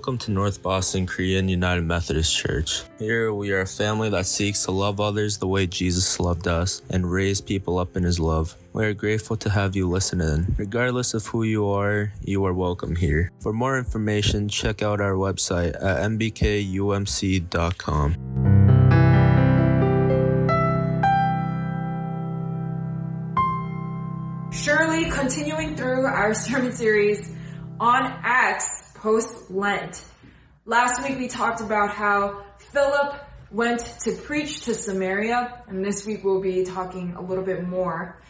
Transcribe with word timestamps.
Welcome 0.00 0.16
to 0.16 0.30
North 0.30 0.62
Boston 0.62 1.06
Korean 1.06 1.46
United 1.46 1.84
Methodist 1.84 2.34
Church. 2.34 2.84
Here 2.98 3.34
we 3.34 3.52
are 3.52 3.60
a 3.60 3.66
family 3.66 4.08
that 4.08 4.24
seeks 4.24 4.64
to 4.64 4.70
love 4.70 4.98
others 4.98 5.36
the 5.36 5.46
way 5.46 5.66
Jesus 5.66 6.18
loved 6.18 6.48
us 6.48 6.80
and 6.88 7.12
raise 7.12 7.42
people 7.42 7.78
up 7.78 7.98
in 7.98 8.04
his 8.04 8.18
love. 8.18 8.56
We 8.72 8.86
are 8.86 8.94
grateful 8.94 9.36
to 9.36 9.50
have 9.50 9.76
you 9.76 9.86
listen 9.86 10.22
in. 10.22 10.54
Regardless 10.56 11.12
of 11.12 11.26
who 11.26 11.42
you 11.42 11.68
are, 11.68 12.14
you 12.24 12.42
are 12.46 12.54
welcome 12.54 12.96
here. 12.96 13.30
For 13.40 13.52
more 13.52 13.76
information, 13.76 14.48
check 14.48 14.80
out 14.80 15.02
our 15.02 15.16
website 15.16 15.74
at 15.74 15.98
nbkumc.com. 16.12 17.36
Surely 24.50 25.10
continuing 25.10 25.76
through 25.76 26.06
our 26.06 26.32
sermon 26.32 26.72
series 26.72 27.36
on 27.78 28.04
Acts 28.22 28.89
post 29.00 29.50
Lent. 29.50 30.04
Last 30.66 31.02
week 31.02 31.18
we 31.18 31.28
talked 31.28 31.62
about 31.62 31.90
how 31.90 32.44
Philip 32.72 33.14
went 33.50 33.80
to 34.02 34.12
preach 34.12 34.62
to 34.62 34.74
Samaria, 34.74 35.64
and 35.68 35.84
this 35.84 36.06
week 36.06 36.22
we'll 36.22 36.42
be 36.42 36.64
talking 36.64 37.14
a 37.14 37.22
little 37.22 37.44
bit 37.44 37.66
more 37.66 38.20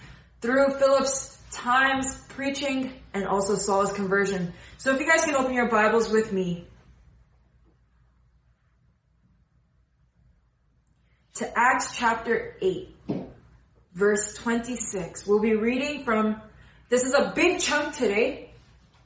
through 0.41 0.79
Philip's 0.79 1.39
times 1.51 2.17
preaching 2.29 2.93
and 3.13 3.27
also 3.27 3.57
Saul's 3.57 3.93
conversion. 3.93 4.53
So 4.79 4.95
if 4.95 5.01
you 5.01 5.07
guys 5.07 5.25
can 5.25 5.35
open 5.35 5.53
your 5.53 5.69
Bibles 5.69 6.09
with 6.09 6.33
me 6.33 6.69
to 11.35 11.59
Acts 11.59 11.97
chapter 11.97 12.57
8, 12.63 12.95
verse 13.93 14.35
26. 14.35 15.27
We'll 15.27 15.41
be 15.41 15.57
reading 15.57 16.05
from, 16.05 16.41
this 16.89 17.03
is 17.03 17.13
a 17.13 17.33
big 17.35 17.59
chunk 17.59 17.97
today. 17.97 18.50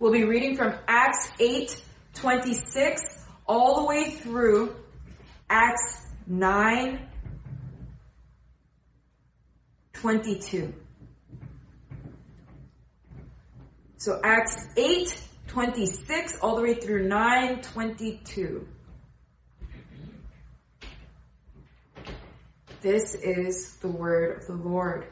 We'll 0.05 0.13
be 0.13 0.25
reading 0.25 0.55
from 0.55 0.75
Acts 0.87 1.31
8, 1.41 1.83
26 2.13 3.25
all 3.47 3.81
the 3.81 3.87
way 3.87 4.11
through 4.11 4.77
Acts 5.49 6.09
9, 6.27 7.09
22. 9.95 10.75
So 13.97 14.21
Acts 14.23 14.69
8, 14.77 15.23
26 15.47 16.39
all 16.43 16.57
the 16.57 16.63
way 16.63 16.75
through 16.75 17.09
9, 17.09 17.63
22. 17.63 18.69
This 22.83 23.15
is 23.15 23.77
the 23.77 23.89
word 23.89 24.43
of 24.43 24.47
the 24.49 24.69
Lord. 24.69 25.07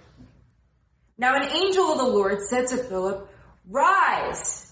Now 1.16 1.34
an 1.34 1.50
angel 1.50 1.92
of 1.92 1.96
the 1.96 2.04
Lord 2.04 2.42
said 2.42 2.66
to 2.66 2.76
Philip, 2.76 3.30
Rise 3.70 4.71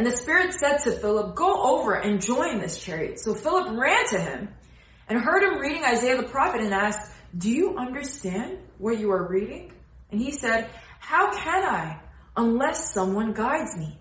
And 0.00 0.06
the 0.06 0.16
Spirit 0.16 0.54
said 0.54 0.78
to 0.84 0.92
Philip, 0.92 1.34
go 1.34 1.62
over 1.62 1.92
and 1.92 2.22
join 2.22 2.58
this 2.58 2.82
chariot. 2.82 3.20
So 3.20 3.34
Philip 3.34 3.78
ran 3.78 4.06
to 4.06 4.18
him 4.18 4.48
and 5.06 5.20
heard 5.20 5.42
him 5.42 5.58
reading 5.58 5.84
Isaiah 5.84 6.16
the 6.16 6.26
prophet 6.26 6.62
and 6.62 6.72
asked, 6.72 7.12
do 7.36 7.50
you 7.50 7.76
understand 7.76 8.60
what 8.78 8.98
you 8.98 9.10
are 9.10 9.28
reading? 9.28 9.74
And 10.10 10.18
he 10.18 10.32
said, 10.32 10.70
how 11.00 11.30
can 11.36 11.64
I 11.64 12.00
unless 12.34 12.94
someone 12.94 13.34
guides 13.34 13.76
me? 13.76 13.98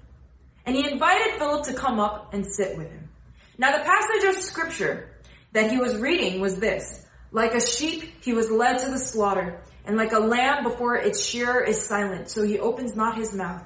And 0.65 0.73
he 0.73 0.89
invited 0.89 1.37
Philip 1.37 1.65
to 1.65 1.73
come 1.73 1.99
up 1.99 2.33
and 2.33 2.45
sit 2.45 2.77
with 2.77 2.89
him. 2.89 3.09
Now 3.57 3.77
the 3.77 3.83
passage 3.83 4.37
of 4.37 4.41
scripture 4.41 5.17
that 5.51 5.69
he 5.69 5.79
was 5.79 5.97
reading 5.97 6.39
was 6.39 6.55
this, 6.55 7.05
like 7.33 7.55
a 7.55 7.59
sheep, 7.59 8.23
he 8.23 8.31
was 8.31 8.49
led 8.49 8.77
to 8.85 8.89
the 8.89 8.99
slaughter, 8.99 9.59
and 9.83 9.97
like 9.97 10.13
a 10.13 10.19
lamb 10.19 10.63
before 10.63 10.95
its 10.95 11.21
shearer 11.21 11.61
is 11.61 11.85
silent, 11.85 12.29
so 12.29 12.43
he 12.43 12.57
opens 12.57 12.95
not 12.95 13.17
his 13.17 13.35
mouth. 13.35 13.65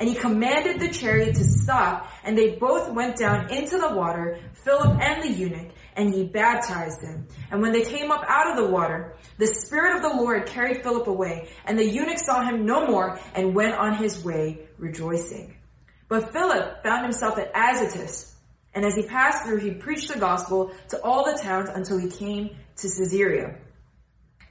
And 0.00 0.08
he 0.08 0.14
commanded 0.14 0.80
the 0.80 0.88
chariot 0.88 1.34
to 1.34 1.44
stop, 1.44 2.10
and 2.24 2.36
they 2.36 2.56
both 2.56 2.90
went 2.90 3.18
down 3.18 3.52
into 3.52 3.76
the 3.76 3.94
water, 3.94 4.40
Philip 4.64 4.98
and 4.98 5.22
the 5.22 5.30
eunuch, 5.30 5.72
and 5.94 6.14
he 6.14 6.24
baptized 6.24 7.02
them. 7.02 7.26
And 7.50 7.60
when 7.60 7.72
they 7.72 7.82
came 7.82 8.10
up 8.10 8.24
out 8.26 8.50
of 8.50 8.56
the 8.56 8.72
water, 8.72 9.14
the 9.36 9.46
Spirit 9.46 9.96
of 9.96 10.02
the 10.02 10.16
Lord 10.16 10.46
carried 10.46 10.82
Philip 10.82 11.06
away, 11.06 11.50
and 11.66 11.78
the 11.78 11.84
eunuch 11.84 12.18
saw 12.18 12.42
him 12.42 12.64
no 12.64 12.86
more, 12.86 13.20
and 13.34 13.54
went 13.54 13.74
on 13.74 13.94
his 13.94 14.24
way 14.24 14.68
rejoicing. 14.78 15.54
But 16.08 16.32
Philip 16.32 16.82
found 16.82 17.02
himself 17.02 17.38
at 17.38 17.52
Azotus, 17.54 18.34
and 18.72 18.86
as 18.86 18.94
he 18.94 19.02
passed 19.02 19.44
through, 19.44 19.58
he 19.58 19.72
preached 19.72 20.10
the 20.10 20.18
gospel 20.18 20.72
to 20.88 21.02
all 21.02 21.26
the 21.26 21.38
towns 21.38 21.68
until 21.68 21.98
he 21.98 22.08
came 22.08 22.56
to 22.76 22.88
Caesarea. 22.88 23.58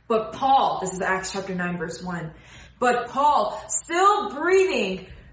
But 0.08 0.34
Paul, 0.34 0.80
this 0.82 0.94
is 0.94 1.02
Acts 1.02 1.32
chapter 1.32 1.56
9 1.56 1.80
verse 1.80 2.04
1, 2.04 2.34
but 2.78 3.10
Paul, 3.10 3.60
still 3.68 4.30
breathing 4.30 5.08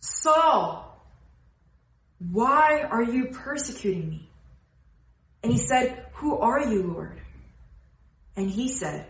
Saul, 0.00 0.86
why 2.18 2.82
are 2.82 3.02
you 3.02 3.26
persecuting 3.26 4.10
me? 4.10 4.28
And 5.42 5.52
he 5.52 5.58
said, 5.58 6.06
who 6.14 6.38
are 6.38 6.60
you, 6.60 6.82
Lord? 6.82 7.20
And 8.36 8.50
he 8.50 8.68
said, 8.68 9.06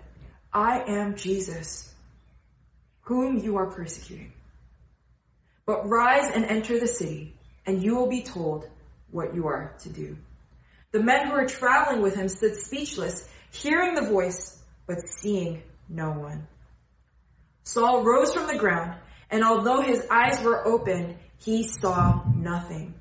I 0.53 0.81
am 0.81 1.17
Jesus, 1.17 1.93
whom 3.03 3.39
you 3.39 3.57
are 3.57 3.67
persecuting. 3.67 4.33
But 5.67 5.89
rise 5.89 6.31
and 6.33 6.45
enter 6.45 6.79
the 6.79 6.89
city, 6.89 7.35
and 7.67 7.83
you 7.83 7.95
will 7.95 8.09
be 8.09 8.23
told 8.23 8.69
what 9.11 9.35
you 9.35 9.47
are 9.47 9.75
to 9.81 9.89
do. 9.89 10.17
The 10.93 11.03
men 11.03 11.29
who 11.29 11.35
were 11.35 11.47
traveling 11.47 12.03
with 12.03 12.17
him 12.17 12.29
stood 12.29 12.57
speechless, 12.57 13.29
hearing 13.53 13.95
the 13.95 14.09
voice, 14.09 14.61
but 14.87 15.01
seeing 15.01 15.63
no 15.89 16.11
one. 16.11 16.47
Saul 17.63 18.03
rose 18.03 18.35
from 18.35 18.49
the 18.49 18.59
ground 18.59 18.95
and 19.31 19.45
although 19.45 19.81
his 19.81 20.07
eyes 20.11 20.43
were 20.43 20.67
open, 20.67 21.17
he 21.39 21.63
saw 21.63 22.23
nothing. 22.35 22.95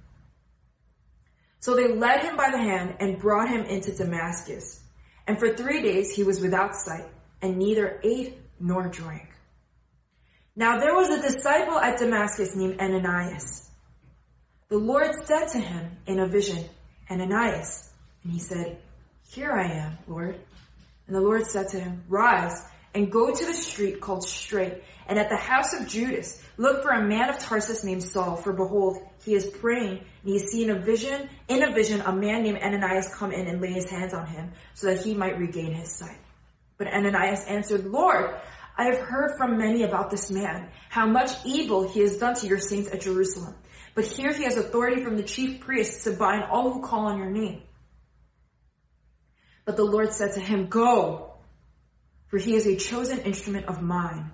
So 1.60 1.76
they 1.76 1.94
led 1.94 2.22
him 2.22 2.38
by 2.38 2.52
the 2.52 2.58
hand 2.58 2.96
and 3.00 3.20
brought 3.20 3.50
him 3.50 3.66
into 3.66 3.94
Damascus. 3.94 4.82
And 5.28 5.38
for 5.38 5.56
three 5.56 5.82
days 5.82 6.12
he 6.12 6.24
was 6.24 6.40
without 6.40 6.76
sight 6.76 7.06
and 7.42 7.58
neither 7.58 8.00
ate 8.04 8.38
nor 8.60 8.88
drank. 8.88 9.30
Now 10.56 10.80
there 10.80 10.96
was 10.96 11.10
a 11.10 11.22
disciple 11.22 11.78
at 11.78 12.00
Damascus 12.00 12.56
named 12.56 12.80
Ananias. 12.80 13.70
The 14.70 14.78
Lord 14.78 15.12
said 15.26 15.48
to 15.50 15.60
him 15.60 15.98
in 16.06 16.20
a 16.20 16.28
vision, 16.28 16.64
Ananias. 17.10 17.92
And 18.24 18.34
he 18.34 18.40
said, 18.40 18.78
Here 19.28 19.52
I 19.52 19.66
am, 19.66 19.98
Lord. 20.08 20.40
And 21.08 21.16
the 21.16 21.22
Lord 21.22 21.46
said 21.46 21.70
to 21.70 21.80
him, 21.80 22.04
Rise 22.08 22.62
and 22.94 23.12
go 23.12 23.34
to 23.34 23.46
the 23.46 23.54
street 23.54 24.02
called 24.02 24.28
Straight 24.28 24.84
And 25.10 25.18
at 25.18 25.30
the 25.30 25.36
house 25.36 25.74
of 25.74 25.88
Judas, 25.88 26.40
look 26.58 26.84
for 26.84 26.92
a 26.92 27.04
man 27.04 27.30
of 27.30 27.40
Tarsus 27.40 27.84
named 27.84 28.04
Saul, 28.04 28.36
for 28.36 28.54
behold, 28.54 28.98
he 29.26 29.34
is 29.34 29.44
praying, 29.48 29.98
and 29.98 30.06
he 30.24 30.34
has 30.34 30.52
seen 30.52 30.70
a 30.70 30.78
vision, 30.78 31.28
in 31.48 31.64
a 31.64 31.74
vision, 31.74 32.02
a 32.02 32.14
man 32.14 32.44
named 32.44 32.60
Ananias 32.60 33.12
come 33.16 33.32
in 33.32 33.48
and 33.48 33.60
lay 33.60 33.72
his 33.72 33.90
hands 33.90 34.14
on 34.14 34.28
him, 34.28 34.52
so 34.76 34.86
that 34.86 35.04
he 35.04 35.16
might 35.16 35.40
regain 35.40 35.74
his 35.74 35.92
sight. 35.92 36.20
But 36.78 36.94
Ananias 36.94 37.44
answered, 37.46 37.88
Lord, 37.88 38.36
I 38.78 38.84
have 38.84 39.00
heard 39.00 39.36
from 39.36 39.58
many 39.58 39.82
about 39.82 40.12
this 40.12 40.30
man, 40.30 40.70
how 40.90 41.08
much 41.08 41.32
evil 41.44 41.90
he 41.90 42.02
has 42.02 42.18
done 42.18 42.36
to 42.36 42.48
your 42.48 42.60
saints 42.60 42.92
at 42.94 43.02
Jerusalem. 43.02 43.56
But 43.96 44.06
here 44.06 44.32
he 44.32 44.44
has 44.44 44.58
authority 44.58 45.04
from 45.04 45.18
the 45.18 45.24
chief 45.24 45.60
priests 45.60 46.04
to 46.04 46.12
bind 46.12 46.44
all 46.44 46.72
who 46.72 46.84
call 46.84 47.08
on 47.08 47.18
your 47.18 47.32
name. 47.32 47.64
But 49.66 49.76
the 49.76 49.84
Lord 49.86 50.14
said 50.14 50.34
to 50.34 50.40
him, 50.40 50.68
Go, 50.68 51.34
for 52.28 52.38
he 52.38 52.54
is 52.54 52.68
a 52.68 52.76
chosen 52.76 53.22
instrument 53.22 53.66
of 53.66 53.82
mine 53.82 54.34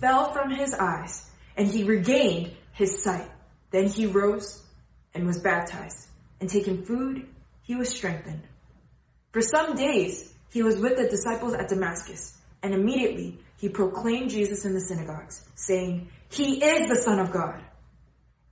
fell 0.00 0.32
from 0.32 0.50
his 0.50 0.74
eyes 0.74 1.30
and 1.56 1.66
he 1.66 1.84
regained 1.84 2.52
his 2.72 3.02
sight. 3.02 3.30
Then 3.70 3.88
he 3.88 4.06
rose 4.06 4.62
and 5.14 5.26
was 5.26 5.40
baptized 5.40 6.08
and 6.40 6.48
taking 6.48 6.84
food, 6.84 7.26
he 7.62 7.74
was 7.74 7.88
strengthened. 7.88 8.42
For 9.32 9.40
some 9.40 9.74
days, 9.74 10.32
he 10.50 10.62
was 10.62 10.76
with 10.76 10.96
the 10.96 11.08
disciples 11.08 11.54
at 11.54 11.68
Damascus 11.68 12.36
and 12.62 12.74
immediately 12.74 13.38
he 13.58 13.68
proclaimed 13.68 14.30
Jesus 14.30 14.64
in 14.64 14.74
the 14.74 14.80
synagogues, 14.80 15.42
saying, 15.54 16.08
He 16.30 16.62
is 16.62 16.88
the 16.88 16.96
Son 16.96 17.18
of 17.18 17.30
God. 17.30 17.62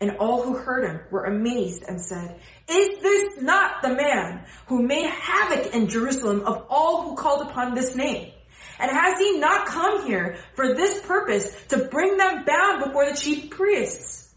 And 0.00 0.16
all 0.18 0.42
who 0.42 0.56
heard 0.56 0.84
him 0.84 1.00
were 1.10 1.24
amazed 1.24 1.84
and 1.86 2.00
said, 2.00 2.38
Is 2.68 3.00
this 3.00 3.42
not 3.42 3.82
the 3.82 3.94
man 3.94 4.44
who 4.66 4.82
made 4.82 5.06
havoc 5.06 5.74
in 5.74 5.88
Jerusalem 5.88 6.42
of 6.46 6.66
all 6.68 7.02
who 7.02 7.16
called 7.16 7.48
upon 7.48 7.74
this 7.74 7.94
name? 7.94 8.32
And 8.78 8.90
has 8.90 9.18
he 9.18 9.38
not 9.38 9.66
come 9.66 10.06
here 10.06 10.36
for 10.54 10.74
this 10.74 11.00
purpose 11.06 11.54
to 11.68 11.78
bring 11.84 12.16
them 12.16 12.44
bound 12.44 12.84
before 12.84 13.08
the 13.08 13.16
chief 13.16 13.50
priests? 13.50 14.34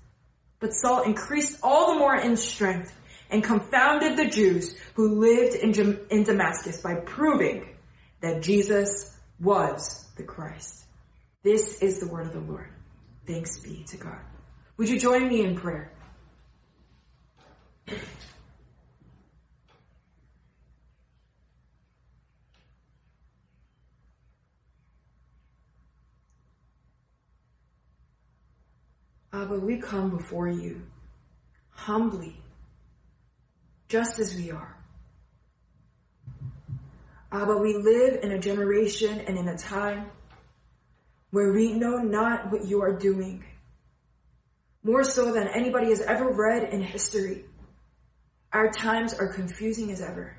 But 0.60 0.74
Saul 0.74 1.04
increased 1.04 1.60
all 1.64 1.94
the 1.94 2.00
more 2.00 2.16
in 2.16 2.36
strength 2.36 2.94
and 3.30 3.44
confounded 3.44 4.18
the 4.18 4.28
Jews 4.28 4.76
who 4.96 5.20
lived 5.20 5.56
in, 5.56 6.00
in 6.10 6.24
Damascus 6.24 6.82
by 6.82 6.96
proving 6.96 7.76
that 8.22 8.42
Jesus 8.42 9.16
was 9.40 10.06
the 10.16 10.24
Christ. 10.24 10.86
This 11.44 11.82
is 11.82 12.00
the 12.00 12.08
word 12.08 12.28
of 12.28 12.34
the 12.34 12.52
Lord. 12.52 12.70
Thanks 13.26 13.60
be 13.60 13.84
to 13.90 13.98
God. 13.98 14.20
Would 14.78 14.90
you 14.90 15.00
join 15.00 15.28
me 15.28 15.44
in 15.44 15.56
prayer? 15.56 15.92
Abba, 29.34 29.60
we 29.60 29.78
come 29.78 30.16
before 30.16 30.48
you 30.48 30.82
humbly, 31.70 32.36
just 33.88 34.20
as 34.20 34.36
we 34.36 34.52
are. 34.52 34.76
Abba, 37.32 37.58
we 37.58 37.76
live 37.76 38.24
in 38.24 38.32
a 38.32 38.40
generation 38.40 39.20
and 39.20 39.38
in 39.38 39.48
a 39.48 39.58
time 39.58 40.08
where 41.32 41.52
we 41.52 41.74
know 41.74 41.98
not 41.98 42.52
what 42.52 42.66
you 42.66 42.82
are 42.82 42.94
doing. 42.94 43.44
More 44.84 45.04
so 45.04 45.34
than 45.34 45.48
anybody 45.48 45.90
has 45.90 46.02
ever 46.02 46.30
read 46.32 46.74
in 46.74 46.82
history. 46.82 47.44
Our 48.54 48.72
times 48.72 49.14
are 49.14 49.28
confusing 49.28 49.92
as 49.92 50.02
ever. 50.02 50.38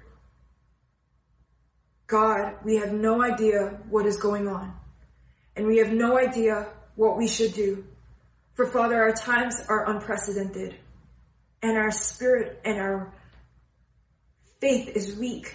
God, 2.07 2.55
we 2.65 2.77
have 2.77 2.93
no 2.93 3.23
idea 3.23 3.81
what 3.91 4.07
is 4.07 4.17
going 4.17 4.49
on. 4.49 4.73
And 5.55 5.67
we 5.67 5.77
have 5.79 5.93
no 5.93 6.19
idea 6.19 6.69
what 6.97 7.19
we 7.19 7.29
should 7.29 7.53
do. 7.53 7.85
For 8.59 8.67
Father, 8.67 9.01
our 9.01 9.13
times 9.13 9.55
are 9.69 9.89
unprecedented. 9.89 10.75
And 11.63 11.79
our 11.79 11.93
spirit 11.93 12.61
and 12.65 12.79
our 12.81 13.15
faith 14.61 14.89
is 14.97 15.17
weak 15.17 15.55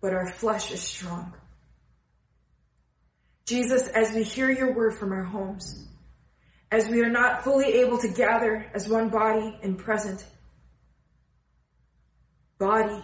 but 0.00 0.12
our 0.12 0.28
flesh 0.28 0.70
is 0.70 0.82
strong. 0.82 1.32
Jesus, 3.46 3.88
as 3.88 4.14
we 4.14 4.22
hear 4.22 4.50
your 4.50 4.72
word 4.72 4.98
from 4.98 5.10
our 5.12 5.24
homes, 5.24 5.88
as 6.70 6.86
we 6.88 7.00
are 7.00 7.08
not 7.08 7.42
fully 7.42 7.80
able 7.80 7.96
to 7.96 8.08
gather 8.08 8.70
as 8.72 8.86
one 8.86 9.08
body 9.08 9.58
in 9.62 9.76
present 9.76 10.22
body, 12.58 13.02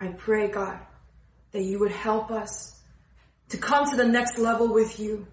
I 0.00 0.08
pray, 0.08 0.46
God, 0.46 0.78
that 1.50 1.64
you 1.64 1.80
would 1.80 1.90
help 1.90 2.30
us 2.30 2.80
to 3.48 3.58
come 3.58 3.90
to 3.90 3.96
the 3.96 4.06
next 4.06 4.38
level 4.38 4.72
with 4.72 5.00
you. 5.00 5.26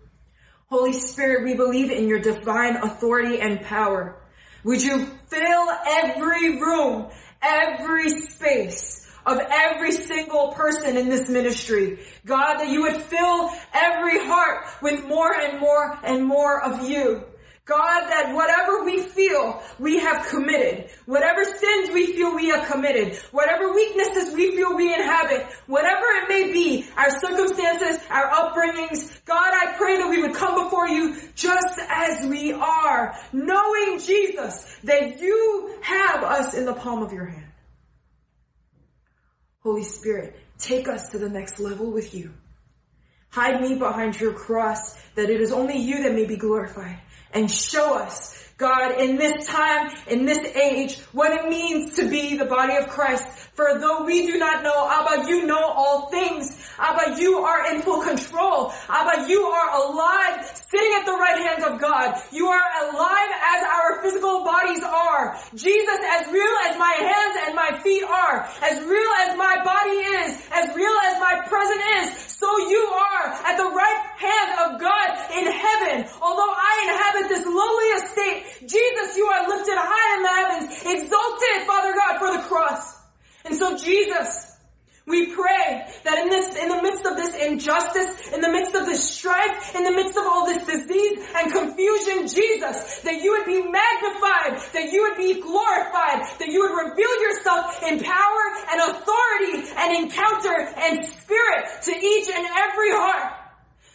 Holy 0.72 0.94
Spirit, 0.94 1.44
we 1.44 1.54
believe 1.54 1.92
in 1.92 2.08
your 2.08 2.20
divine 2.20 2.78
authority 2.78 3.42
and 3.42 3.62
power. 3.62 4.16
Would 4.64 4.82
you 4.82 5.06
fill 5.28 5.68
every 5.86 6.62
room, 6.62 7.10
every 7.42 8.10
space, 8.10 9.02
of 9.26 9.40
every 9.52 9.92
single 9.92 10.54
person 10.54 10.98
in 10.98 11.10
this 11.10 11.30
ministry. 11.30 12.00
God, 12.26 12.60
that 12.60 12.70
you 12.70 12.84
would 12.84 13.02
fill 13.02 13.52
every 13.74 14.20
heart 14.20 14.66
with 14.82 15.06
more 15.06 15.34
and 15.34 15.60
more 15.60 16.00
and 16.04 16.26
more 16.26 16.64
of 16.64 16.90
you. 16.90 17.26
God, 17.72 18.10
that 18.10 18.36
whatever 18.36 18.84
we 18.84 19.02
feel, 19.02 19.64
we 19.80 19.98
have 20.00 20.28
committed. 20.28 20.90
Whatever 21.06 21.46
sins 21.46 21.90
we 21.94 22.08
feel 22.08 22.36
we 22.36 22.50
have 22.50 22.70
committed. 22.70 23.16
Whatever 23.32 23.74
weaknesses 23.74 24.36
we 24.36 24.58
feel 24.58 24.76
we 24.76 24.94
inhabit. 24.94 25.48
Whatever 25.68 26.04
it 26.22 26.28
may 26.28 26.52
be, 26.52 26.86
our 26.98 27.10
circumstances, 27.18 28.04
our 28.10 28.30
upbringings. 28.30 29.24
God, 29.24 29.54
I 29.54 29.74
pray 29.78 30.00
that 30.00 30.10
we 30.10 30.22
would 30.22 30.36
come 30.36 30.66
before 30.66 30.90
you 30.90 31.16
just 31.34 31.80
as 31.88 32.28
we 32.28 32.52
are, 32.52 33.16
knowing 33.32 34.00
Jesus, 34.00 34.78
that 34.84 35.22
you 35.22 35.74
have 35.82 36.24
us 36.24 36.54
in 36.54 36.66
the 36.66 36.74
palm 36.74 37.02
of 37.02 37.14
your 37.14 37.26
hand. 37.26 37.52
Holy 39.64 39.84
Spirit, 39.84 40.38
take 40.58 40.90
us 40.90 41.08
to 41.12 41.18
the 41.18 41.30
next 41.30 41.58
level 41.58 41.90
with 41.90 42.14
you. 42.14 42.34
Hide 43.30 43.62
me 43.62 43.76
behind 43.76 44.20
your 44.20 44.34
cross 44.34 44.94
that 45.16 45.30
it 45.30 45.40
is 45.40 45.54
only 45.54 45.78
you 45.78 46.04
that 46.04 46.14
may 46.14 46.26
be 46.26 46.36
glorified 46.36 47.00
and 47.34 47.50
show 47.50 47.96
us 47.96 48.42
God, 48.62 49.02
in 49.02 49.18
this 49.18 49.48
time, 49.48 49.92
in 50.06 50.26
this 50.26 50.38
age, 50.56 51.00
what 51.14 51.34
it 51.34 51.50
means 51.50 51.96
to 51.96 52.08
be 52.08 52.38
the 52.38 52.46
body 52.46 52.76
of 52.76 52.90
Christ. 52.90 53.26
For 53.58 53.80
though 53.80 54.06
we 54.06 54.28
do 54.28 54.38
not 54.38 54.62
know, 54.62 54.88
Abba, 54.88 55.28
you 55.28 55.48
know 55.48 55.60
all 55.60 56.12
things. 56.12 56.62
Abba, 56.78 57.20
you 57.20 57.40
are 57.40 57.74
in 57.74 57.82
full 57.82 58.04
control. 58.04 58.72
Abba, 58.88 59.28
you 59.28 59.42
are 59.42 59.70
alive, 59.82 60.46
sitting 60.70 60.94
at 60.94 61.08
the 61.08 61.12
right 61.12 61.42
hand 61.42 61.64
of 61.74 61.82
God. 61.82 62.22
You 62.32 62.46
are 62.50 62.64
alive 62.84 63.32
as 63.58 63.64
our 63.66 64.04
physical 64.04 64.46
bodies 64.46 64.84
are. 64.84 65.42
Jesus, 65.56 66.00
as 66.12 66.32
real 66.32 66.54
as 66.70 66.78
my 66.78 66.94
hands 67.02 67.38
and 67.48 67.56
my 67.56 67.80
feet 67.82 68.04
are, 68.04 68.48
as 68.62 68.78
real 68.86 69.12
as 69.26 69.36
my 69.38 69.58
body 69.64 69.98
is, 70.22 70.40
as 70.52 70.76
real 70.76 70.98
as 71.10 71.20
my 71.20 71.42
present 71.48 71.82
is, 71.98 72.31
so 72.42 72.50
you 72.58 72.82
are 72.90 73.26
at 73.46 73.56
the 73.56 73.70
right 73.70 74.02
hand 74.18 74.50
of 74.66 74.82
God 74.82 75.10
in 75.38 75.46
heaven. 75.46 76.10
Although 76.20 76.54
I 76.58 76.74
inhabit 76.90 77.30
this 77.30 77.46
lowly 77.46 77.90
estate, 78.02 78.68
Jesus, 78.68 79.16
you 79.16 79.26
are 79.28 79.48
lifted 79.48 79.78
high 79.78 80.18
in 80.18 80.24
the 80.26 80.34
heavens, 80.42 80.66
exalted, 80.82 81.68
Father 81.68 81.94
God, 81.94 82.18
for 82.18 82.36
the 82.36 82.44
cross. 82.50 82.98
And 83.46 83.54
so 83.54 83.78
Jesus, 83.78 84.51
we 85.12 85.36
pray 85.36 85.86
that 86.04 86.18
in 86.18 86.30
this, 86.30 86.56
in 86.56 86.70
the 86.70 86.82
midst 86.82 87.06
of 87.06 87.18
this 87.18 87.36
injustice, 87.36 88.32
in 88.32 88.40
the 88.40 88.50
midst 88.50 88.74
of 88.74 88.86
this 88.86 89.04
strife, 89.04 89.76
in 89.76 89.84
the 89.84 89.92
midst 89.92 90.18
of 90.18 90.24
all 90.26 90.46
this 90.48 90.66
disease 90.66 91.20
and 91.36 91.52
confusion, 91.52 92.26
Jesus, 92.26 93.02
that 93.04 93.22
you 93.22 93.36
would 93.36 93.46
be 93.46 93.62
magnified, 93.62 94.58
that 94.74 94.92
you 94.92 95.04
would 95.04 95.18
be 95.18 95.42
glorified, 95.42 96.24
that 96.40 96.48
you 96.48 96.64
would 96.64 96.90
reveal 96.90 97.14
yourself 97.22 97.84
in 97.84 98.00
power 98.00 98.44
and 98.72 98.80
authority 98.90 99.70
and 99.76 100.04
encounter 100.04 100.56
and 100.80 101.06
spirit 101.06 101.68
to 101.84 101.92
each 101.92 102.28
and 102.32 102.48
every 102.48 102.96
heart 102.96 103.38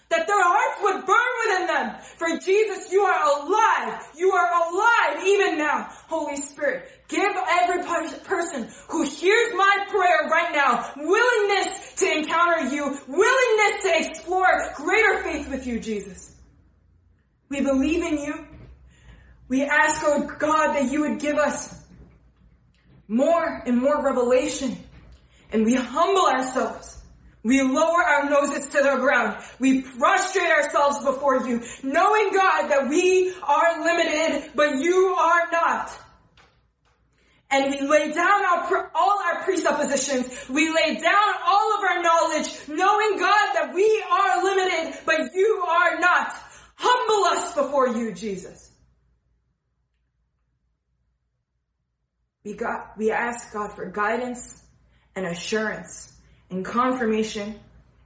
that 0.08 0.26
their 0.26 0.42
hearts 0.42 0.78
would 0.82 1.06
burn 1.06 1.32
within 1.42 1.66
them. 1.66 1.96
For 2.16 2.38
Jesus, 2.38 2.92
you 2.92 3.00
are 3.02 3.40
alive. 3.40 4.06
You 4.16 4.30
are 4.32 4.70
alive 4.70 5.26
even 5.26 5.58
now. 5.58 5.88
Holy 6.06 6.36
Spirit, 6.36 6.88
give 7.08 7.32
every 7.48 7.82
person 7.82 8.68
who 8.88 9.02
hears 9.02 9.54
my 9.54 9.86
prayer 9.88 10.28
right 10.30 10.52
now 10.52 10.90
willingness 10.96 11.94
to 11.96 12.10
encounter 12.18 12.74
you, 12.74 12.84
willingness 13.08 13.82
to 13.82 14.10
explore 14.10 14.72
greater 14.74 15.22
faith 15.22 15.48
with 15.48 15.66
you, 15.66 15.80
Jesus. 15.80 16.34
We 17.48 17.60
believe 17.60 18.02
in 18.02 18.18
you. 18.18 18.46
We 19.48 19.62
ask, 19.62 20.02
oh 20.04 20.28
God, 20.38 20.74
that 20.74 20.90
you 20.90 21.02
would 21.02 21.20
give 21.20 21.36
us 21.36 21.84
more 23.08 23.62
and 23.64 23.80
more 23.80 24.02
revelation. 24.02 24.76
And 25.52 25.64
we 25.64 25.74
humble 25.74 26.26
ourselves. 26.26 27.00
We 27.44 27.62
lower 27.62 28.02
our 28.02 28.28
noses 28.28 28.66
to 28.70 28.82
the 28.82 28.96
ground. 28.96 29.40
We 29.60 29.82
prostrate 29.82 30.50
ourselves 30.50 31.04
before 31.04 31.46
you, 31.46 31.62
knowing 31.84 32.32
God 32.32 32.68
that 32.70 32.88
we 32.88 33.32
are 33.40 33.84
limited, 33.84 34.50
but 34.56 34.78
you 34.78 35.14
are 35.16 35.48
not. 35.52 35.96
And 37.50 37.70
we 37.70 37.86
lay 37.86 38.12
down 38.12 38.44
our, 38.44 38.90
all 38.94 39.18
our 39.22 39.42
presuppositions. 39.44 40.48
We 40.48 40.68
lay 40.68 40.96
down 40.96 41.34
all 41.46 41.76
of 41.76 41.84
our 41.84 42.02
knowledge, 42.02 42.48
knowing 42.68 43.18
God 43.18 43.54
that 43.54 43.70
we 43.72 44.04
are 44.10 44.44
limited, 44.44 44.98
but 45.06 45.34
you 45.34 45.64
are 45.68 46.00
not. 46.00 46.34
Humble 46.74 47.24
us 47.38 47.54
before 47.54 47.88
you, 47.88 48.12
Jesus. 48.12 48.70
We 52.44 52.54
got, 52.54 52.96
we 52.96 53.10
ask 53.10 53.52
God 53.52 53.72
for 53.72 53.90
guidance 53.90 54.62
and 55.14 55.26
assurance 55.26 56.12
and 56.50 56.64
confirmation 56.64 57.58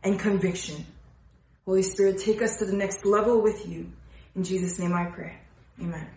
and 0.03 0.19
conviction. 0.19 0.87
Holy 1.67 1.83
Spirit, 1.83 2.19
take 2.19 2.43
us 2.43 2.59
to 2.59 2.65
the 2.65 2.77
next 2.77 3.05
level 3.05 3.43
with 3.43 3.69
you. 3.69 3.91
In 4.35 4.45
Jesus' 4.45 4.79
name 4.79 4.93
I 4.95 5.07
pray. 5.07 5.37
Amen. 5.81 6.09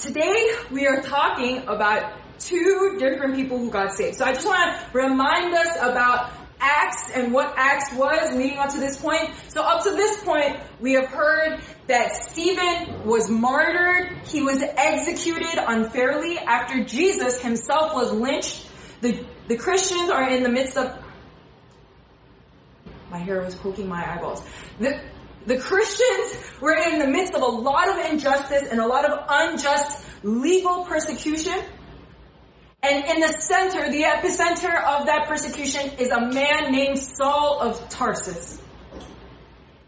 Today 0.00 0.54
we 0.70 0.86
are 0.86 1.02
talking 1.02 1.58
about 1.68 2.14
two 2.38 2.96
different 2.98 3.34
people 3.34 3.58
who 3.58 3.70
got 3.70 3.92
saved. 3.92 4.16
So 4.16 4.24
I 4.24 4.32
just 4.32 4.46
want 4.46 4.58
to 4.58 4.98
remind 4.98 5.52
us 5.52 5.76
about 5.76 6.32
Acts 6.58 7.10
and 7.14 7.34
what 7.34 7.52
Acts 7.58 7.92
was 7.94 8.34
leading 8.34 8.56
up 8.56 8.70
to 8.70 8.80
this 8.80 8.98
point. 8.98 9.28
So 9.48 9.62
up 9.62 9.84
to 9.84 9.90
this 9.90 10.24
point, 10.24 10.58
we 10.80 10.94
have 10.94 11.04
heard 11.08 11.60
that 11.88 12.16
Stephen 12.30 13.04
was 13.04 13.28
martyred. 13.28 14.26
He 14.26 14.40
was 14.40 14.62
executed 14.62 15.58
unfairly 15.58 16.38
after 16.38 16.82
Jesus 16.82 17.38
himself 17.38 17.94
was 17.94 18.10
lynched. 18.10 18.66
The, 19.02 19.22
the 19.48 19.58
Christians 19.58 20.08
are 20.08 20.30
in 20.30 20.42
the 20.42 20.50
midst 20.50 20.78
of, 20.78 20.98
my 23.10 23.18
hair 23.18 23.42
was 23.42 23.54
poking 23.54 23.86
my 23.86 24.14
eyeballs. 24.14 24.42
The, 24.78 24.98
the 25.46 25.58
Christians 25.58 26.36
were 26.60 26.74
in 26.74 26.98
the 26.98 27.06
midst 27.06 27.34
of 27.34 27.42
a 27.42 27.46
lot 27.46 27.88
of 27.88 28.10
injustice 28.10 28.68
and 28.70 28.80
a 28.80 28.86
lot 28.86 29.10
of 29.10 29.24
unjust 29.28 30.04
legal 30.22 30.84
persecution. 30.84 31.58
And 32.82 33.04
in 33.04 33.20
the 33.20 33.38
center, 33.40 33.90
the 33.90 34.02
epicenter 34.02 34.82
of 34.84 35.06
that 35.06 35.26
persecution 35.28 35.92
is 35.98 36.08
a 36.08 36.20
man 36.20 36.72
named 36.72 36.98
Saul 36.98 37.60
of 37.60 37.88
Tarsus. 37.88 38.60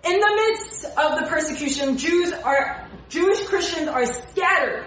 In 0.05 0.21
the 0.21 0.35
midst 0.35 0.85
of 0.85 1.21
the 1.21 1.27
persecution, 1.29 1.97
Jews 1.97 2.33
are, 2.33 2.89
Jewish 3.09 3.45
Christians 3.45 3.89
are 3.89 4.05
scattered. 4.05 4.87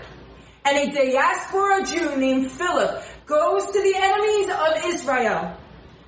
And 0.65 0.89
a 0.89 0.91
diaspora 0.91 1.85
Jew 1.85 2.17
named 2.17 2.51
Philip 2.51 3.03
goes 3.25 3.67
to 3.67 3.81
the 3.81 3.93
enemies 3.95 4.49
of 4.49 4.93
Israel, 4.93 5.57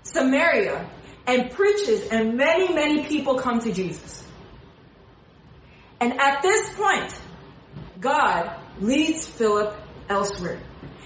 Samaria, 0.03 0.89
and 1.27 1.51
preaches, 1.51 2.07
and 2.09 2.37
many, 2.37 2.73
many 2.73 3.05
people 3.05 3.35
come 3.35 3.59
to 3.59 3.71
Jesus. 3.71 4.16
And 6.00 6.20
at 6.20 6.42
this 6.42 6.74
point, 6.75 7.13
God 8.00 8.56
leads 8.80 9.27
Philip 9.27 9.75
elsewhere. 10.10 10.60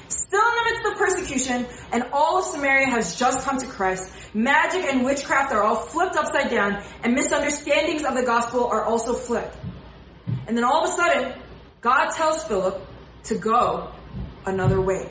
Still 0.09 0.41
in 0.41 0.55
the 0.55 0.71
midst 0.71 0.91
of 0.91 0.97
persecution, 0.97 1.65
and 1.93 2.03
all 2.11 2.39
of 2.39 2.45
Samaria 2.45 2.87
has 2.87 3.15
just 3.15 3.45
come 3.45 3.57
to 3.59 3.65
Christ, 3.65 4.11
magic 4.33 4.83
and 4.83 5.05
witchcraft 5.05 5.53
are 5.53 5.63
all 5.63 5.77
flipped 5.77 6.17
upside 6.17 6.49
down, 6.49 6.83
and 7.03 7.13
misunderstandings 7.13 8.03
of 8.03 8.15
the 8.15 8.23
gospel 8.23 8.67
are 8.67 8.83
also 8.83 9.13
flipped. 9.13 9.55
And 10.47 10.57
then 10.57 10.65
all 10.65 10.83
of 10.83 10.89
a 10.89 10.93
sudden, 10.93 11.41
God 11.79 12.09
tells 12.11 12.43
Philip 12.43 12.85
to 13.23 13.37
go 13.37 13.91
another 14.45 14.81
way. 14.81 15.09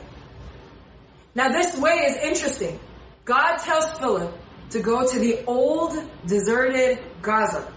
Now 1.33 1.49
this 1.49 1.77
way 1.77 1.93
is 1.93 2.17
interesting. 2.17 2.79
God 3.25 3.57
tells 3.57 3.85
Philip 3.97 4.37
to 4.71 4.81
go 4.81 5.07
to 5.07 5.19
the 5.19 5.43
old 5.45 5.97
deserted 6.25 6.99
Gaza, 7.21 7.71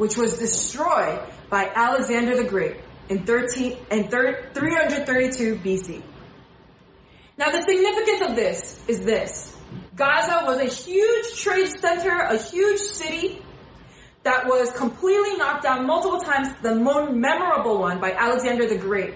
which 0.00 0.16
was 0.16 0.38
destroyed 0.38 1.20
by 1.50 1.70
Alexander 1.74 2.34
the 2.34 2.48
Great 2.48 2.76
in 3.10 3.26
13 3.26 3.76
and 3.90 4.10
332 4.10 5.56
BC. 5.56 6.02
Now 7.36 7.50
the 7.50 7.60
significance 7.60 8.30
of 8.30 8.34
this 8.34 8.82
is 8.88 9.00
this. 9.04 9.54
Gaza 9.94 10.46
was 10.46 10.58
a 10.58 10.64
huge 10.64 11.36
trade 11.36 11.68
center, 11.78 12.18
a 12.18 12.38
huge 12.38 12.78
city 12.78 13.42
that 14.22 14.46
was 14.46 14.72
completely 14.72 15.36
knocked 15.36 15.64
down 15.64 15.86
multiple 15.86 16.20
times, 16.20 16.48
the 16.62 16.76
most 16.76 17.12
memorable 17.12 17.78
one 17.80 18.00
by 18.00 18.12
Alexander 18.12 18.66
the 18.66 18.78
Great. 18.78 19.12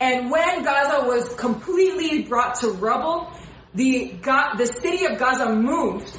And 0.00 0.30
when 0.30 0.64
Gaza 0.64 1.06
was 1.06 1.34
completely 1.36 2.24
brought 2.24 2.56
to 2.56 2.68
rubble, 2.68 3.32
the, 3.72 4.16
the 4.58 4.66
city 4.66 5.06
of 5.06 5.18
Gaza 5.18 5.50
moved. 5.50 6.14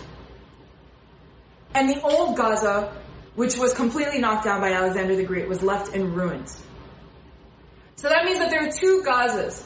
And 1.76 1.90
the 1.90 2.02
old 2.02 2.38
Gaza, 2.38 2.96
which 3.36 3.58
was 3.58 3.74
completely 3.74 4.20
knocked 4.20 4.46
down 4.46 4.62
by 4.62 4.72
Alexander 4.72 5.18
the 5.18 5.24
Great, 5.24 5.50
was 5.50 5.62
left 5.62 5.94
in 5.94 6.14
ruins. 6.14 6.58
So 7.98 8.08
that 8.08 8.24
means 8.24 8.40
that 8.40 8.50
there 8.50 8.66
are 8.66 8.72
two 8.72 9.04
Gazas. 9.04 9.64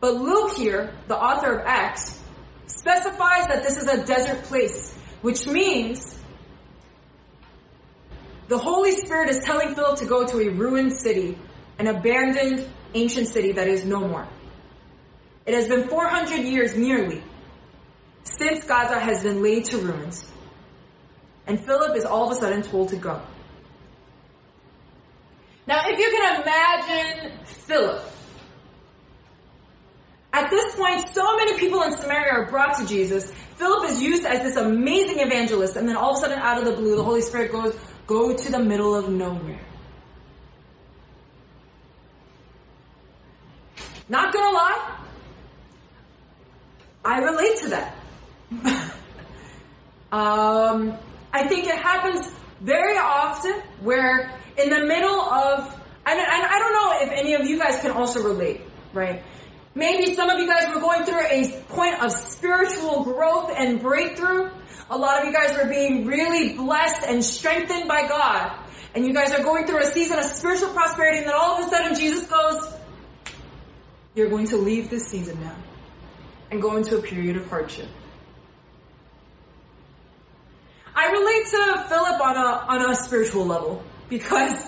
But 0.00 0.14
Luke 0.16 0.52
here, 0.52 0.92
the 1.08 1.16
author 1.16 1.58
of 1.58 1.66
Acts, 1.66 2.22
specifies 2.66 3.46
that 3.46 3.62
this 3.62 3.78
is 3.78 3.88
a 3.88 4.04
desert 4.04 4.42
place, 4.44 4.94
which 5.22 5.46
means 5.46 6.18
the 8.48 8.58
Holy 8.58 8.92
Spirit 8.92 9.30
is 9.30 9.42
telling 9.44 9.74
Philip 9.74 9.98
to 10.00 10.06
go 10.06 10.26
to 10.26 10.40
a 10.40 10.50
ruined 10.50 10.92
city, 10.92 11.38
an 11.78 11.86
abandoned 11.86 12.68
ancient 12.92 13.28
city 13.28 13.52
that 13.52 13.66
is 13.66 13.84
no 13.84 14.06
more. 14.06 14.28
It 15.46 15.54
has 15.54 15.68
been 15.68 15.88
400 15.88 16.44
years 16.44 16.76
nearly 16.76 17.22
since 18.24 18.62
Gaza 18.64 19.00
has 19.00 19.22
been 19.22 19.42
laid 19.42 19.64
to 19.66 19.78
ruins. 19.78 20.30
And 21.48 21.58
Philip 21.58 21.96
is 21.96 22.04
all 22.04 22.30
of 22.30 22.36
a 22.36 22.40
sudden 22.40 22.62
told 22.62 22.90
to 22.90 22.96
go. 22.96 23.20
Now, 25.66 25.80
if 25.86 25.98
you 25.98 26.10
can 26.10 26.42
imagine 26.42 27.44
Philip, 27.44 28.04
at 30.32 30.50
this 30.50 30.76
point, 30.76 31.08
so 31.14 31.36
many 31.36 31.58
people 31.58 31.82
in 31.82 31.96
Samaria 31.96 32.32
are 32.32 32.46
brought 32.50 32.78
to 32.78 32.86
Jesus. 32.86 33.32
Philip 33.56 33.90
is 33.90 34.02
used 34.02 34.26
as 34.26 34.42
this 34.42 34.56
amazing 34.56 35.20
evangelist, 35.20 35.76
and 35.76 35.88
then 35.88 35.96
all 35.96 36.12
of 36.12 36.18
a 36.18 36.20
sudden, 36.20 36.38
out 36.38 36.58
of 36.58 36.64
the 36.66 36.72
blue, 36.72 36.96
the 36.96 37.02
Holy 37.02 37.22
Spirit 37.22 37.50
goes, 37.50 37.74
go 38.06 38.36
to 38.36 38.52
the 38.52 38.58
middle 38.58 38.94
of 38.94 39.08
nowhere. 39.08 39.60
Not 44.10 44.32
gonna 44.32 44.54
lie, 44.54 44.98
I 47.04 47.18
relate 47.20 47.56
to 47.58 47.68
that. 47.68 48.94
um, 50.12 50.98
I 51.32 51.46
think 51.46 51.66
it 51.66 51.76
happens 51.76 52.30
very 52.60 52.96
often 52.96 53.54
where 53.80 54.32
in 54.56 54.70
the 54.70 54.84
middle 54.84 55.20
of, 55.20 55.74
and, 56.06 56.18
and 56.18 56.44
I 56.44 56.58
don't 56.58 56.72
know 56.72 57.06
if 57.06 57.18
any 57.18 57.34
of 57.34 57.46
you 57.46 57.58
guys 57.58 57.80
can 57.80 57.90
also 57.90 58.22
relate, 58.22 58.62
right? 58.92 59.22
Maybe 59.74 60.14
some 60.14 60.28
of 60.30 60.40
you 60.40 60.46
guys 60.46 60.74
were 60.74 60.80
going 60.80 61.04
through 61.04 61.20
a 61.20 61.62
point 61.68 62.02
of 62.02 62.10
spiritual 62.12 63.04
growth 63.04 63.52
and 63.56 63.80
breakthrough. 63.80 64.50
A 64.90 64.96
lot 64.96 65.20
of 65.20 65.26
you 65.26 65.32
guys 65.32 65.56
were 65.56 65.68
being 65.68 66.06
really 66.06 66.56
blessed 66.56 67.02
and 67.06 67.24
strengthened 67.24 67.86
by 67.86 68.08
God. 68.08 68.58
And 68.94 69.06
you 69.06 69.12
guys 69.12 69.32
are 69.32 69.42
going 69.42 69.66
through 69.66 69.82
a 69.82 69.86
season 69.86 70.18
of 70.18 70.24
spiritual 70.24 70.70
prosperity 70.70 71.18
and 71.18 71.26
then 71.26 71.34
all 71.34 71.60
of 71.60 71.66
a 71.66 71.70
sudden 71.70 71.94
Jesus 71.94 72.26
goes, 72.26 72.74
you're 74.14 74.30
going 74.30 74.46
to 74.48 74.56
leave 74.56 74.90
this 74.90 75.06
season 75.06 75.40
now 75.40 75.54
and 76.50 76.60
go 76.60 76.76
into 76.76 76.98
a 76.98 77.02
period 77.02 77.36
of 77.36 77.48
hardship. 77.48 77.88
I 80.98 81.12
relate 81.12 81.46
to 81.50 81.88
Philip 81.88 82.20
on 82.20 82.36
a, 82.36 82.84
on 82.84 82.90
a 82.90 82.94
spiritual 82.96 83.46
level 83.46 83.84
because 84.08 84.58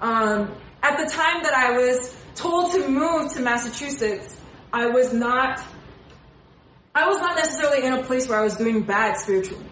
um, 0.00 0.56
at 0.82 0.96
the 0.96 1.04
time 1.04 1.42
that 1.42 1.52
I 1.52 1.72
was 1.72 2.16
told 2.34 2.72
to 2.72 2.88
move 2.88 3.34
to 3.34 3.42
Massachusetts, 3.42 4.34
I 4.72 4.86
was 4.86 5.12
not, 5.12 5.60
I 6.94 7.06
was 7.06 7.18
not 7.18 7.36
necessarily 7.36 7.84
in 7.84 7.92
a 7.92 8.02
place 8.02 8.26
where 8.26 8.38
I 8.38 8.42
was 8.42 8.56
doing 8.56 8.84
bad 8.84 9.18
spiritually. 9.18 9.66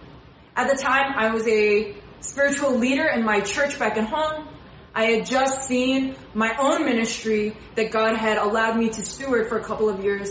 At 0.54 0.69
the 0.69 0.76
time, 0.76 1.14
I 1.16 1.33
was 1.33 1.49
a 1.49 1.97
spiritual 2.21 2.76
leader 2.76 3.07
in 3.07 3.25
my 3.25 3.40
church 3.40 3.78
back 3.78 3.97
at 3.97 4.04
home. 4.04 4.49
I 4.95 5.04
had 5.04 5.25
just 5.25 5.66
seen 5.66 6.14
my 6.35 6.54
own 6.59 6.85
ministry 6.85 7.57
that 7.75 7.90
God 7.90 8.19
had 8.19 8.37
allowed 8.37 8.76
me 8.76 8.90
to 8.90 9.02
steward 9.02 9.49
for 9.49 9.57
a 9.59 9.64
couple 9.64 9.88
of 9.88 10.04
years 10.04 10.31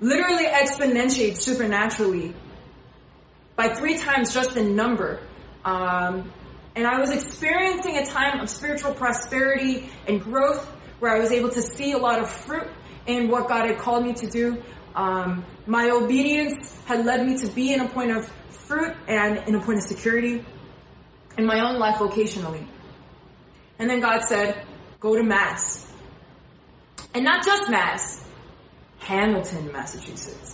literally 0.00 0.46
exponentiate 0.46 1.36
supernaturally 1.36 2.34
by 3.62 3.72
three 3.74 3.96
times 3.96 4.34
just 4.34 4.56
in 4.56 4.74
number. 4.74 5.20
Um, 5.64 6.32
and 6.74 6.84
I 6.84 6.98
was 6.98 7.10
experiencing 7.10 7.96
a 7.96 8.04
time 8.04 8.40
of 8.40 8.50
spiritual 8.50 8.92
prosperity 8.92 9.88
and 10.08 10.20
growth 10.20 10.66
where 10.98 11.14
I 11.14 11.20
was 11.20 11.30
able 11.30 11.50
to 11.50 11.62
see 11.62 11.92
a 11.92 11.98
lot 11.98 12.20
of 12.20 12.28
fruit 12.28 12.66
in 13.06 13.28
what 13.28 13.48
God 13.48 13.68
had 13.68 13.78
called 13.78 14.04
me 14.04 14.14
to 14.14 14.26
do. 14.26 14.62
Um, 14.96 15.44
my 15.66 15.90
obedience 15.90 16.76
had 16.86 17.06
led 17.06 17.24
me 17.24 17.36
to 17.38 17.46
be 17.46 17.72
in 17.72 17.80
a 17.80 17.88
point 17.88 18.10
of 18.10 18.28
fruit 18.50 18.96
and 19.06 19.46
in 19.46 19.54
a 19.54 19.60
point 19.60 19.78
of 19.78 19.84
security 19.84 20.44
in 21.38 21.46
my 21.46 21.60
own 21.60 21.78
life 21.78 21.96
vocationally. 21.96 22.66
And 23.78 23.88
then 23.88 24.00
God 24.00 24.22
said, 24.22 24.66
go 24.98 25.14
to 25.14 25.22
Mass. 25.22 25.88
And 27.14 27.24
not 27.24 27.44
just 27.44 27.70
Mass, 27.70 28.24
Hamilton, 28.98 29.70
Massachusetts. 29.70 30.52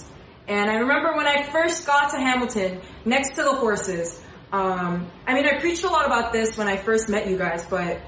And 0.48 0.70
I 0.70 0.76
remember 0.76 1.14
when 1.14 1.26
I 1.26 1.42
first 1.42 1.86
got 1.86 2.10
to 2.12 2.16
Hamilton, 2.16 2.80
next 3.04 3.36
to 3.36 3.42
the 3.42 3.52
horses, 3.52 4.20
um, 4.52 5.10
I 5.26 5.34
mean, 5.34 5.46
I 5.46 5.58
preached 5.60 5.84
a 5.84 5.88
lot 5.88 6.06
about 6.06 6.32
this 6.32 6.56
when 6.56 6.68
I 6.68 6.76
first 6.76 7.08
met 7.08 7.28
you 7.28 7.36
guys, 7.36 7.66
but 7.66 8.00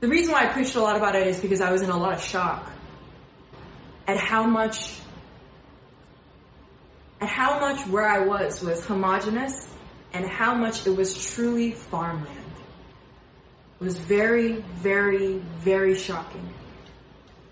the 0.00 0.08
reason 0.08 0.32
why 0.32 0.46
I 0.46 0.52
preached 0.52 0.74
a 0.76 0.82
lot 0.82 0.96
about 0.96 1.14
it 1.14 1.26
is 1.26 1.40
because 1.40 1.60
I 1.60 1.72
was 1.72 1.82
in 1.82 1.90
a 1.90 1.96
lot 1.96 2.14
of 2.14 2.22
shock 2.22 2.70
at 4.06 4.18
how 4.18 4.44
much 4.44 4.90
at 7.20 7.28
how 7.28 7.58
much 7.58 7.86
where 7.86 8.06
I 8.06 8.20
was 8.26 8.62
was 8.62 8.84
homogenous 8.84 9.66
and 10.12 10.26
how 10.26 10.54
much 10.54 10.86
it 10.86 10.96
was 10.96 11.34
truly 11.34 11.72
farmland. 11.72 12.52
It 13.80 13.84
was 13.84 13.98
very, 13.98 14.62
very, 14.76 15.38
very 15.58 15.96
shocking. 15.96 16.48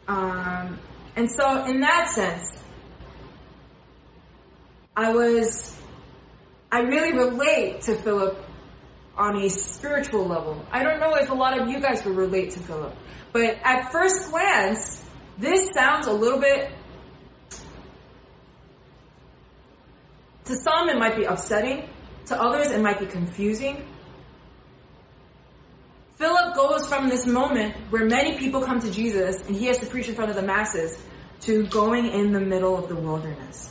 Um, 0.06 0.78
and 1.16 1.30
so 1.30 1.64
in 1.64 1.80
that 1.80 2.10
sense, 2.10 2.62
I 4.96 5.12
was, 5.12 5.76
I 6.72 6.80
really 6.80 7.12
relate 7.12 7.82
to 7.82 7.94
Philip 7.94 8.42
on 9.14 9.42
a 9.42 9.50
spiritual 9.50 10.26
level. 10.26 10.64
I 10.72 10.82
don't 10.82 11.00
know 11.00 11.14
if 11.16 11.28
a 11.28 11.34
lot 11.34 11.60
of 11.60 11.68
you 11.68 11.80
guys 11.80 12.02
will 12.02 12.14
relate 12.14 12.52
to 12.52 12.60
Philip, 12.60 12.96
but 13.30 13.58
at 13.62 13.92
first 13.92 14.30
glance, 14.30 15.04
this 15.36 15.68
sounds 15.74 16.06
a 16.06 16.12
little 16.12 16.40
bit, 16.40 16.72
to 20.46 20.56
some 20.56 20.88
it 20.88 20.98
might 20.98 21.14
be 21.14 21.24
upsetting, 21.24 21.90
to 22.26 22.40
others 22.40 22.68
it 22.68 22.80
might 22.80 22.98
be 22.98 23.06
confusing. 23.06 23.86
Philip 26.16 26.54
goes 26.54 26.88
from 26.88 27.10
this 27.10 27.26
moment 27.26 27.74
where 27.90 28.06
many 28.06 28.38
people 28.38 28.62
come 28.62 28.80
to 28.80 28.90
Jesus 28.90 29.42
and 29.46 29.54
he 29.54 29.66
has 29.66 29.76
to 29.78 29.86
preach 29.86 30.08
in 30.08 30.14
front 30.14 30.30
of 30.30 30.36
the 30.36 30.42
masses 30.42 30.98
to 31.40 31.66
going 31.66 32.06
in 32.06 32.32
the 32.32 32.40
middle 32.40 32.78
of 32.78 32.88
the 32.88 32.96
wilderness. 32.96 33.68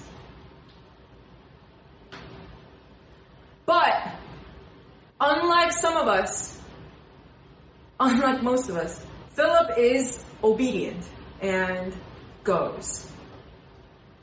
But, 3.71 4.15
unlike 5.21 5.71
some 5.71 5.95
of 5.95 6.09
us, 6.09 6.59
unlike 8.01 8.43
most 8.43 8.67
of 8.67 8.75
us, 8.75 9.01
Philip 9.29 9.77
is 9.77 10.21
obedient 10.43 11.05
and 11.39 11.95
goes. 12.43 13.09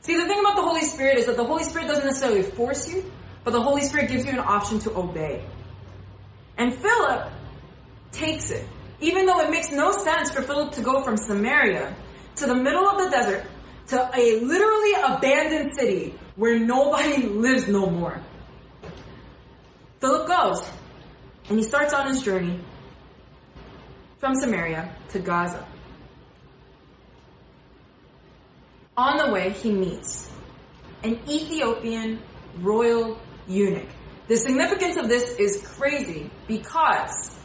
See, 0.01 0.17
the 0.17 0.27
thing 0.27 0.39
about 0.39 0.55
the 0.55 0.61
Holy 0.61 0.83
Spirit 0.83 1.17
is 1.17 1.25
that 1.25 1.35
the 1.35 1.43
Holy 1.43 1.63
Spirit 1.63 1.87
doesn't 1.87 2.05
necessarily 2.05 2.43
force 2.43 2.93
you, 2.93 3.11
but 3.43 3.49
the 3.49 3.61
Holy 3.61 3.81
Spirit 3.81 4.11
gives 4.11 4.23
you 4.23 4.33
an 4.33 4.37
option 4.37 4.77
to 4.81 4.95
obey. 4.95 5.43
And 6.55 6.75
Philip 6.75 7.31
takes 8.11 8.51
it. 8.51 8.67
Even 9.01 9.25
though 9.25 9.39
it 9.39 9.49
makes 9.49 9.71
no 9.71 9.91
sense 9.93 10.29
for 10.29 10.43
Philip 10.43 10.73
to 10.73 10.81
go 10.81 11.01
from 11.01 11.17
Samaria 11.17 11.95
to 12.35 12.45
the 12.45 12.53
middle 12.55 12.87
of 12.87 12.99
the 12.99 13.09
desert 13.09 13.47
to 13.87 14.11
a 14.15 14.41
literally 14.41 14.93
abandoned 15.07 15.73
city 15.73 16.13
where 16.35 16.59
nobody 16.59 17.23
lives 17.47 17.67
no 17.67 17.89
more. 17.89 18.21
Philip 19.99 20.27
goes 20.27 20.69
and 21.49 21.57
he 21.57 21.63
starts 21.63 21.93
on 21.93 22.07
his 22.07 22.21
journey 22.23 22.59
from 24.19 24.35
Samaria 24.35 24.95
to 25.09 25.19
Gaza. 25.19 25.65
On 28.95 29.17
the 29.17 29.31
way, 29.31 29.51
he 29.51 29.71
meets 29.71 30.29
an 31.03 31.19
Ethiopian 31.27 32.19
royal 32.57 33.17
eunuch. 33.47 33.87
The 34.27 34.35
significance 34.35 34.97
of 34.97 35.07
this 35.07 35.23
is 35.39 35.65
crazy 35.65 36.29
because, 36.47 37.35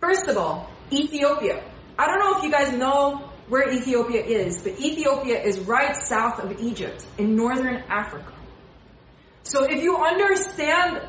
first 0.00 0.26
of 0.28 0.36
all, 0.36 0.70
Ethiopia. 0.92 1.62
I 1.98 2.06
don't 2.06 2.18
know 2.18 2.38
if 2.38 2.44
you 2.44 2.50
guys 2.50 2.72
know 2.72 3.30
where 3.48 3.72
Ethiopia 3.72 4.24
is, 4.24 4.62
but 4.62 4.78
Ethiopia 4.80 5.40
is 5.40 5.60
right 5.60 5.96
south 5.96 6.40
of 6.40 6.60
Egypt 6.60 7.06
in 7.16 7.36
northern 7.36 7.76
Africa. 7.88 8.32
So 9.44 9.64
if 9.64 9.82
you 9.82 9.96
understand 9.98 11.02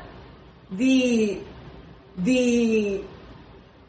the, 0.70 1.40
the, 2.18 3.02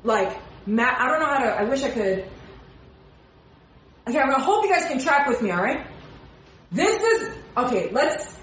like, 0.04 0.38
map, 0.66 1.00
I 1.00 1.10
don't 1.10 1.20
know 1.20 1.26
how 1.26 1.40
to, 1.40 1.50
I 1.50 1.64
wish 1.66 1.84
I 1.84 1.92
could, 1.92 2.26
okay, 4.08 4.20
I'm 4.20 4.30
gonna 4.30 4.42
hope 4.42 4.64
you 4.64 4.74
guys 4.74 4.86
can 4.86 5.00
track 5.00 5.28
with 5.28 5.42
me, 5.42 5.52
alright? 5.52 5.86
This 6.72 7.02
is, 7.02 7.30
okay, 7.58 7.90
let's, 7.92 8.40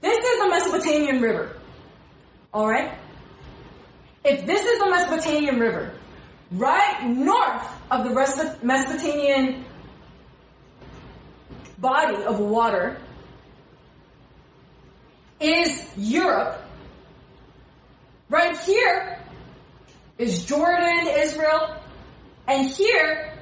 this 0.00 0.24
is 0.24 0.38
the 0.40 0.48
Mesopotamian 0.48 1.20
River, 1.20 1.56
alright? 2.54 2.98
If 4.24 4.46
this 4.46 4.64
is 4.64 4.78
the 4.78 4.88
Mesopotamian 4.88 5.60
River, 5.60 5.92
right 6.50 7.06
north 7.06 7.68
of 7.90 8.04
the 8.04 8.58
Mesopotamian 8.62 9.66
body 11.82 12.22
of 12.22 12.38
water 12.38 12.96
is 15.40 15.84
Europe. 15.96 16.62
Right 18.30 18.56
here 18.60 19.18
is 20.16 20.46
Jordan, 20.46 21.08
Israel, 21.08 21.76
and 22.46 22.68
here 22.68 23.36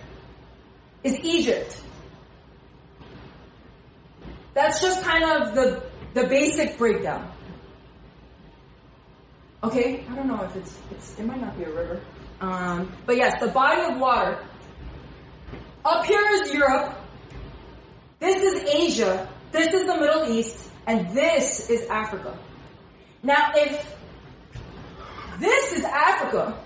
is 1.04 1.20
Egypt. 1.20 1.80
That's 4.54 4.80
just 4.80 5.02
kind 5.04 5.24
of 5.24 5.54
the, 5.54 5.82
the 6.14 6.26
basic 6.26 6.76
breakdown. 6.78 7.30
Okay, 9.62 10.04
I 10.10 10.14
don't 10.16 10.26
know 10.26 10.42
if 10.42 10.56
it's, 10.56 10.78
it's 10.90 11.18
it 11.18 11.26
might 11.26 11.40
not 11.40 11.56
be 11.58 11.64
a 11.64 11.70
river. 11.70 12.00
Um, 12.40 12.90
but 13.04 13.16
yes, 13.16 13.38
the 13.38 13.48
body 13.48 13.82
of 13.82 14.00
water. 14.00 14.42
Up 15.84 16.06
here 16.06 16.26
is 16.32 16.52
Europe. 16.54 16.99
This 18.20 18.42
is 18.42 18.74
Asia. 18.74 19.28
This 19.50 19.74
is 19.74 19.86
the 19.86 19.96
Middle 19.96 20.30
East. 20.30 20.70
And 20.86 21.10
this 21.14 21.68
is 21.68 21.88
Africa. 21.88 22.38
Now, 23.22 23.52
if 23.54 23.96
this 25.40 25.72
is 25.72 25.84
Africa, 25.84 26.56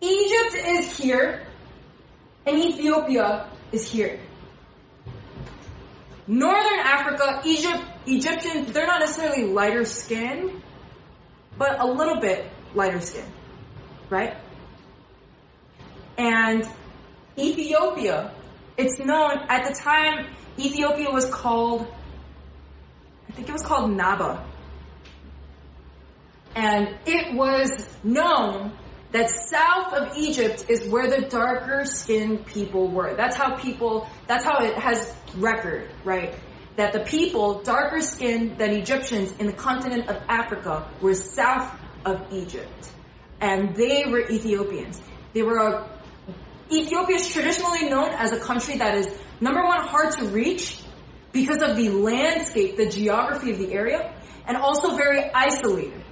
Egypt 0.00 0.54
is 0.66 0.98
here, 0.98 1.46
and 2.46 2.58
Ethiopia 2.58 3.48
is 3.72 3.90
here. 3.90 4.20
Northern 6.26 6.78
Africa, 6.80 7.40
Egypt, 7.44 7.82
Egyptians, 8.06 8.72
they're 8.72 8.86
not 8.86 9.00
necessarily 9.00 9.44
lighter 9.44 9.84
skinned, 9.84 10.62
but 11.56 11.80
a 11.80 11.86
little 11.86 12.20
bit 12.20 12.46
lighter 12.74 13.00
skinned 13.00 13.32
right? 14.10 14.36
And 16.16 16.68
Ethiopia, 17.38 18.32
it's 18.76 18.98
known, 18.98 19.38
at 19.48 19.68
the 19.68 19.74
time, 19.74 20.26
Ethiopia 20.58 21.10
was 21.10 21.26
called, 21.26 21.86
I 23.28 23.32
think 23.32 23.48
it 23.48 23.52
was 23.52 23.62
called 23.62 23.90
Naba. 23.90 24.44
And 26.54 26.96
it 27.06 27.34
was 27.34 27.88
known 28.04 28.72
that 29.12 29.30
south 29.30 29.92
of 29.92 30.16
Egypt 30.16 30.66
is 30.68 30.88
where 30.88 31.08
the 31.08 31.26
darker 31.28 31.84
skinned 31.84 32.46
people 32.46 32.88
were. 32.88 33.14
That's 33.14 33.36
how 33.36 33.56
people, 33.56 34.08
that's 34.26 34.44
how 34.44 34.64
it 34.64 34.76
has 34.76 35.14
record, 35.36 35.90
right? 36.04 36.34
That 36.76 36.92
the 36.92 37.00
people 37.00 37.62
darker 37.62 38.00
skinned 38.00 38.58
than 38.58 38.70
Egyptians 38.70 39.32
in 39.38 39.46
the 39.46 39.52
continent 39.52 40.08
of 40.08 40.20
Africa 40.28 40.88
were 41.00 41.14
south 41.14 41.72
of 42.04 42.32
Egypt 42.32 42.90
and 43.44 43.74
they 43.76 44.04
were 44.06 44.20
Ethiopians. 44.20 45.00
They 45.34 45.42
were 45.42 45.58
a, 45.58 45.88
Ethiopia 46.70 47.16
is 47.16 47.28
traditionally 47.32 47.88
known 47.88 48.10
as 48.10 48.32
a 48.32 48.40
country 48.40 48.78
that 48.78 48.96
is 48.96 49.08
number 49.40 49.62
one 49.62 49.86
hard 49.86 50.12
to 50.18 50.26
reach 50.26 50.80
because 51.32 51.62
of 51.62 51.76
the 51.76 51.90
landscape, 51.90 52.76
the 52.76 52.88
geography 52.88 53.50
of 53.50 53.58
the 53.58 53.72
area, 53.72 54.14
and 54.46 54.56
also 54.56 54.96
very 54.96 55.30
isolated. 55.32 56.02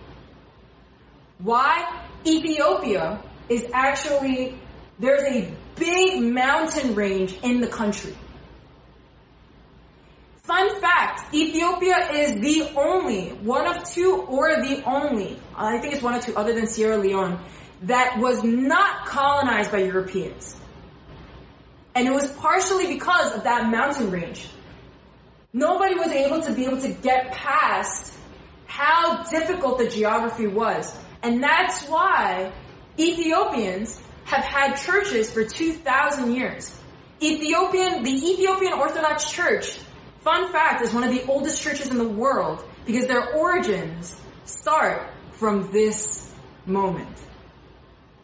Why? 1.38 2.04
Ethiopia 2.26 3.22
is 3.48 3.66
actually, 3.72 4.58
there's 4.98 5.22
a 5.22 5.52
big 5.76 6.22
mountain 6.22 6.94
range 6.94 7.38
in 7.42 7.60
the 7.60 7.66
country. 7.66 8.14
Fun 10.42 10.80
fact, 10.80 11.32
Ethiopia 11.32 12.10
is 12.12 12.40
the 12.40 12.72
only, 12.76 13.28
one 13.28 13.66
of 13.66 13.84
two 13.84 14.24
or 14.28 14.56
the 14.56 14.82
only, 14.84 15.40
I 15.56 15.78
think 15.78 15.94
it's 15.94 16.02
one 16.02 16.14
of 16.14 16.24
two 16.24 16.34
other 16.36 16.52
than 16.52 16.66
Sierra 16.66 16.98
Leone, 16.98 17.38
that 17.83 18.18
was 18.18 18.42
not 18.45 19.07
colonized 19.07 19.73
by 19.73 19.79
Europeans. 19.79 20.57
And 21.95 22.07
it 22.07 22.12
was 22.12 22.31
partially 22.33 22.87
because 22.87 23.35
of 23.35 23.45
that 23.45 23.71
mountain 23.71 24.11
range. 24.11 24.49
Nobody 25.53 25.95
was 25.95 26.11
able 26.11 26.40
to 26.42 26.53
be 26.53 26.64
able 26.64 26.81
to 26.81 26.88
get 26.88 27.33
past 27.33 28.14
how 28.66 29.23
difficult 29.25 29.79
the 29.79 29.88
geography 29.88 30.47
was. 30.47 30.97
And 31.23 31.42
that's 31.42 31.87
why 31.88 32.53
Ethiopians 32.99 34.01
have 34.25 34.45
had 34.45 34.77
churches 34.77 35.31
for 35.31 35.45
2,000 35.45 36.35
years. 36.35 36.75
Ethiopian, 37.23 38.03
the 38.03 38.11
Ethiopian 38.11 38.73
Orthodox 38.73 39.31
Church, 39.31 39.79
fun 40.21 40.51
fact, 40.51 40.83
is 40.83 40.95
one 40.95 41.05
of 41.05 41.11
the 41.11 41.23
oldest 41.27 41.62
churches 41.62 41.88
in 41.88 41.99
the 41.99 42.09
world 42.09 42.64
because 42.87 43.07
their 43.07 43.35
origins 43.35 44.16
start 44.45 45.11
from 45.33 45.71
this 45.71 46.33
moment. 46.64 47.21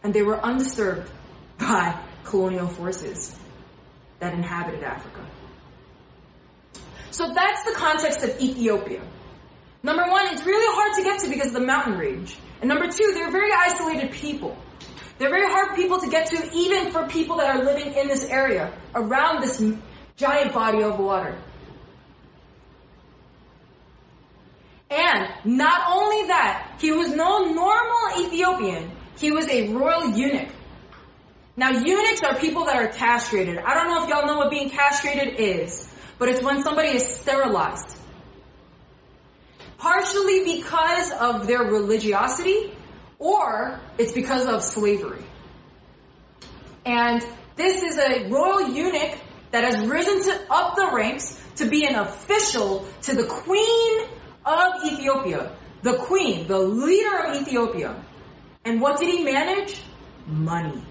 And 0.03 0.15
they 0.15 0.23
were 0.23 0.39
undisturbed 0.41 1.11
by 1.59 2.01
colonial 2.25 2.69
forces 2.69 3.37
that 4.21 4.35
inhabited 4.35 4.83
Africa. 4.85 5.27
So 7.11 7.33
that's 7.35 7.65
the 7.65 7.75
context 7.75 8.23
of 8.23 8.41
Ethiopia. 8.41 9.03
Number 9.83 10.05
one, 10.09 10.27
it's 10.29 10.45
really 10.45 10.75
hard 10.75 10.97
to 10.97 11.03
get 11.03 11.21
to 11.21 11.29
because 11.29 11.49
of 11.49 11.55
the 11.55 11.67
mountain 11.67 11.99
range. 11.99 12.37
And 12.61 12.69
number 12.69 12.89
two, 12.89 13.13
they're 13.15 13.31
very 13.31 13.53
isolated 13.53 14.13
people. 14.13 14.57
They're 15.19 15.31
very 15.31 15.51
hard 15.51 15.77
people 15.77 16.01
to 16.01 16.09
get 16.09 16.27
to 16.31 16.51
even 16.55 16.93
for 16.93 17.07
people 17.09 17.39
that 17.39 17.57
are 17.57 17.65
living 17.65 17.95
in 17.95 18.07
this 18.09 18.25
area, 18.25 18.73
around 18.95 19.43
this 19.43 19.63
giant 20.17 20.53
body 20.53 20.83
of 20.83 20.99
water. 20.99 21.37
And 24.91 25.29
not 25.45 25.83
only 25.89 26.29
that, 26.29 26.77
he 26.81 26.93
was 26.93 27.09
no 27.15 27.53
normal 27.53 28.27
Ethiopian, 28.27 28.91
he 29.19 29.33
was 29.33 29.49
a 29.49 29.69
royal 29.69 30.11
eunuch. 30.11 30.49
Now 31.57 31.71
eunuchs 31.71 32.23
are 32.23 32.37
people 32.37 32.67
that 32.67 32.77
are 32.77 32.89
castrated. 32.89 33.59
I 33.59 33.75
don't 33.75 33.89
know 33.89 34.05
if 34.05 34.09
y'all 34.09 34.27
know 34.27 34.37
what 34.37 34.51
being 34.51 34.71
castrated 34.71 35.41
is, 35.41 35.93
but 36.19 36.29
it's 36.29 36.43
when 36.43 36.63
somebody 36.63 36.91
is 36.91 37.07
sterilized. 37.07 37.97
Partially 39.77 40.45
because 40.45 41.13
of 41.13 41.47
their 41.47 41.63
religiosity, 41.63 42.73
or 43.19 43.81
it's 43.99 44.13
because 44.13 44.47
of 44.47 44.63
slavery. 44.63 45.25
And 46.87 47.25
this 47.57 47.83
is 47.83 47.99
a 47.99 48.29
royal 48.29 48.69
eunuch 48.71 49.19
that 49.51 49.65
has 49.65 49.85
risen 49.87 50.23
to, 50.23 50.47
up 50.51 50.77
the 50.77 50.91
ranks 50.93 51.43
to 51.57 51.69
be 51.69 51.85
an 51.87 51.97
official 51.97 52.87
to 53.03 53.15
the 53.15 53.25
queen 53.25 54.07
of 54.47 54.85
Ethiopia. 54.85 55.57
The 55.83 55.95
queen, 55.95 56.47
the 56.47 56.59
leader 56.59 57.19
of 57.19 57.37
Ethiopia. 57.43 58.05
And 58.69 58.83
what 58.83 59.01
did 59.01 59.09
he 59.09 59.25
manage? 59.25 59.81
Money. 60.27 60.83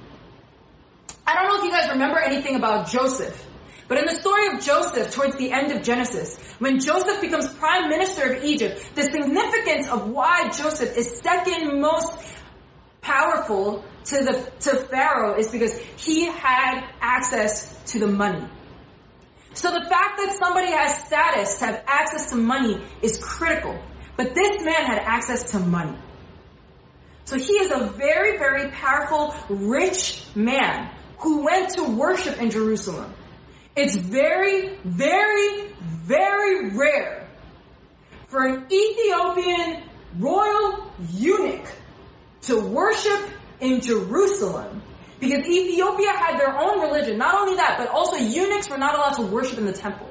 I 1.27 1.35
don't 1.35 1.47
know 1.47 1.59
if 1.59 1.63
you 1.63 1.69
guys 1.69 1.91
remember 1.91 2.17
anything 2.17 2.55
about 2.55 2.89
Joseph. 2.89 3.45
But 3.87 3.99
in 3.99 4.05
the 4.05 4.15
story 4.15 4.47
of 4.47 4.63
Joseph, 4.63 5.11
towards 5.11 5.35
the 5.35 5.51
end 5.51 5.71
of 5.71 5.83
Genesis, 5.83 6.39
when 6.57 6.79
Joseph 6.79 7.21
becomes 7.21 7.47
prime 7.53 7.87
minister 7.87 8.33
of 8.33 8.43
Egypt, 8.43 8.83
the 8.95 9.03
significance 9.03 9.87
of 9.89 10.09
why 10.09 10.49
Joseph 10.49 10.97
is 10.97 11.19
second 11.21 11.79
most 11.79 12.17
powerful 13.01 13.85
to 14.05 14.23
the 14.23 14.51
to 14.61 14.77
Pharaoh 14.87 15.37
is 15.37 15.49
because 15.49 15.77
he 15.97 16.25
had 16.25 16.83
access 16.99 17.79
to 17.91 17.99
the 17.99 18.07
money. 18.07 18.43
So 19.53 19.69
the 19.69 19.85
fact 19.87 20.17
that 20.17 20.35
somebody 20.39 20.71
has 20.71 21.05
status 21.05 21.59
to 21.59 21.65
have 21.67 21.83
access 21.85 22.31
to 22.31 22.37
money 22.37 22.81
is 23.03 23.19
critical. 23.23 23.79
But 24.15 24.33
this 24.33 24.63
man 24.65 24.83
had 24.83 24.97
access 24.97 25.51
to 25.51 25.59
money. 25.59 25.95
So 27.27 27.37
he 27.37 27.55
is 27.55 27.71
a 27.71 27.87
very, 27.87 28.37
very 28.37 28.71
powerful, 28.71 29.35
rich 29.49 30.23
man 30.33 30.89
who 31.17 31.43
went 31.43 31.71
to 31.71 31.83
worship 31.83 32.41
in 32.41 32.49
Jerusalem. 32.49 33.13
It's 33.75 33.97
very, 33.97 34.77
very, 34.85 35.73
very 35.81 36.69
rare 36.69 37.27
for 38.27 38.47
an 38.47 38.65
Ethiopian 38.71 39.83
royal 40.17 40.89
eunuch 41.11 41.67
to 42.43 42.61
worship 42.61 43.29
in 43.59 43.81
Jerusalem 43.81 44.81
because 45.19 45.45
Ethiopia 45.45 46.13
had 46.13 46.39
their 46.39 46.57
own 46.57 46.79
religion. 46.79 47.17
Not 47.17 47.35
only 47.35 47.57
that, 47.57 47.77
but 47.77 47.89
also 47.89 48.15
eunuchs 48.15 48.69
were 48.69 48.77
not 48.77 48.95
allowed 48.95 49.15
to 49.15 49.23
worship 49.23 49.57
in 49.57 49.65
the 49.65 49.73
temple. 49.73 50.09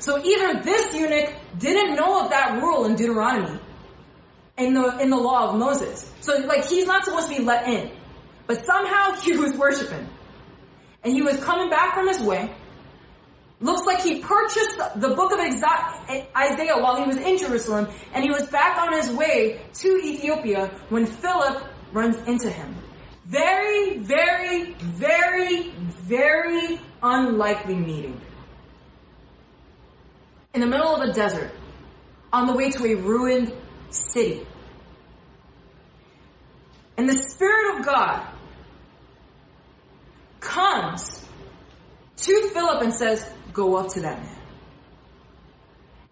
So 0.00 0.22
either 0.22 0.60
this 0.60 0.94
eunuch 0.94 1.32
didn't 1.58 1.96
know 1.96 2.22
of 2.22 2.28
that 2.28 2.60
rule 2.60 2.84
in 2.84 2.94
Deuteronomy, 2.94 3.58
in 4.58 4.74
the, 4.74 4.98
in 4.98 5.10
the 5.10 5.16
law 5.16 5.50
of 5.50 5.58
Moses. 5.58 6.10
So 6.20 6.36
like 6.38 6.64
he's 6.66 6.86
not 6.86 7.04
supposed 7.04 7.28
to 7.28 7.38
be 7.38 7.42
let 7.42 7.68
in. 7.68 7.90
But 8.46 8.64
somehow 8.66 9.12
he 9.22 9.36
was 9.36 9.52
worshiping. 9.54 10.08
And 11.04 11.12
he 11.12 11.22
was 11.22 11.42
coming 11.42 11.68
back 11.68 11.94
from 11.94 12.06
his 12.06 12.20
way, 12.20 12.54
Looks 13.62 13.86
like 13.86 14.02
he 14.02 14.18
purchased 14.18 14.76
the 14.96 15.10
book 15.14 15.30
of 15.30 15.38
Isaiah 15.38 16.78
while 16.78 16.96
he 16.96 17.06
was 17.06 17.16
in 17.16 17.38
Jerusalem, 17.38 17.88
and 18.12 18.24
he 18.24 18.30
was 18.30 18.48
back 18.48 18.76
on 18.76 18.92
his 18.92 19.08
way 19.12 19.60
to 19.74 19.88
Ethiopia 20.04 20.66
when 20.88 21.06
Philip 21.06 21.64
runs 21.92 22.16
into 22.26 22.50
him. 22.50 22.74
Very, 23.24 23.98
very, 23.98 24.74
very, 24.74 25.70
very 25.70 26.80
unlikely 27.04 27.76
meeting. 27.76 28.20
In 30.54 30.60
the 30.60 30.66
middle 30.66 30.96
of 30.96 31.08
a 31.08 31.12
desert, 31.12 31.52
on 32.32 32.48
the 32.48 32.54
way 32.54 32.68
to 32.70 32.84
a 32.84 32.96
ruined 32.96 33.52
city. 33.94 34.46
And 36.96 37.08
the 37.08 37.22
Spirit 37.22 37.78
of 37.78 37.84
God 37.84 38.26
comes 40.40 41.24
to 42.16 42.50
Philip 42.52 42.82
and 42.82 42.92
says, 42.92 43.28
go 43.52 43.76
up 43.76 43.88
to 43.94 44.00
that 44.00 44.22
man. 44.22 44.38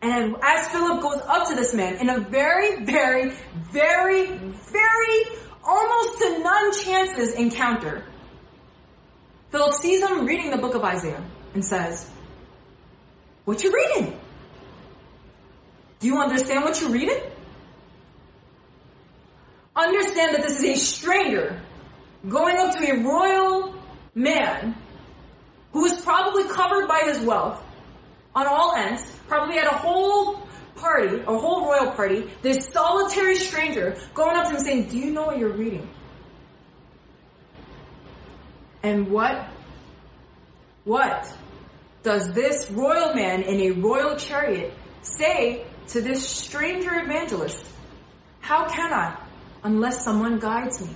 And 0.03 0.37
as 0.43 0.69
Philip 0.69 1.03
goes 1.03 1.21
up 1.27 1.49
to 1.49 1.55
this 1.55 1.75
man 1.75 1.97
in 1.97 2.09
a 2.09 2.21
very, 2.21 2.85
very, 2.85 3.33
very, 3.71 4.27
very, 4.27 5.25
almost 5.63 6.19
to 6.21 6.39
none 6.43 6.73
chances 6.73 7.35
encounter, 7.35 8.05
Philip 9.51 9.75
sees 9.75 10.01
him 10.03 10.25
reading 10.25 10.51
the 10.51 10.57
book 10.57 10.75
of 10.75 10.83
Isaiah 10.83 11.23
and 11.55 11.65
says, 11.65 12.09
what 13.45 13.63
you 13.63 13.73
reading? 13.73 14.19
Do 15.99 16.07
you 16.07 16.19
understand 16.19 16.65
what 16.65 16.81
you're 16.81 16.91
reading? 16.91 17.21
Understand 19.77 20.35
that 20.35 20.43
this 20.43 20.59
is 20.61 20.65
a 20.65 20.77
stranger 20.77 21.61
going 22.29 22.57
up 22.57 22.77
to 22.77 22.91
a 22.91 23.03
royal 23.03 23.75
man 24.15 24.77
who 25.73 25.83
was 25.83 26.01
probably 26.01 26.45
covered 26.45 26.89
by 26.89 27.03
his 27.05 27.21
wealth 27.21 27.63
on 28.35 28.47
all 28.47 28.75
ends, 28.75 29.03
probably 29.29 29.57
had 29.57 29.67
a 29.67 29.77
whole 29.77 30.47
party, 30.77 31.21
a 31.21 31.39
whole 31.39 31.67
royal 31.67 31.93
party, 31.93 32.29
this 32.43 32.69
solitary 32.73 33.37
stranger 33.37 33.97
going 34.15 34.37
up 34.37 34.49
to 34.49 34.57
him 34.57 34.61
saying, 34.61 34.89
do 34.89 34.99
you 34.99 35.11
know 35.11 35.27
what 35.27 35.39
you're 35.39 35.53
reading? 35.53 35.89
And 38.83 39.11
what, 39.11 39.47
what 40.85 41.33
does 42.03 42.33
this 42.33 42.71
royal 42.71 43.15
man 43.15 43.43
in 43.43 43.61
a 43.61 43.71
royal 43.73 44.17
chariot 44.17 44.73
say 45.03 45.67
to 45.89 46.01
this 46.01 46.27
stranger 46.27 46.99
evangelist? 46.99 47.65
How 48.41 48.67
can 48.69 48.93
I 48.93 49.19
unless 49.63 50.05
someone 50.05 50.39
guides 50.39 50.81
me? 50.81 50.95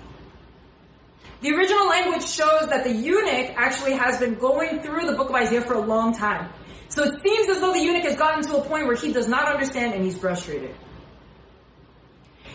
The 1.40 1.52
original 1.52 1.88
language 1.88 2.26
shows 2.26 2.68
that 2.68 2.84
the 2.84 2.92
eunuch 2.92 3.52
actually 3.56 3.92
has 3.92 4.18
been 4.18 4.34
going 4.34 4.80
through 4.80 5.06
the 5.06 5.12
book 5.12 5.28
of 5.28 5.34
Isaiah 5.34 5.60
for 5.60 5.74
a 5.74 5.80
long 5.80 6.16
time. 6.16 6.50
So 6.88 7.02
it 7.02 7.20
seems 7.22 7.48
as 7.48 7.60
though 7.60 7.72
the 7.72 7.80
eunuch 7.80 8.04
has 8.04 8.16
gotten 8.16 8.42
to 8.44 8.56
a 8.56 8.62
point 8.62 8.86
where 8.86 8.96
he 8.96 9.12
does 9.12 9.28
not 9.28 9.48
understand 9.48 9.94
and 9.94 10.04
he's 10.04 10.16
frustrated. 10.16 10.74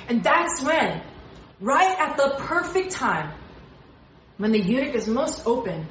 And 0.08 0.24
that's 0.24 0.63
when, 0.63 1.04
right 1.60 2.00
at 2.00 2.17
the 2.17 2.36
perfect 2.39 2.91
time, 2.91 3.32
when 4.38 4.52
the 4.52 4.60
eunuch 4.60 4.95
is 4.95 5.08
most 5.08 5.45
open, 5.45 5.88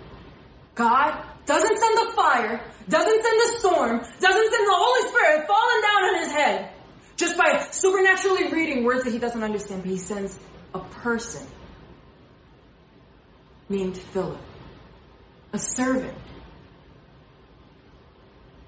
God 0.74 1.22
doesn't 1.46 1.78
send 1.78 1.98
the 1.98 2.12
fire, 2.16 2.64
doesn't 2.88 3.22
send 3.22 3.40
the 3.40 3.58
storm, 3.58 3.98
doesn't 3.98 4.52
send 4.52 4.66
the 4.66 4.74
Holy 4.74 5.08
Spirit 5.08 5.46
falling 5.46 5.82
down 5.82 6.04
on 6.04 6.18
his 6.22 6.32
head, 6.32 6.70
just 7.18 7.36
by 7.36 7.66
supernaturally 7.72 8.48
reading 8.48 8.84
words 8.84 9.04
that 9.04 9.12
he 9.12 9.18
doesn't 9.18 9.42
understand, 9.42 9.82
but 9.82 9.90
he 9.90 9.98
sends 9.98 10.38
a 10.72 10.78
person 10.78 11.44
named 13.68 13.98
Philip, 13.98 14.38
a 15.52 15.58
servant, 15.58 16.16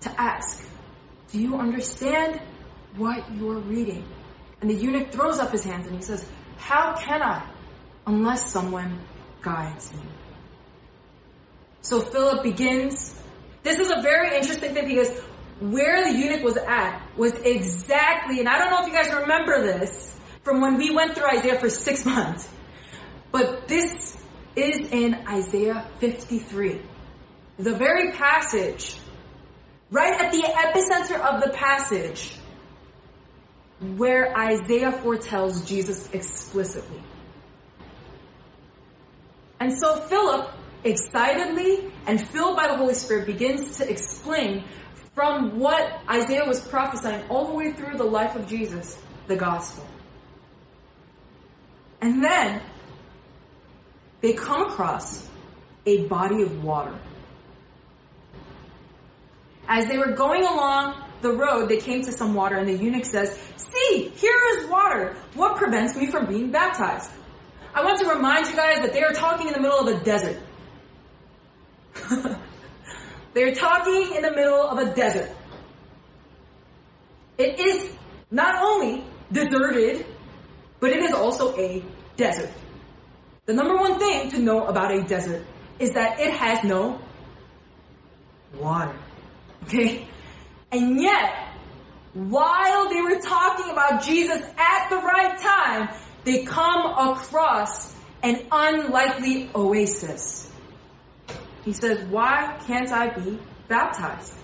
to 0.01 0.21
ask, 0.21 0.67
do 1.31 1.41
you 1.41 1.57
understand 1.57 2.41
what 2.97 3.25
you're 3.37 3.61
reading? 3.61 4.05
And 4.61 4.69
the 4.69 4.75
eunuch 4.75 5.13
throws 5.13 5.39
up 5.39 5.53
his 5.53 5.65
hands 5.65 5.87
and 5.87 5.95
he 5.95 6.03
says, 6.03 6.27
how 6.59 6.97
can 6.97 7.23
I 7.23 7.49
unless 8.07 8.51
someone 8.51 8.99
guides 9.43 9.93
me? 9.95 10.03
So 11.83 12.01
Philip 12.01 12.43
begins. 12.43 13.17
This 13.63 13.79
is 13.79 13.91
a 13.91 14.03
very 14.03 14.37
interesting 14.37 14.75
thing 14.75 14.89
because 14.89 15.21
where 15.61 16.05
the 16.05 16.19
eunuch 16.19 16.43
was 16.43 16.57
at 16.57 17.03
was 17.17 17.33
exactly, 17.35 18.41
and 18.41 18.49
I 18.49 18.59
don't 18.59 18.71
know 18.71 18.83
if 18.83 18.87
you 18.87 18.95
guys 18.95 19.13
remember 19.13 19.63
this 19.63 20.17
from 20.43 20.61
when 20.61 20.79
we 20.79 20.91
went 20.91 21.15
through 21.15 21.27
Isaiah 21.27 21.61
for 21.61 21.69
six 21.69 22.05
months, 22.07 22.49
but 23.31 23.69
this 23.69 24.17
is 24.57 24.91
in 24.91 25.15
Isaiah 25.29 25.89
53. 25.99 26.81
The 27.59 27.75
very 27.75 28.13
passage, 28.13 28.97
right 29.91 30.19
at 30.19 30.33
the 30.33 30.43
epicenter 30.43 31.21
of 31.21 31.43
the 31.43 31.51
passage, 31.51 32.35
where 33.97 34.37
Isaiah 34.37 34.93
foretells 34.93 35.67
Jesus 35.69 36.11
explicitly. 36.11 37.03
And 39.59 39.73
so 39.79 40.01
Philip 40.01 40.51
excitedly 40.85 41.93
and 42.07 42.27
filled 42.29 42.57
by 42.57 42.67
the 42.69 42.77
Holy 42.77 42.95
Spirit, 42.95 43.27
begins 43.27 43.79
to 43.79 43.91
explain 43.91 44.65
from 45.15 45.59
what 45.59 46.01
Isaiah 46.09 46.47
was 46.47 46.61
prophesying 46.61 47.29
all 47.29 47.49
the 47.49 47.55
way 47.55 47.73
through 47.73 47.99
the 47.99 48.05
life 48.05 48.37
of 48.37 48.47
Jesus, 48.47 48.99
the 49.27 49.37
gospel. 49.37 49.87
And 52.01 52.25
then 52.25 52.63
they 54.21 54.33
come 54.33 54.63
across 54.63 55.29
a 55.87 56.07
body 56.07 56.43
of 56.43 56.65
water. 56.65 56.99
As 59.69 59.87
they 59.87 59.99
were 59.99 60.13
going 60.13 60.43
along 60.43 61.03
the 61.21 61.33
road, 61.33 61.69
they 61.69 61.77
came 61.77 62.03
to 62.03 62.13
some 62.13 62.35
water, 62.35 62.57
and 62.57 62.69
the 62.69 62.75
eunuch 62.75 63.05
says, 63.05 63.39
See, 63.57 64.09
here 64.17 64.41
is 64.57 64.69
water. 64.69 65.17
What 65.35 65.57
prevents 65.57 65.97
me 65.97 66.07
from 66.07 66.27
being 66.27 66.51
baptized? 66.51 67.11
I 67.73 67.85
want 67.85 68.01
to 68.01 68.09
remind 68.09 68.49
you 68.49 68.57
guys 68.57 68.81
that 68.81 68.93
they 68.93 69.03
are 69.03 69.13
talking 69.13 69.47
in 69.47 69.53
the 69.53 69.61
middle 69.61 69.79
of 69.79 69.87
a 69.87 70.05
desert. 70.05 70.39
They're 73.33 73.55
talking 73.55 74.15
in 74.17 74.23
the 74.23 74.33
middle 74.33 74.61
of 74.61 74.79
a 74.79 74.95
desert. 74.95 75.31
It 77.39 77.59
is 77.59 77.91
not 78.31 78.63
only 78.63 79.05
deserted, 79.33 80.05
but 80.81 80.91
it 80.91 81.03
is 81.03 81.13
also 81.13 81.57
a 81.57 81.83
desert. 82.17 82.51
The 83.47 83.55
number 83.55 83.77
one 83.77 83.99
thing 83.99 84.31
to 84.31 84.39
know 84.39 84.67
about 84.67 84.93
a 84.93 85.03
desert 85.03 85.45
is 85.79 85.93
that 85.93 86.21
it 86.21 86.33
has 86.33 86.63
no 86.65 87.01
water. 88.59 88.97
Okay? 89.65 90.07
And 90.73 91.01
yet, 91.01 91.51
while 92.13 92.89
they 92.89 93.01
were 93.01 93.21
talking 93.21 93.71
about 93.71 94.03
Jesus 94.03 94.43
at 94.57 94.91
the 94.91 94.97
right 94.97 95.39
time, 95.41 95.89
they 96.25 96.45
come 96.45 96.87
across 97.11 97.95
an 98.23 98.47
unlikely 98.53 99.51
oasis. 99.55 100.40
He 101.65 101.73
says, 101.73 102.05
Why 102.09 102.59
can't 102.67 102.91
I 102.91 103.11
be 103.11 103.39
baptized? 103.69 104.35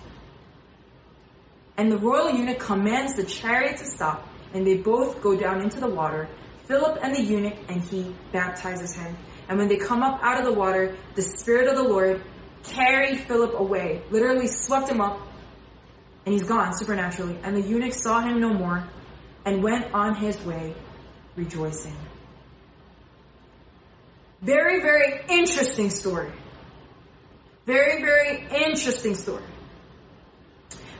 And 1.77 1.91
the 1.91 1.97
royal 1.97 2.31
eunuch 2.31 2.59
commands 2.59 3.15
the 3.15 3.23
chariot 3.23 3.77
to 3.77 3.85
stop, 3.85 4.27
and 4.53 4.65
they 4.65 4.77
both 4.77 5.21
go 5.21 5.35
down 5.35 5.61
into 5.61 5.79
the 5.79 5.87
water, 5.89 6.27
Philip 6.65 6.99
and 7.01 7.15
the 7.15 7.21
eunuch, 7.21 7.57
and 7.69 7.81
he 7.81 8.15
baptizes 8.31 8.95
him. 8.95 9.15
And 9.47 9.57
when 9.57 9.67
they 9.67 9.77
come 9.77 10.01
up 10.01 10.19
out 10.21 10.39
of 10.39 10.45
the 10.45 10.53
water, 10.53 10.97
the 11.15 11.21
Spirit 11.21 11.67
of 11.67 11.75
the 11.75 11.83
Lord 11.83 12.23
carried 12.63 13.19
Philip 13.21 13.53
away, 13.59 14.03
literally 14.09 14.47
swept 14.47 14.89
him 14.89 14.99
up, 14.99 15.19
and 16.25 16.33
he's 16.33 16.43
gone 16.43 16.75
supernaturally. 16.75 17.39
And 17.43 17.55
the 17.55 17.61
eunuch 17.61 17.93
saw 17.93 18.21
him 18.21 18.41
no 18.41 18.53
more 18.53 18.87
and 19.45 19.63
went 19.63 19.93
on 19.93 20.15
his 20.15 20.37
way 20.43 20.75
rejoicing. 21.35 21.95
Very, 24.41 24.81
very 24.81 25.21
interesting 25.29 25.89
story. 25.89 26.31
Very, 27.67 28.01
very 28.01 28.47
interesting 28.63 29.13
story. 29.13 29.43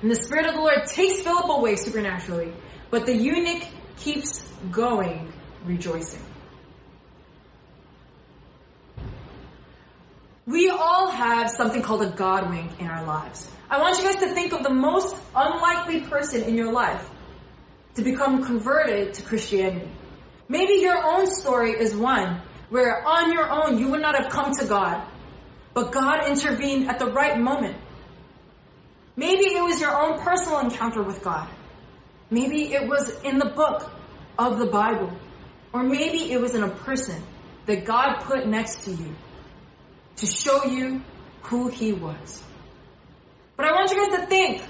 And 0.02 0.12
the 0.12 0.16
Spirit 0.16 0.48
of 0.48 0.56
the 0.56 0.60
Lord 0.60 0.86
takes 0.86 1.22
Philip 1.22 1.50
away 1.50 1.78
supernaturally, 1.78 2.54
but 2.92 3.06
the 3.06 3.16
eunuch 3.16 3.64
keeps 3.96 4.42
going 4.70 5.32
rejoicing. 5.66 6.22
We 10.46 10.70
all 10.70 11.10
have 11.10 11.50
something 11.50 11.82
called 11.82 12.04
a 12.04 12.10
God 12.10 12.50
wink 12.50 12.80
in 12.82 12.88
our 12.88 13.06
lives. 13.06 13.50
I 13.70 13.80
want 13.80 13.98
you 13.98 14.04
guys 14.04 14.18
to 14.18 14.34
think 14.34 14.52
of 14.52 14.64
the 14.64 14.74
most 14.74 15.16
unlikely 15.34 16.02
person 16.02 16.44
in 16.44 16.56
your 16.56 16.74
life 16.74 17.10
to 17.96 18.02
become 18.02 18.44
converted 18.44 19.14
to 19.14 19.22
Christianity. 19.24 19.90
Maybe 20.50 20.74
your 20.82 21.02
own 21.02 21.28
story 21.28 21.72
is 21.72 21.96
one 21.96 22.42
where 22.70 23.06
on 23.08 23.32
your 23.32 23.50
own 23.50 23.80
you 23.80 23.90
would 23.90 24.02
not 24.02 24.22
have 24.22 24.30
come 24.30 24.52
to 24.60 24.66
God, 24.66 25.06
but 25.78 25.92
God 25.92 26.28
intervened 26.28 26.90
at 26.90 26.98
the 26.98 27.06
right 27.06 27.40
moment. 27.40 27.78
Maybe 29.16 29.44
it 29.44 29.62
was 29.62 29.80
your 29.80 29.96
own 29.96 30.20
personal 30.20 30.58
encounter 30.58 31.04
with 31.04 31.24
God. 31.24 31.48
Maybe 32.32 32.74
it 32.74 32.88
was 32.90 33.22
in 33.22 33.38
the 33.38 33.52
book 33.52 33.88
of 34.40 34.58
the 34.58 34.66
Bible. 34.66 35.12
Or 35.74 35.84
maybe 35.84 36.32
it 36.32 36.42
was 36.42 36.56
in 36.56 36.64
a 36.64 36.70
person 36.70 37.22
that 37.68 37.86
God 37.86 38.22
put 38.22 38.48
next 38.48 38.86
to 38.86 38.92
you 38.92 39.14
to 40.16 40.26
show 40.26 40.66
you 40.66 41.04
who 41.44 41.68
He 41.68 41.94
was. 41.94 42.42
But 43.56 43.68
I 43.68 43.74
want 43.74 43.92
you 43.92 43.98
guys 43.98 44.20
to 44.22 44.26
think 44.26 44.64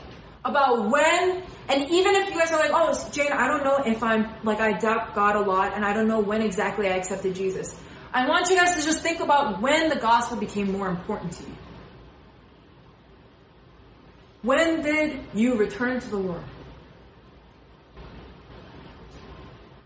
about 0.44 0.92
when, 0.92 1.42
and 1.70 1.90
even 1.90 2.16
if 2.16 2.34
you 2.34 2.38
guys 2.38 2.52
are 2.52 2.60
like, 2.60 2.72
oh, 2.74 3.10
Jane, 3.14 3.32
I 3.32 3.48
don't 3.48 3.64
know 3.64 3.78
if 3.86 4.04
I'm, 4.04 4.28
like, 4.44 4.60
I 4.60 4.74
doubt 4.74 5.16
God 5.16 5.38
a 5.38 5.42
lot, 5.42 5.74
and 5.74 5.86
I 5.86 5.94
don't 5.94 6.10
know 6.10 6.20
when 6.20 6.42
exactly 6.42 6.90
I 6.90 6.98
accepted 6.98 7.34
Jesus. 7.34 7.80
I 8.18 8.28
want 8.28 8.50
you 8.50 8.56
guys 8.56 8.76
to 8.76 8.82
just 8.82 9.02
think 9.02 9.20
about 9.20 9.62
when 9.62 9.90
the 9.90 9.96
gospel 9.96 10.38
became 10.38 10.72
more 10.72 10.88
important 10.88 11.34
to 11.34 11.44
you. 11.44 11.56
When 14.42 14.82
did 14.82 15.20
you 15.36 15.56
return 15.56 16.00
to 16.00 16.10
the 16.10 16.18
Lord? 16.18 16.44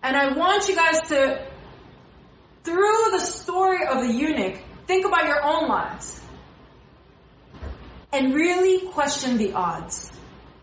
And 0.02 0.16
I 0.16 0.32
want 0.38 0.70
you 0.70 0.78
guys 0.78 1.02
to, 1.10 1.46
through 2.64 3.12
the 3.12 3.20
story 3.20 3.86
of 3.86 4.08
the 4.08 4.14
eunuch, 4.14 4.62
think 4.88 5.06
about 5.06 5.26
your 5.26 5.44
own 5.44 5.68
lives. 5.68 6.22
And 8.14 8.34
really 8.34 8.88
question 8.92 9.40
the 9.40 9.52
odds. 9.52 10.10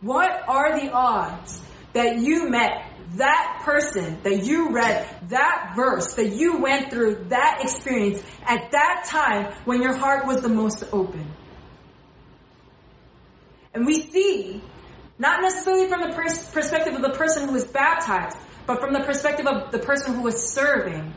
What 0.01 0.43
are 0.49 0.81
the 0.81 0.91
odds 0.91 1.61
that 1.93 2.17
you 2.17 2.49
met 2.49 2.88
that 3.15 3.63
person, 3.65 4.19
that 4.23 4.45
you 4.45 4.71
read 4.71 5.09
that 5.29 5.73
verse, 5.75 6.15
that 6.15 6.29
you 6.33 6.59
went 6.59 6.91
through 6.91 7.27
that 7.29 7.61
experience 7.63 8.23
at 8.47 8.71
that 8.73 9.05
time 9.09 9.55
when 9.65 9.83
your 9.83 9.97
heart 9.97 10.27
was 10.27 10.43
the 10.43 10.49
most 10.49 10.85
open? 10.93 11.27
And 13.73 13.87
we 13.87 14.03
see, 14.03 14.63
not 15.19 15.41
necessarily 15.41 15.89
from 15.89 16.03
the 16.03 16.15
pers- 16.15 16.51
perspective 16.51 16.95
of 16.95 17.03
the 17.03 17.11
person 17.11 17.47
who 17.47 17.53
was 17.53 17.65
baptized, 17.65 18.37
but 18.67 18.81
from 18.81 18.93
the 18.93 19.01
perspective 19.01 19.47
of 19.47 19.73
the 19.73 19.79
person 19.79 20.15
who 20.15 20.23
was 20.23 20.53
serving, 20.53 21.15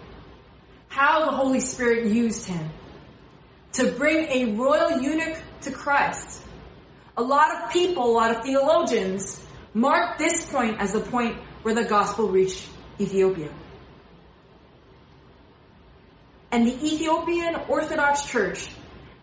how 0.87 1.25
the 1.25 1.31
Holy 1.31 1.59
Spirit 1.59 2.05
used 2.07 2.47
him 2.47 2.69
to 3.73 3.91
bring 3.93 4.27
a 4.27 4.53
royal 4.55 5.01
eunuch 5.01 5.37
to 5.61 5.71
Christ. 5.71 6.41
A 7.17 7.23
lot 7.23 7.63
of 7.63 7.71
people, 7.71 8.05
a 8.05 8.13
lot 8.13 8.35
of 8.35 8.43
theologians 8.43 9.43
mark 9.73 10.17
this 10.17 10.49
point 10.49 10.79
as 10.79 10.93
the 10.93 10.99
point 10.99 11.37
where 11.63 11.73
the 11.73 11.85
gospel 11.85 12.27
reached 12.27 12.67
Ethiopia. 12.99 13.51
And 16.51 16.67
the 16.67 16.73
Ethiopian 16.73 17.55
Orthodox 17.69 18.25
Church 18.25 18.67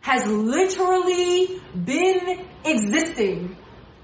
has 0.00 0.26
literally 0.26 1.60
been 1.84 2.46
existing 2.64 3.56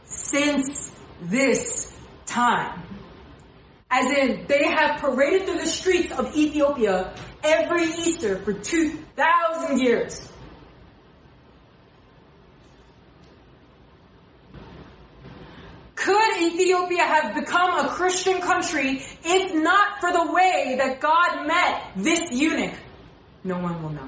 since 0.05 0.93
this 1.23 1.97
time. 2.27 2.83
As 3.91 4.11
in, 4.11 4.47
they 4.49 4.65
have 4.65 5.01
paraded 5.01 5.47
through 5.47 5.61
the 5.61 5.67
streets 5.67 6.13
of 6.13 6.37
Ethiopia 6.37 7.15
every 7.43 7.85
Easter 7.85 8.39
for 8.39 8.53
2,000 8.53 9.79
years. 9.79 10.29
Could 16.05 16.37
Ethiopia 16.37 17.03
have 17.03 17.35
become 17.35 17.79
a 17.79 17.89
Christian 17.89 18.43
country 18.43 19.03
if 19.25 19.55
not 19.55 20.01
for 20.01 20.13
the 20.13 20.31
way 20.31 20.75
that 20.77 21.01
God 21.01 21.47
met 21.47 21.93
this 21.97 22.31
eunuch? 22.31 22.75
No 23.43 23.59
one 23.59 23.83
will 23.83 23.89
know. 23.89 24.07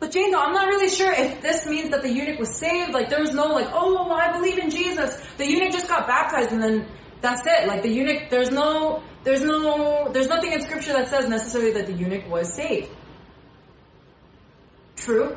But 0.00 0.12
Jane, 0.12 0.30
though, 0.30 0.40
I'm 0.40 0.54
not 0.54 0.66
really 0.68 0.88
sure 0.88 1.12
if 1.12 1.42
this 1.42 1.66
means 1.66 1.90
that 1.90 2.00
the 2.00 2.08
eunuch 2.08 2.38
was 2.38 2.56
saved. 2.56 2.94
Like, 2.94 3.10
there 3.10 3.20
was 3.20 3.34
no 3.34 3.48
like, 3.48 3.68
oh, 3.70 4.06
well, 4.08 4.12
I 4.12 4.32
believe 4.32 4.56
in 4.56 4.70
Jesus. 4.70 5.14
The 5.36 5.46
eunuch 5.46 5.70
just 5.70 5.86
got 5.86 6.06
baptized 6.06 6.52
and 6.52 6.62
then 6.62 6.86
that's 7.20 7.42
it. 7.46 7.68
Like, 7.68 7.82
the 7.82 7.90
eunuch, 7.90 8.30
there's 8.30 8.50
no, 8.50 9.02
there's 9.24 9.42
no, 9.42 10.08
there's 10.10 10.28
nothing 10.28 10.52
in 10.52 10.62
scripture 10.62 10.94
that 10.94 11.10
says 11.10 11.28
necessarily 11.28 11.72
that 11.72 11.86
the 11.86 11.92
eunuch 11.92 12.26
was 12.30 12.50
saved. 12.50 12.88
True. 14.96 15.36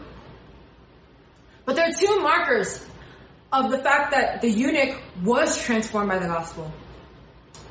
But 1.65 1.75
there 1.75 1.89
are 1.89 1.93
two 1.93 2.21
markers 2.21 2.87
of 3.51 3.71
the 3.71 3.77
fact 3.79 4.11
that 4.11 4.41
the 4.41 4.49
eunuch 4.49 4.99
was 5.23 5.61
transformed 5.61 6.09
by 6.09 6.19
the 6.19 6.27
gospel. 6.27 6.71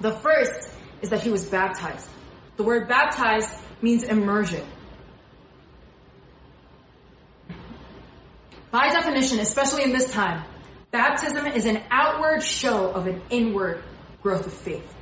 The 0.01 0.13
first 0.13 0.71
is 1.03 1.11
that 1.11 1.23
he 1.23 1.31
was 1.31 1.45
baptized. 1.45 2.09
The 2.57 2.63
word 2.63 2.89
baptized 2.89 3.51
means 3.83 4.03
immersion. 4.03 4.65
By 8.71 8.91
definition, 8.91 9.39
especially 9.39 9.85
in 9.85 9.93
this 9.93 10.11
time, 10.11 10.45
baptism 10.91 11.47
is 11.47 11.67
an 11.67 11.83
outward 11.91 12.43
show 12.43 12.91
of 12.91 13.07
an 13.07 13.23
inward 13.31 13.83
growth 14.23 14.47
of 14.47 14.53
faith. 14.53 14.95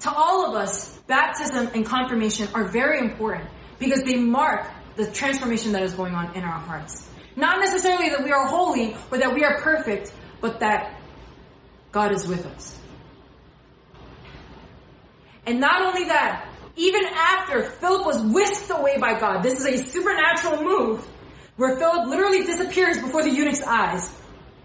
To 0.00 0.12
all 0.12 0.50
of 0.50 0.56
us, 0.56 0.98
baptism 1.06 1.68
and 1.74 1.86
confirmation 1.86 2.48
are 2.54 2.64
very 2.64 2.98
important 2.98 3.48
because 3.78 4.02
they 4.02 4.16
mark 4.16 4.66
the 4.96 5.10
transformation 5.10 5.72
that 5.72 5.82
is 5.82 5.94
going 5.94 6.14
on 6.14 6.34
in 6.34 6.42
our 6.42 6.58
hearts. 6.58 7.08
Not 7.36 7.60
necessarily 7.60 8.10
that 8.10 8.24
we 8.24 8.32
are 8.32 8.46
holy 8.46 8.96
or 9.10 9.18
that 9.18 9.34
we 9.34 9.44
are 9.44 9.60
perfect, 9.60 10.12
but 10.40 10.60
that 10.60 11.00
God 11.90 12.12
is 12.12 12.26
with 12.26 12.46
us. 12.46 12.78
And 15.46 15.60
not 15.60 15.82
only 15.82 16.04
that, 16.04 16.48
even 16.76 17.04
after 17.04 17.64
Philip 17.64 18.06
was 18.06 18.22
whisked 18.22 18.70
away 18.70 18.98
by 18.98 19.18
God, 19.18 19.42
this 19.42 19.60
is 19.60 19.66
a 19.66 19.84
supernatural 19.84 20.62
move 20.62 21.06
where 21.56 21.76
Philip 21.76 22.08
literally 22.08 22.44
disappears 22.44 22.98
before 22.98 23.22
the 23.22 23.30
eunuch's 23.30 23.62
eyes. 23.62 24.10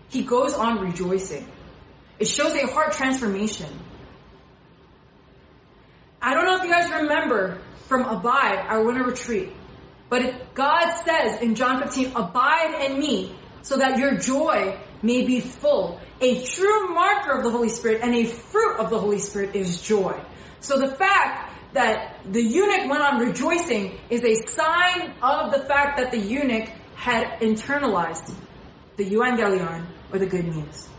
He 0.09 0.23
goes 0.23 0.53
on 0.53 0.79
rejoicing. 0.79 1.47
It 2.19 2.27
shows 2.27 2.53
a 2.53 2.67
heart 2.67 2.93
transformation. 2.93 3.67
I 6.21 6.33
don't 6.33 6.45
know 6.45 6.55
if 6.55 6.63
you 6.63 6.69
guys 6.69 6.89
remember 6.89 7.61
from 7.87 8.03
Abide, 8.03 8.57
our 8.67 8.83
winter 8.83 9.03
retreat, 9.03 9.51
but 10.09 10.53
God 10.53 11.03
says 11.05 11.41
in 11.41 11.55
John 11.55 11.81
15, 11.81 12.13
abide 12.15 12.85
in 12.85 12.99
me 12.99 13.35
so 13.61 13.77
that 13.77 13.97
your 13.97 14.15
joy 14.17 14.79
may 15.01 15.25
be 15.25 15.41
full. 15.41 15.99
A 16.21 16.43
true 16.45 16.93
marker 16.93 17.33
of 17.33 17.43
the 17.43 17.51
Holy 17.51 17.69
Spirit 17.69 18.01
and 18.01 18.15
a 18.15 18.25
fruit 18.25 18.77
of 18.77 18.89
the 18.89 18.99
Holy 18.99 19.19
Spirit 19.19 19.55
is 19.55 19.81
joy. 19.81 20.19
So 20.59 20.79
the 20.79 20.95
fact 20.95 21.53
that 21.73 22.19
the 22.31 22.41
eunuch 22.41 22.89
went 22.89 23.03
on 23.03 23.19
rejoicing 23.19 23.99
is 24.09 24.23
a 24.23 24.35
sign 24.47 25.13
of 25.21 25.51
the 25.51 25.59
fact 25.65 25.97
that 25.97 26.11
the 26.11 26.17
eunuch 26.17 26.69
had 26.95 27.39
internalized 27.41 28.33
the 28.95 29.05
evangelion 29.05 29.85
or 30.11 30.19
the 30.19 30.25
good 30.25 30.45
news. 30.45 30.89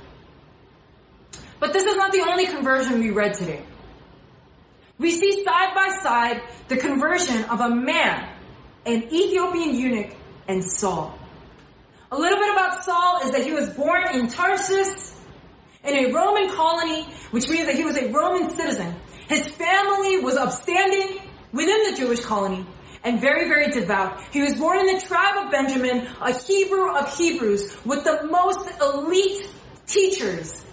But 1.59 1.73
this 1.73 1.85
is 1.85 1.97
not 1.97 2.13
the 2.13 2.21
only 2.21 2.47
conversion 2.47 3.01
we 3.01 3.11
read 3.11 3.35
today. 3.35 3.65
We 4.99 5.11
see 5.11 5.45
side 5.45 5.75
by 5.75 5.89
side 6.03 6.43
the 6.69 6.77
conversion 6.77 7.45
of 7.45 7.61
a 7.61 7.71
man, 7.71 8.29
an 8.89 9.05
Ethiopian 9.13 9.75
eunuch, 9.75 10.17
and 10.49 10.65
Saul. 10.65 11.17
A 12.11 12.17
little 12.17 12.39
bit 12.39 12.51
about 12.51 12.85
Saul 12.85 13.21
is 13.25 13.33
that 13.33 13.45
he 13.45 13.53
was 13.53 13.69
born 13.71 14.15
in 14.15 14.29
Tarsus 14.29 15.15
in 15.85 15.95
a 15.95 16.13
Roman 16.13 16.49
colony, 16.51 17.05
which 17.31 17.49
means 17.51 17.67
that 17.67 17.77
he 17.77 17.85
was 17.85 17.99
a 17.99 18.09
Roman 18.09 18.49
citizen. 18.57 18.95
His 19.29 19.47
family 19.47 20.21
was 20.21 20.37
upstanding 20.37 21.21
within 21.53 21.91
the 21.91 21.97
Jewish 21.99 22.21
colony 22.25 22.65
and 23.05 23.21
very, 23.21 23.47
very 23.47 23.71
devout. 23.71 24.23
He 24.33 24.41
was 24.41 24.55
born 24.55 24.81
in 24.81 24.87
the 24.87 25.01
tribe 25.03 25.45
of 25.45 25.51
Benjamin, 25.51 26.09
a 26.23 26.33
Hebrew 26.33 26.97
of 26.97 27.15
Hebrews, 27.15 27.77
with 27.85 28.05
the 28.05 28.25
most 28.25 28.71
elite 28.81 29.49
teachers. 29.87 30.65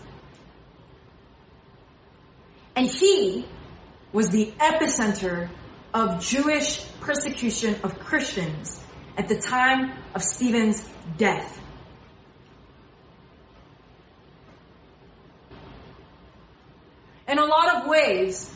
And 2.77 2.87
he 2.87 3.45
was 4.13 4.29
the 4.29 4.53
epicenter 4.59 5.49
of 5.95 6.19
Jewish 6.19 6.85
persecution 6.99 7.77
of 7.81 7.97
Christians 7.99 8.83
at 9.17 9.29
the 9.29 9.39
time 9.39 9.93
of 10.13 10.21
Stephen's 10.21 10.85
death. 11.17 11.57
In 17.29 17.39
a 17.39 17.45
lot 17.45 17.75
of 17.77 17.87
ways, 17.87 18.53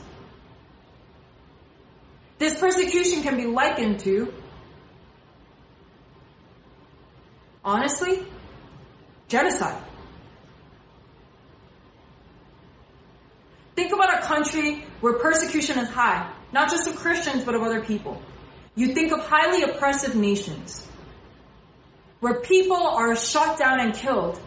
this 2.39 2.59
persecution 2.59 3.23
can 3.23 3.37
be 3.37 3.45
likened 3.45 4.01
to, 4.01 4.33
honestly, 7.63 8.27
genocide. 9.29 9.81
Think 13.77 13.93
about 13.93 14.19
a 14.19 14.21
country 14.23 14.83
where 14.99 15.13
persecution 15.13 15.79
is 15.79 15.89
high, 15.89 16.33
not 16.51 16.69
just 16.69 16.87
of 16.87 16.95
Christians, 16.95 17.43
but 17.43 17.55
of 17.55 17.61
other 17.61 17.81
people. 17.81 18.21
You 18.75 18.93
think 18.93 19.11
of 19.11 19.19
highly 19.19 19.63
oppressive 19.63 20.15
nations, 20.15 20.87
where 22.19 22.39
people 22.41 22.75
are 22.75 23.15
shot 23.15 23.57
down 23.57 23.79
and 23.79 23.93
killed 23.93 24.39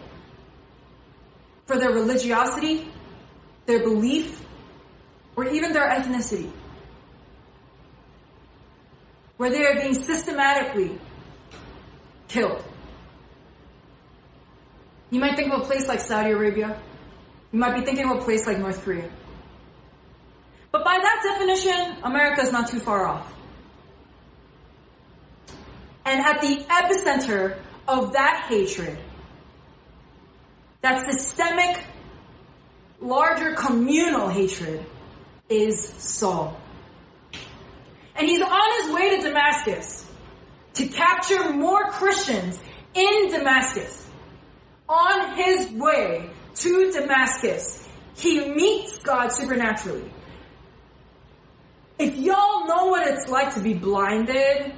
for 1.67 1.79
their 1.79 1.91
religiosity, 1.91 2.91
their 3.67 3.81
belief, 3.81 4.45
or 5.37 5.49
even 5.49 5.73
their 5.73 5.89
ethnicity. 5.89 6.51
Where 9.37 9.51
they 9.51 9.65
are 9.65 9.75
being 9.75 9.95
systematically 9.95 10.99
killed. 12.29 12.65
You 15.11 15.21
might 15.21 15.37
think 15.37 15.53
of 15.53 15.61
a 15.61 15.65
place 15.65 15.87
like 15.89 16.01
Saudi 16.01 16.31
Arabia. 16.31 16.81
You 17.53 17.59
might 17.59 17.75
be 17.79 17.85
thinking 17.85 18.11
of 18.11 18.19
a 18.19 18.21
place 18.23 18.47
like 18.47 18.59
North 18.59 18.83
Korea. 18.83 19.11
But 20.73 20.85
by 20.85 20.99
that 20.99 21.21
definition, 21.23 21.99
America 22.03 22.41
is 22.41 22.51
not 22.51 22.69
too 22.69 22.81
far 22.81 23.07
off. 23.07 23.33
And 26.07 26.21
at 26.21 26.41
the 26.41 26.65
epicenter 26.65 27.59
of 27.87 28.15
that 28.15 28.47
hatred, 28.49 28.99
that 30.81 31.09
systemic, 31.11 31.85
larger 33.01 33.55
communal 33.55 34.29
hatred, 34.29 34.85
is 35.49 35.87
Saul. 35.87 36.59
And 38.17 38.27
he's 38.27 38.43
on 38.43 38.83
his 38.83 38.95
way 38.95 39.17
to 39.17 39.23
Damascus 39.23 40.07
to 40.75 40.87
capture 40.89 41.53
more 41.53 41.85
Christians 41.91 42.59
in 42.95 43.31
Damascus. 43.31 44.09
On 44.89 45.37
his 45.37 45.71
way 45.73 46.31
to 46.57 46.93
Damascus, 46.93 47.87
he 48.17 48.49
meets 48.53 48.99
God 48.99 49.29
supernaturally. 49.29 50.11
If 52.03 52.17
y'all 52.17 52.67
know 52.67 52.87
what 52.87 53.07
it's 53.07 53.31
like 53.31 53.55
to 53.55 53.61
be 53.61 53.75
blinded, 53.75 54.75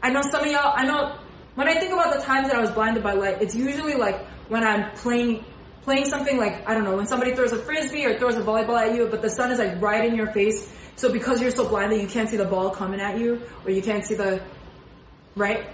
I 0.00 0.10
know 0.10 0.22
some 0.22 0.44
of 0.44 0.46
y'all, 0.46 0.72
I 0.76 0.84
know, 0.84 1.18
when 1.56 1.66
I 1.66 1.74
think 1.74 1.92
about 1.92 2.14
the 2.14 2.22
times 2.22 2.46
that 2.46 2.56
I 2.56 2.60
was 2.60 2.70
blinded 2.70 3.02
by 3.02 3.14
light, 3.14 3.42
it's 3.42 3.56
usually 3.56 3.94
like 3.94 4.24
when 4.48 4.62
I'm 4.62 4.92
playing, 4.92 5.44
playing 5.82 6.04
something 6.04 6.38
like, 6.38 6.68
I 6.68 6.74
don't 6.74 6.84
know, 6.84 6.96
when 6.96 7.08
somebody 7.08 7.34
throws 7.34 7.50
a 7.50 7.58
frisbee 7.58 8.06
or 8.06 8.16
throws 8.16 8.36
a 8.36 8.42
volleyball 8.42 8.80
at 8.80 8.94
you, 8.94 9.08
but 9.08 9.22
the 9.22 9.28
sun 9.28 9.50
is 9.50 9.58
like 9.58 9.82
right 9.82 10.04
in 10.08 10.14
your 10.14 10.32
face, 10.32 10.72
so 10.94 11.12
because 11.12 11.42
you're 11.42 11.50
so 11.50 11.68
blind 11.68 11.90
that 11.90 12.00
you 12.00 12.06
can't 12.06 12.28
see 12.28 12.36
the 12.36 12.44
ball 12.44 12.70
coming 12.70 13.00
at 13.00 13.18
you, 13.18 13.42
or 13.64 13.72
you 13.72 13.82
can't 13.82 14.04
see 14.04 14.14
the, 14.14 14.40
right? 15.34 15.66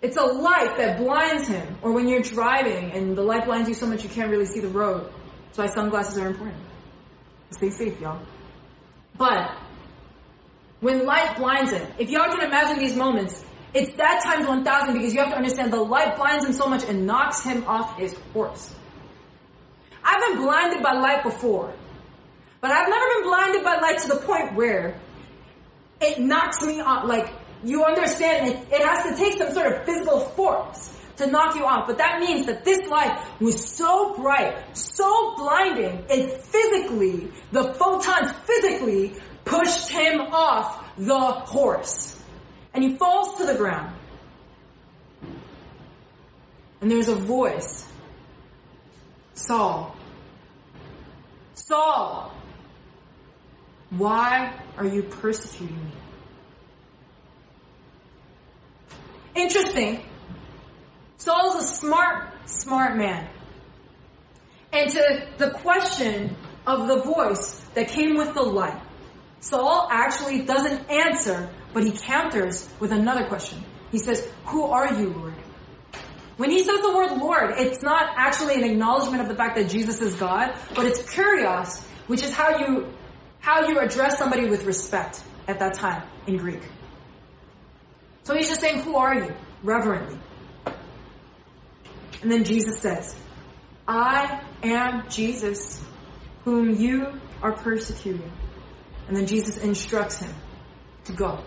It's 0.00 0.16
a 0.16 0.24
light 0.24 0.78
that 0.78 0.96
blinds 0.96 1.48
him, 1.48 1.76
or 1.82 1.92
when 1.92 2.08
you're 2.08 2.22
driving 2.22 2.92
and 2.92 3.14
the 3.14 3.22
light 3.22 3.44
blinds 3.44 3.68
you 3.68 3.74
so 3.74 3.84
much 3.84 4.02
you 4.02 4.08
can't 4.08 4.30
really 4.30 4.46
see 4.46 4.60
the 4.60 4.68
road. 4.68 5.12
That's 5.48 5.58
why 5.58 5.66
sunglasses 5.66 6.16
are 6.16 6.28
important. 6.28 6.62
Stay 7.50 7.68
safe, 7.68 8.00
y'all. 8.00 8.22
But 9.18 9.54
when 10.84 11.06
light 11.06 11.34
blinds 11.38 11.72
him. 11.72 11.86
If 11.98 12.10
y'all 12.10 12.30
can 12.30 12.46
imagine 12.46 12.78
these 12.78 12.94
moments, 12.94 13.42
it's 13.72 13.96
that 13.96 14.22
times 14.22 14.46
1000 14.46 14.92
because 14.92 15.14
you 15.14 15.20
have 15.20 15.30
to 15.30 15.36
understand 15.36 15.72
the 15.72 15.80
light 15.80 16.14
blinds 16.14 16.44
him 16.44 16.52
so 16.52 16.66
much 16.66 16.84
and 16.84 17.06
knocks 17.06 17.42
him 17.42 17.64
off 17.66 17.98
his 17.98 18.12
horse. 18.34 18.74
I've 20.04 20.20
been 20.28 20.42
blinded 20.42 20.82
by 20.82 20.92
light 20.92 21.22
before, 21.22 21.72
but 22.60 22.70
I've 22.70 22.90
never 22.90 23.06
been 23.14 23.22
blinded 23.22 23.64
by 23.64 23.78
light 23.78 23.98
to 24.00 24.08
the 24.08 24.16
point 24.16 24.54
where 24.56 25.00
it 26.02 26.20
knocks 26.20 26.60
me 26.60 26.82
off. 26.82 27.06
Like, 27.06 27.32
you 27.64 27.82
understand 27.82 28.48
it, 28.48 28.70
it 28.70 28.86
has 28.86 29.04
to 29.04 29.16
take 29.16 29.38
some 29.38 29.54
sort 29.54 29.72
of 29.72 29.86
physical 29.86 30.20
force 30.20 30.94
to 31.16 31.26
knock 31.28 31.56
you 31.56 31.64
off. 31.64 31.86
But 31.86 31.96
that 31.96 32.20
means 32.20 32.44
that 32.44 32.66
this 32.66 32.86
light 32.88 33.26
was 33.40 33.74
so 33.74 34.14
bright, 34.16 34.76
so 34.76 35.34
blinding, 35.36 36.04
it 36.10 36.42
physically, 36.42 37.32
the 37.52 37.72
photons 37.72 38.32
physically 38.44 39.14
pushed 39.44 39.88
him 39.88 40.20
off 40.20 40.84
the 40.96 41.18
horse. 41.18 42.20
And 42.72 42.82
he 42.82 42.96
falls 42.96 43.38
to 43.38 43.46
the 43.46 43.54
ground. 43.54 43.94
And 46.80 46.90
there's 46.90 47.08
a 47.08 47.14
voice. 47.14 47.86
Saul. 49.34 49.96
Saul. 51.54 52.32
Why 53.90 54.60
are 54.76 54.86
you 54.86 55.02
persecuting 55.02 55.76
me? 55.76 55.92
Interesting. 59.36 60.04
Saul's 61.16 61.62
a 61.62 61.66
smart, 61.66 62.28
smart 62.48 62.96
man. 62.96 63.28
And 64.72 64.90
to 64.90 65.28
the 65.38 65.50
question 65.50 66.36
of 66.66 66.88
the 66.88 67.02
voice 67.02 67.60
that 67.74 67.88
came 67.88 68.16
with 68.16 68.34
the 68.34 68.42
light, 68.42 68.80
Saul 69.44 69.88
actually 69.90 70.42
doesn't 70.42 70.90
answer, 70.90 71.50
but 71.74 71.84
he 71.84 71.92
counters 71.92 72.66
with 72.80 72.92
another 72.92 73.26
question. 73.26 73.62
He 73.92 73.98
says, 73.98 74.26
Who 74.46 74.64
are 74.64 74.94
you, 74.94 75.10
Lord? 75.10 75.34
When 76.38 76.50
he 76.50 76.64
says 76.64 76.80
the 76.80 76.92
word 76.92 77.18
Lord, 77.18 77.54
it's 77.58 77.82
not 77.82 78.14
actually 78.16 78.54
an 78.54 78.64
acknowledgement 78.64 79.22
of 79.22 79.28
the 79.28 79.36
fact 79.36 79.56
that 79.56 79.68
Jesus 79.68 80.00
is 80.00 80.14
God, 80.14 80.56
but 80.74 80.86
it's 80.86 81.02
kurios, 81.02 81.82
which 82.06 82.22
is 82.22 82.32
how 82.32 82.58
you, 82.58 82.92
how 83.38 83.68
you 83.68 83.78
address 83.78 84.18
somebody 84.18 84.48
with 84.48 84.64
respect 84.64 85.22
at 85.46 85.58
that 85.58 85.74
time 85.74 86.02
in 86.26 86.38
Greek. 86.38 86.62
So 88.24 88.34
he's 88.34 88.48
just 88.48 88.62
saying, 88.62 88.80
who 88.80 88.96
are 88.96 89.14
you? 89.14 89.34
Reverently. 89.62 90.18
And 92.22 92.32
then 92.32 92.44
Jesus 92.44 92.80
says, 92.80 93.14
I 93.86 94.42
am 94.62 95.08
Jesus, 95.10 95.84
whom 96.44 96.74
you 96.74 97.20
are 97.42 97.52
persecuting. 97.52 98.32
And 99.06 99.16
then 99.16 99.26
Jesus 99.26 99.58
instructs 99.58 100.18
him 100.18 100.34
to 101.04 101.12
go. 101.12 101.44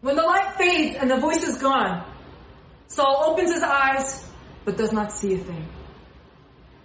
When 0.00 0.16
the 0.16 0.22
light 0.22 0.56
fades 0.56 0.96
and 0.96 1.10
the 1.10 1.16
voice 1.16 1.42
is 1.42 1.58
gone, 1.58 2.04
Saul 2.88 3.24
opens 3.30 3.52
his 3.52 3.62
eyes, 3.62 4.28
but 4.64 4.76
does 4.76 4.92
not 4.92 5.12
see 5.12 5.34
a 5.34 5.38
thing. 5.38 5.66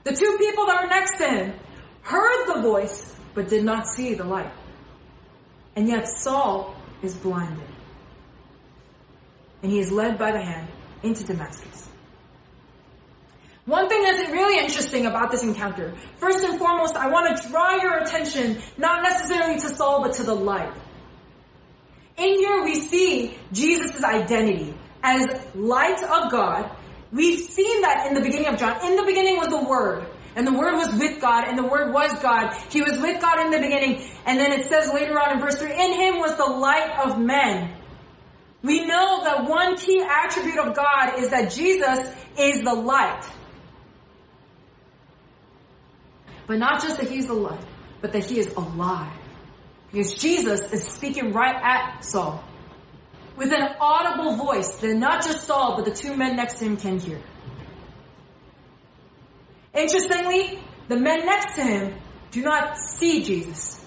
The 0.06 0.14
two 0.14 0.38
people 0.40 0.66
that 0.68 0.82
were 0.84 0.90
next 0.90 1.18
to 1.18 1.28
him 1.28 1.54
heard 2.02 2.56
the 2.56 2.62
voice, 2.62 3.14
but 3.34 3.50
did 3.50 3.66
not 3.66 3.88
see 3.88 4.14
the 4.14 4.24
light. 4.24 4.52
And 5.76 5.88
yet 5.88 6.08
Saul 6.08 6.76
is 7.04 7.16
blinded. 7.16 7.68
And 9.62 9.72
he 9.72 9.80
is 9.80 9.92
led 9.92 10.18
by 10.18 10.32
the 10.32 10.42
hand 10.42 10.70
into 11.04 11.26
Damascus. 11.26 11.89
One 13.70 13.88
thing 13.88 14.02
that's 14.02 14.32
really 14.32 14.58
interesting 14.58 15.06
about 15.06 15.30
this 15.30 15.44
encounter, 15.44 15.94
first 16.18 16.44
and 16.44 16.58
foremost, 16.58 16.96
I 16.96 17.08
want 17.12 17.38
to 17.38 17.50
draw 17.50 17.76
your 17.76 18.00
attention 18.00 18.58
not 18.80 19.04
necessarily 19.04 19.60
to 19.60 19.70
Saul, 19.76 20.02
but 20.02 20.14
to 20.14 20.24
the 20.24 20.34
light. 20.34 20.74
In 22.18 22.34
here 22.34 22.64
we 22.64 22.74
see 22.74 23.38
Jesus' 23.52 24.04
identity 24.04 24.74
as 25.04 25.46
light 25.54 26.02
of 26.02 26.32
God. 26.32 26.72
We've 27.12 27.40
seen 27.40 27.84
that 27.84 28.08
in 28.08 28.16
the 28.16 28.22
beginning 28.22 28.48
of 28.48 28.58
John. 28.58 28.84
In 28.84 28.96
the 28.96 29.04
beginning 29.04 29.38
was 29.38 29.50
the 29.50 29.64
Word. 29.64 30.04
And 30.36 30.48
the 30.48 30.54
Word 30.54 30.74
was 30.74 30.92
with 30.96 31.22
God, 31.22 31.48
and 31.48 31.56
the 31.56 31.68
Word 31.68 31.94
was 31.94 32.12
God. 32.24 32.56
He 32.72 32.82
was 32.82 32.98
with 32.98 33.22
God 33.22 33.40
in 33.46 33.52
the 33.52 33.60
beginning. 33.60 34.02
And 34.26 34.40
then 34.40 34.52
it 34.52 34.66
says 34.68 34.92
later 34.92 35.20
on 35.20 35.34
in 35.34 35.40
verse 35.40 35.58
3, 35.58 35.72
in 35.72 35.94
Him 35.94 36.18
was 36.18 36.36
the 36.38 36.46
light 36.46 37.06
of 37.06 37.20
men. 37.20 37.76
We 38.64 38.88
know 38.88 39.24
that 39.26 39.48
one 39.48 39.78
key 39.78 40.02
attribute 40.02 40.58
of 40.58 40.76
God 40.76 41.20
is 41.20 41.30
that 41.30 41.52
Jesus 41.52 42.12
is 42.36 42.62
the 42.62 42.74
light. 42.74 43.30
But 46.50 46.58
not 46.58 46.82
just 46.82 46.98
that 46.98 47.08
he's 47.08 47.30
alive, 47.30 47.64
but 48.02 48.12
that 48.14 48.26
he 48.26 48.40
is 48.40 48.52
alive. 48.56 49.14
Because 49.92 50.16
Jesus 50.16 50.62
is 50.74 50.84
speaking 50.84 51.32
right 51.32 51.56
at 51.56 52.04
Saul. 52.04 52.44
With 53.38 53.54
an 53.54 53.76
audible 53.80 54.36
voice 54.36 54.80
that 54.80 54.96
not 54.96 55.24
just 55.24 55.46
Saul, 55.46 55.76
but 55.76 55.86
the 55.86 55.92
two 55.92 56.18
men 56.18 56.36
next 56.36 56.58
to 56.58 56.66
him 56.66 56.76
can 56.76 56.98
hear. 56.98 57.22
Interestingly, 59.76 60.60
the 60.88 60.98
men 60.98 61.24
next 61.28 61.54
to 61.58 61.62
him 61.62 61.94
do 62.32 62.42
not 62.42 62.80
see 62.80 63.24
Jesus. 63.24 63.86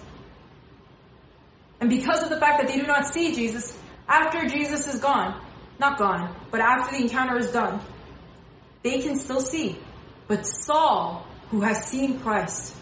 And 1.81 1.91
because 1.91 2.23
of 2.23 2.31
the 2.31 2.39
fact 2.39 2.61
that 2.61 2.69
they 2.69 2.79
do 2.79 2.87
not 2.87 3.09
see 3.09 3.35
Jesus, 3.35 3.77
after 4.07 4.47
Jesus 4.47 4.87
is 4.87 5.01
gone, 5.01 5.45
not 5.81 5.99
gone, 5.99 6.33
but 6.53 6.61
after 6.61 6.97
the 6.97 7.03
encounter 7.03 7.37
is 7.39 7.51
done, 7.51 7.81
they 8.85 9.01
can 9.01 9.19
still 9.19 9.41
see. 9.41 9.81
But 10.29 10.47
Saul 10.47 11.27
who 11.53 11.61
has 11.61 11.85
seen 11.85 12.19
Christ 12.19 12.75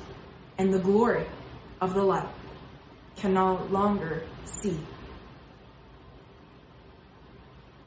and 0.57 0.73
the 0.73 0.79
glory 0.79 1.27
of 1.81 1.93
the 1.93 2.05
light 2.05 2.29
can 3.17 3.35
no 3.35 3.67
longer 3.69 4.23
see. 4.45 4.79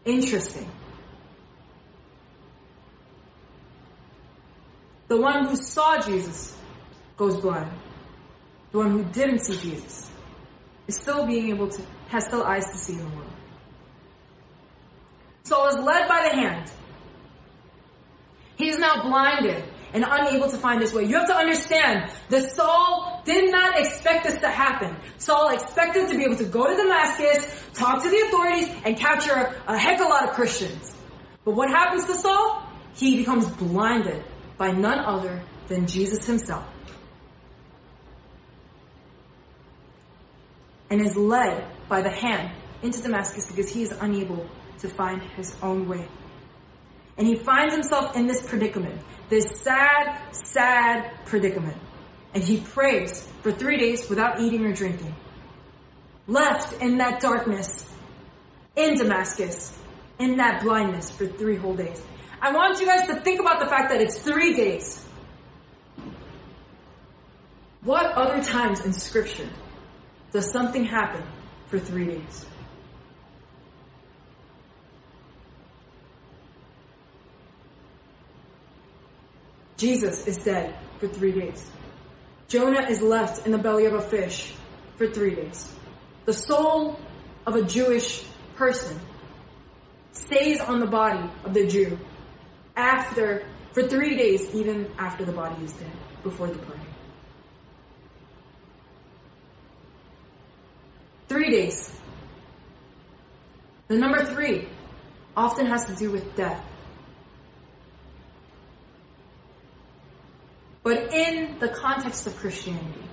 Interesting. 0.04 0.70
The 5.08 5.22
one 5.22 5.48
who 5.48 5.56
saw 5.56 6.02
Jesus 6.02 6.58
goes 7.16 7.38
blind. 7.38 7.72
The 8.74 8.80
one 8.80 8.92
who 8.92 9.06
didn't 9.06 9.40
see 9.40 9.58
Jesus 9.58 10.12
is 10.88 10.98
still 10.98 11.26
being 11.26 11.48
able 11.48 11.70
to, 11.70 11.82
has 12.10 12.26
still 12.26 12.44
eyes 12.44 12.66
to 12.66 12.78
see 12.78 12.96
the 12.96 13.06
world. 13.06 13.32
Saul 15.44 15.70
is 15.70 15.76
led 15.76 16.10
by 16.10 16.28
the 16.28 16.36
hand. 16.36 16.70
He 18.58 18.68
is 18.68 18.78
now 18.78 19.04
blinded 19.04 19.64
and 19.94 20.04
unable 20.08 20.50
to 20.50 20.58
find 20.58 20.82
his 20.82 20.92
way. 20.92 21.04
You 21.04 21.18
have 21.18 21.28
to 21.28 21.36
understand 21.36 22.12
that 22.30 22.52
Saul 22.52 23.22
did 23.26 23.52
not 23.52 23.80
expect 23.80 24.26
this 24.26 24.40
to 24.42 24.50
happen. 24.50 24.96
Saul 25.20 25.50
expected 25.50 26.10
to 26.10 26.18
be 26.18 26.24
able 26.24 26.38
to 26.38 26.46
go 26.46 26.68
to 26.68 26.76
Damascus, 26.76 27.46
talk 27.74 28.04
to 28.04 28.10
the 28.10 28.18
authorities, 28.28 28.70
and 28.84 28.98
capture 28.98 29.56
a 29.68 29.78
heck 29.78 30.00
of 30.00 30.08
a 30.08 30.10
lot 30.10 30.28
of 30.28 30.32
Christians. 30.32 30.94
But 31.46 31.56
what 31.56 31.70
happens 31.70 32.06
to 32.06 32.16
Saul? 32.16 32.68
He 32.96 33.18
becomes 33.18 33.48
blinded 33.48 34.24
by 34.58 34.72
none 34.72 35.00
other 35.00 35.42
than 35.68 35.88
Jesus 35.88 36.26
himself. 36.26 36.66
And 40.90 41.02
is 41.02 41.16
led 41.16 41.66
by 41.88 42.02
the 42.02 42.12
hand 42.12 42.52
into 42.82 43.02
Damascus 43.02 43.48
because 43.48 43.70
he 43.70 43.84
is 43.84 43.92
unable 43.92 44.48
to 44.80 44.90
find 44.90 45.22
his 45.22 45.56
own 45.62 45.88
way. 45.88 46.08
And 47.18 47.28
he 47.28 47.36
finds 47.36 47.74
himself 47.74 48.16
in 48.16 48.28
this 48.28 48.42
predicament, 48.42 49.02
this 49.30 49.46
sad, 49.62 50.20
sad 50.32 51.12
predicament. 51.26 51.78
And 52.34 52.44
he 52.44 52.60
prays 52.60 53.28
for 53.42 53.52
three 53.52 53.78
days 53.78 54.10
without 54.10 54.40
eating 54.40 54.66
or 54.66 54.74
drinking. 54.74 55.14
Left 56.26 56.82
in 56.82 56.98
that 56.98 57.22
darkness, 57.22 57.88
in 58.76 58.96
Damascus, 58.96 59.78
in 60.18 60.38
that 60.38 60.64
blindness 60.64 61.12
for 61.12 61.28
three 61.28 61.58
whole 61.58 61.76
days. 61.76 62.02
I 62.42 62.52
want 62.52 62.80
you 62.80 62.86
guys 62.86 63.08
to 63.08 63.16
think 63.22 63.40
about 63.40 63.60
the 63.60 63.68
fact 63.68 63.92
that 63.92 64.02
it's 64.02 64.18
three 64.20 64.54
days. 64.54 65.06
What 67.82 68.06
other 68.06 68.42
times 68.42 68.84
in 68.86 68.94
scripture 68.94 69.50
does 70.32 70.52
something 70.52 70.86
happen 70.86 71.24
for 71.68 71.78
three 71.78 72.06
days? 72.06 72.46
Jesus 79.84 80.26
is 80.28 80.38
dead 80.38 80.74
for 80.98 81.10
three 81.10 81.34
days. 81.34 81.70
Jonah 82.48 82.88
is 82.90 83.02
left 83.02 83.46
in 83.46 83.52
the 83.52 83.58
belly 83.58 83.86
of 83.86 83.94
a 83.94 84.00
fish 84.00 84.56
for 84.96 85.08
three 85.08 85.36
days. 85.36 85.76
The 86.24 86.32
soul 86.32 86.98
of 87.46 87.58
a 87.58 87.64
Jewish 87.64 88.24
person 88.56 88.98
stays 90.14 90.62
on 90.62 90.80
the 90.80 90.86
body 90.86 91.30
of 91.44 91.54
the 91.54 91.68
Jew 91.68 92.00
after, 92.78 93.46
for 93.74 93.84
three 93.84 94.16
days, 94.16 94.56
even 94.56 94.90
after 94.98 95.26
the 95.26 95.34
body 95.34 95.62
is 95.66 95.74
dead, 95.74 95.92
before 96.24 96.48
the 96.48 96.60
party. 96.60 96.80
Three 101.28 101.50
days. 101.50 101.94
The 103.90 103.98
number 103.98 104.24
three 104.24 104.70
often 105.36 105.66
has 105.66 105.84
to 105.88 105.96
do 105.96 106.10
with 106.10 106.38
death. 106.38 106.64
But 110.84 111.14
in 111.14 111.60
the 111.60 111.70
context 111.70 112.28
of 112.28 112.36
Christianity, 112.38 113.04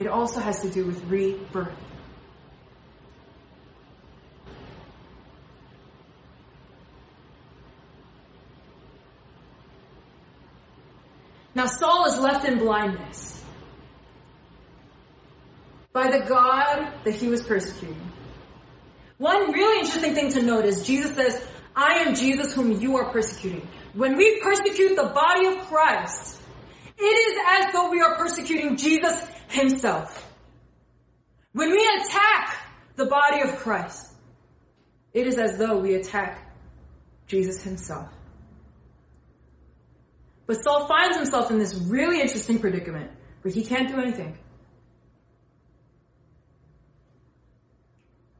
it 0.00 0.08
also 0.08 0.40
has 0.40 0.60
to 0.62 0.70
do 0.70 0.84
with 0.84 1.02
rebirth. 1.04 1.72
Now 11.54 11.66
Saul 11.66 12.06
is 12.06 12.18
left 12.20 12.44
in 12.44 12.58
blindness 12.58 13.42
by 15.92 16.08
the 16.08 16.24
God 16.24 16.92
that 17.04 17.14
he 17.14 17.28
was 17.28 17.42
persecuting. 17.42 18.12
One 19.18 19.50
really 19.50 19.80
interesting 19.80 20.14
thing 20.14 20.32
to 20.34 20.42
note 20.42 20.64
is 20.64 20.86
Jesus 20.86 21.16
says, 21.16 21.44
I 21.74 22.04
am 22.04 22.14
Jesus 22.14 22.54
whom 22.54 22.80
you 22.80 22.96
are 22.96 23.10
persecuting. 23.10 23.66
When 23.94 24.16
we 24.16 24.40
persecute 24.40 24.94
the 24.94 25.10
body 25.12 25.46
of 25.46 25.66
Christ, 25.66 26.37
it 26.98 27.02
is 27.02 27.38
as 27.46 27.72
though 27.72 27.90
we 27.90 28.00
are 28.00 28.16
persecuting 28.16 28.76
Jesus 28.76 29.14
himself. 29.48 30.26
When 31.52 31.70
we 31.70 32.00
attack 32.00 32.56
the 32.96 33.06
body 33.06 33.42
of 33.42 33.56
Christ, 33.56 34.12
it 35.12 35.26
is 35.26 35.38
as 35.38 35.58
though 35.58 35.78
we 35.78 35.94
attack 35.94 36.52
Jesus 37.26 37.62
himself. 37.62 38.08
But 40.46 40.62
Saul 40.62 40.86
finds 40.86 41.16
himself 41.16 41.50
in 41.50 41.58
this 41.58 41.74
really 41.74 42.20
interesting 42.20 42.58
predicament 42.58 43.10
where 43.42 43.52
he 43.52 43.64
can't 43.64 43.88
do 43.88 44.00
anything. 44.00 44.38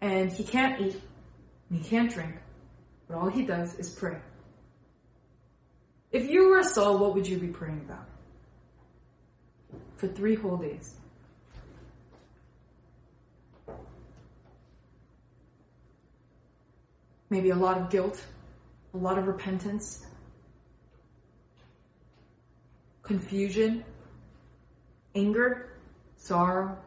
And 0.01 0.33
he 0.33 0.45
can't 0.45 0.81
eat, 0.81 1.01
and 1.69 1.79
he 1.79 1.89
can't 1.89 2.11
drink, 2.11 2.37
but 3.09 3.19
all 3.19 3.29
he 3.29 3.45
does 3.45 3.75
is 3.75 3.91
pray. 3.91 4.19
If 6.13 6.31
you 6.31 6.49
were 6.49 6.63
Saul, 6.63 6.99
what 6.99 7.15
would 7.15 7.27
you 7.27 7.39
be 7.39 7.49
praying 7.49 7.83
about? 7.85 8.07
For 9.99 10.07
three 10.07 10.37
whole 10.37 10.57
days. 10.57 10.95
Maybe 17.31 17.51
a 17.51 17.57
lot 17.57 17.79
of 17.79 17.91
guilt, 17.91 18.25
a 18.95 18.97
lot 18.97 19.19
of 19.19 19.27
repentance, 19.27 20.07
confusion, 23.03 23.85
anger, 25.15 25.69
sorrow. 26.17 26.79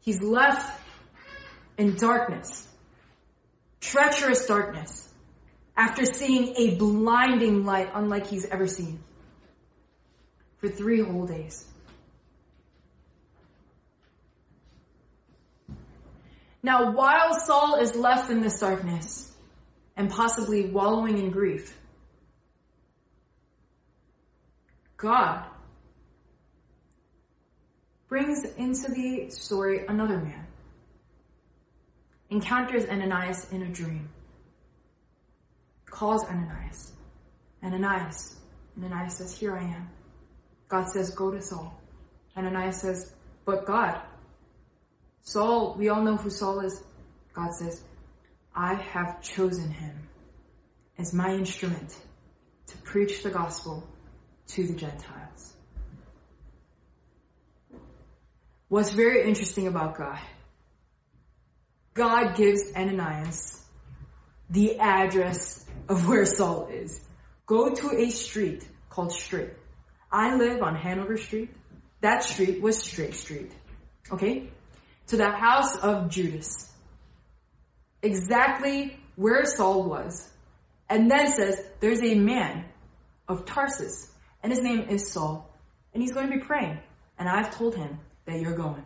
He's 0.00 0.20
left 0.20 0.80
in 1.78 1.94
darkness, 1.94 2.66
treacherous 3.80 4.46
darkness 4.46 5.11
after 5.76 6.04
seeing 6.04 6.54
a 6.56 6.76
blinding 6.76 7.64
light 7.64 7.90
unlike 7.94 8.26
he's 8.26 8.44
ever 8.46 8.66
seen 8.66 9.02
for 10.58 10.68
three 10.68 11.02
whole 11.02 11.26
days. 11.26 11.64
Now, 16.62 16.92
while 16.92 17.34
Saul 17.40 17.80
is 17.80 17.96
left 17.96 18.30
in 18.30 18.40
this 18.40 18.60
darkness 18.60 19.34
and 19.96 20.08
possibly 20.08 20.66
wallowing 20.66 21.18
in 21.18 21.30
grief, 21.30 21.76
God 24.96 25.44
brings 28.08 28.44
into 28.44 28.92
the 28.92 29.30
story 29.30 29.84
another 29.88 30.18
man. 30.18 30.46
Encounters 32.30 32.86
Ananias 32.86 33.50
in 33.50 33.62
a 33.62 33.68
dream. 33.68 34.08
Calls 35.92 36.24
Ananias. 36.24 36.92
Ananias. 37.62 38.36
Ananias 38.78 39.18
says, 39.18 39.36
Here 39.38 39.54
I 39.54 39.62
am. 39.62 39.90
God 40.66 40.88
says, 40.88 41.10
Go 41.10 41.30
to 41.30 41.42
Saul. 41.42 41.78
Ananias 42.34 42.80
says, 42.80 43.12
But 43.44 43.66
God, 43.66 44.00
Saul, 45.20 45.76
we 45.78 45.90
all 45.90 46.02
know 46.02 46.16
who 46.16 46.30
Saul 46.30 46.60
is. 46.60 46.82
God 47.34 47.52
says, 47.52 47.82
I 48.54 48.74
have 48.74 49.20
chosen 49.20 49.70
him 49.70 50.08
as 50.98 51.12
my 51.12 51.34
instrument 51.34 51.94
to 52.68 52.78
preach 52.78 53.22
the 53.22 53.30
gospel 53.30 53.86
to 54.48 54.66
the 54.66 54.74
Gentiles. 54.74 55.54
What's 58.68 58.92
very 58.92 59.28
interesting 59.28 59.66
about 59.66 59.98
God, 59.98 60.20
God 61.92 62.34
gives 62.34 62.62
Ananias 62.74 63.62
the 64.48 64.78
address 64.78 65.61
of 65.88 66.08
where 66.08 66.24
Saul 66.24 66.68
is. 66.68 67.00
Go 67.46 67.74
to 67.74 67.96
a 67.96 68.10
street 68.10 68.66
called 68.88 69.12
Straight. 69.12 69.50
I 70.10 70.36
live 70.36 70.62
on 70.62 70.76
Hanover 70.76 71.16
Street. 71.16 71.50
That 72.00 72.22
street 72.22 72.60
was 72.60 72.78
Straight 72.78 73.14
Street. 73.14 73.52
Okay? 74.10 74.50
To 75.08 75.16
the 75.16 75.30
house 75.30 75.76
of 75.78 76.10
Judas. 76.10 76.70
Exactly 78.02 78.98
where 79.16 79.44
Saul 79.44 79.84
was. 79.84 80.28
And 80.88 81.10
then 81.10 81.28
says, 81.28 81.64
there's 81.80 82.02
a 82.02 82.14
man 82.14 82.66
of 83.28 83.46
Tarsus, 83.46 84.10
and 84.42 84.52
his 84.52 84.60
name 84.60 84.80
is 84.90 85.10
Saul, 85.10 85.48
and 85.94 86.02
he's 86.02 86.12
going 86.12 86.28
to 86.28 86.36
be 86.36 86.42
praying. 86.42 86.78
And 87.18 87.28
I've 87.28 87.54
told 87.56 87.74
him 87.74 87.98
that 88.26 88.40
you're 88.40 88.56
going. 88.56 88.82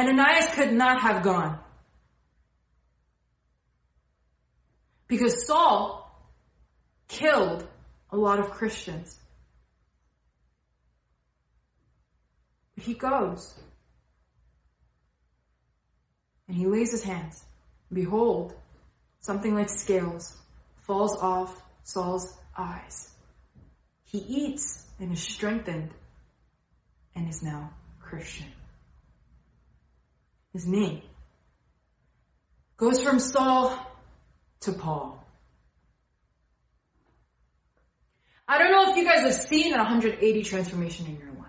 Ananias 0.00 0.46
could 0.54 0.72
not 0.72 1.02
have 1.02 1.22
gone. 1.22 1.58
Because 5.08 5.46
Saul 5.46 6.10
killed 7.08 7.66
a 8.10 8.16
lot 8.16 8.38
of 8.38 8.50
Christians. 8.50 9.18
But 12.74 12.84
he 12.84 12.94
goes. 12.94 13.54
And 16.48 16.56
he 16.56 16.66
lays 16.66 16.92
his 16.92 17.02
hands. 17.02 17.44
Behold, 17.92 18.54
something 19.20 19.54
like 19.54 19.68
scales 19.68 20.34
falls 20.78 21.16
off 21.20 21.62
Saul's 21.82 22.38
eyes. 22.56 23.10
He 24.04 24.18
eats 24.18 24.86
and 24.98 25.12
is 25.12 25.20
strengthened 25.20 25.90
and 27.14 27.28
is 27.28 27.42
now 27.42 27.70
Christian. 28.00 28.46
His 30.52 30.66
name 30.66 31.02
goes 32.76 33.02
from 33.02 33.20
Saul 33.20 33.78
to 34.60 34.72
Paul. 34.72 35.24
I 38.48 38.58
don't 38.58 38.72
know 38.72 38.90
if 38.90 38.96
you 38.96 39.04
guys 39.04 39.20
have 39.20 39.34
seen 39.34 39.72
a 39.74 39.78
180 39.78 40.42
transformation 40.42 41.06
in 41.06 41.18
your 41.18 41.32
life. 41.38 41.46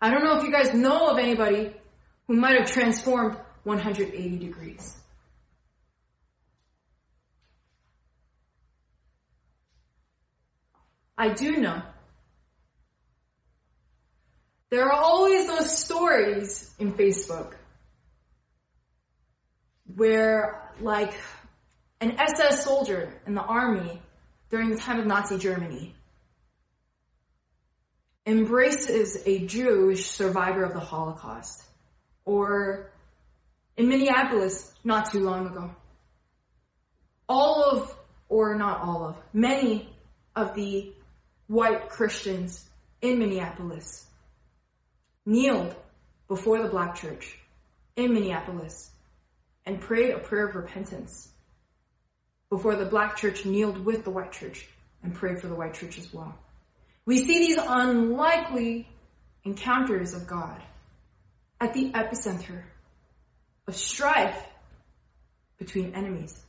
I 0.00 0.10
don't 0.10 0.24
know 0.24 0.36
if 0.36 0.44
you 0.44 0.52
guys 0.52 0.74
know 0.74 1.08
of 1.08 1.18
anybody 1.18 1.72
who 2.26 2.36
might 2.36 2.60
have 2.60 2.70
transformed 2.70 3.38
180 3.64 4.38
degrees. 4.38 4.94
I 11.16 11.30
do 11.30 11.56
know. 11.56 11.82
There 14.70 14.84
are 14.84 14.92
always 14.92 15.46
those 15.46 15.78
stories 15.78 16.74
in 16.78 16.92
Facebook 16.92 17.54
where 19.96 20.70
like 20.80 21.14
an 22.00 22.18
SS 22.18 22.64
soldier 22.64 23.20
in 23.26 23.34
the 23.34 23.42
army 23.42 24.02
during 24.50 24.70
the 24.70 24.76
time 24.76 25.00
of 25.00 25.06
Nazi 25.06 25.38
Germany 25.38 25.94
embraces 28.26 29.22
a 29.24 29.46
Jewish 29.46 30.06
survivor 30.10 30.62
of 30.62 30.74
the 30.74 30.80
Holocaust. 30.80 31.64
Or 32.26 32.90
in 33.78 33.88
Minneapolis, 33.88 34.70
not 34.84 35.10
too 35.10 35.20
long 35.20 35.46
ago. 35.46 35.70
All 37.26 37.64
of, 37.64 37.96
or 38.28 38.54
not 38.54 38.82
all 38.82 39.06
of, 39.06 39.16
many 39.32 39.88
of 40.36 40.54
the 40.54 40.92
white 41.46 41.88
Christians 41.88 42.68
in 43.00 43.18
Minneapolis 43.18 44.07
kneeled 45.28 45.76
before 46.26 46.62
the 46.62 46.68
black 46.68 46.94
church 46.94 47.38
in 47.96 48.14
Minneapolis 48.14 48.90
and 49.66 49.78
prayed 49.78 50.10
a 50.10 50.18
prayer 50.18 50.48
of 50.48 50.54
repentance 50.54 51.28
before 52.48 52.76
the 52.76 52.86
black 52.86 53.14
church 53.16 53.44
kneeled 53.44 53.84
with 53.84 54.04
the 54.04 54.10
white 54.10 54.32
church 54.32 54.66
and 55.02 55.14
prayed 55.14 55.38
for 55.38 55.48
the 55.48 55.54
white 55.54 55.74
church 55.74 55.98
as 55.98 56.12
well. 56.14 56.34
We 57.04 57.18
see 57.26 57.40
these 57.40 57.58
unlikely 57.60 58.88
encounters 59.44 60.14
of 60.14 60.26
God 60.26 60.62
at 61.60 61.74
the 61.74 61.90
epicenter 61.90 62.62
of 63.66 63.76
strife 63.76 64.42
between 65.58 65.94
enemies. 65.94 66.42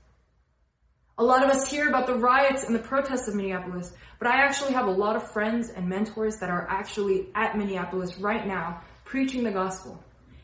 A 1.19 1.23
lot 1.23 1.43
of 1.43 1.49
us 1.49 1.69
hear 1.69 1.89
about 1.89 2.07
the 2.07 2.15
riots 2.15 2.63
and 2.63 2.73
the 2.73 2.79
protests 2.79 3.27
of 3.27 3.35
Minneapolis, 3.35 3.93
but 4.19 4.29
I 4.29 4.37
actually 4.37 4.71
have 4.71 4.87
a 4.87 4.91
lot 4.91 5.17
of 5.17 5.29
friends 5.33 5.69
and 5.69 5.89
mentors 5.89 6.37
that 6.37 6.49
are 6.49 6.65
actually 6.69 7.27
at 7.35 7.57
Minneapolis 7.57 8.17
right 8.19 8.47
now 8.47 8.81
preaching 9.03 9.43
the 9.43 9.51
gospel. 9.51 10.01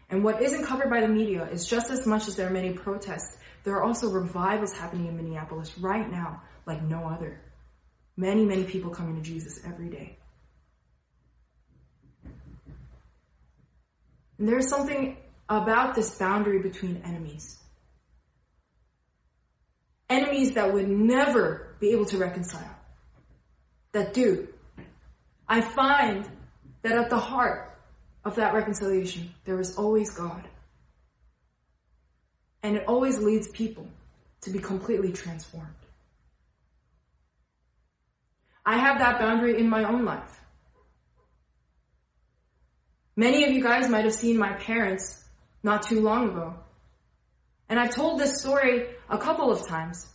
And 0.10 0.22
what 0.22 0.42
isn't 0.42 0.66
covered 0.66 0.90
by 0.90 1.00
the 1.00 1.08
media 1.08 1.48
is 1.50 1.66
just 1.66 1.90
as 1.92 2.06
much 2.06 2.28
as 2.28 2.36
there 2.36 2.48
are 2.48 2.52
many 2.52 2.74
protests, 2.74 3.38
there 3.64 3.74
are 3.76 3.84
also 3.84 4.10
revivals 4.10 4.74
happening 4.74 5.08
in 5.08 5.16
Minneapolis 5.16 5.78
right 5.78 6.12
now 6.12 6.42
like 6.66 6.84
no 6.84 7.08
other. 7.08 7.40
Many, 8.18 8.44
many 8.44 8.66
people 8.66 8.92
coming 8.92 9.16
to 9.16 9.22
Jesus 9.22 9.62
every 9.66 9.88
day. 9.88 10.18
And 14.38 14.50
there's 14.50 14.68
something 14.68 15.16
about 15.48 15.96
this 15.96 16.16
boundary 16.16 16.62
between 16.62 17.02
enemies. 17.06 17.62
Enemies 20.10 20.54
that 20.54 20.74
would 20.74 20.88
never 20.88 21.76
be 21.80 21.92
able 21.92 22.06
to 22.06 22.18
reconcile. 22.18 22.76
That 23.92 24.14
do. 24.14 24.48
I 25.48 25.62
find 25.62 26.30
that 26.82 26.98
at 26.98 27.10
the 27.10 27.20
heart 27.20 27.78
of 28.24 28.36
that 28.36 28.54
reconciliation, 28.54 29.34
there 29.46 29.60
is 29.60 29.76
always 29.76 30.12
God. 30.12 30.48
And 32.62 32.76
it 32.76 32.86
always 32.88 33.20
leads 33.20 33.48
people 33.48 33.88
to 34.42 34.50
be 34.50 34.60
completely 34.60 35.12
transformed. 35.12 35.68
I 38.66 38.78
have 38.78 39.00
that 39.00 39.20
boundary 39.20 39.60
in 39.60 39.70
my 39.70 39.84
own 39.84 40.06
life. 40.06 40.40
Many 43.16 43.46
of 43.46 43.52
you 43.52 43.62
guys 43.62 43.88
might 43.88 44.04
have 44.04 44.14
seen 44.14 44.38
my 44.38 44.54
parents 44.54 45.24
not 45.64 45.84
too 45.84 46.02
long 46.02 46.30
ago. 46.30 46.56
And 47.70 47.80
I've 47.80 47.94
told 47.94 48.20
this 48.20 48.40
story 48.40 48.88
a 49.10 49.18
couple 49.18 49.52
of 49.52 49.68
times. 49.68 50.08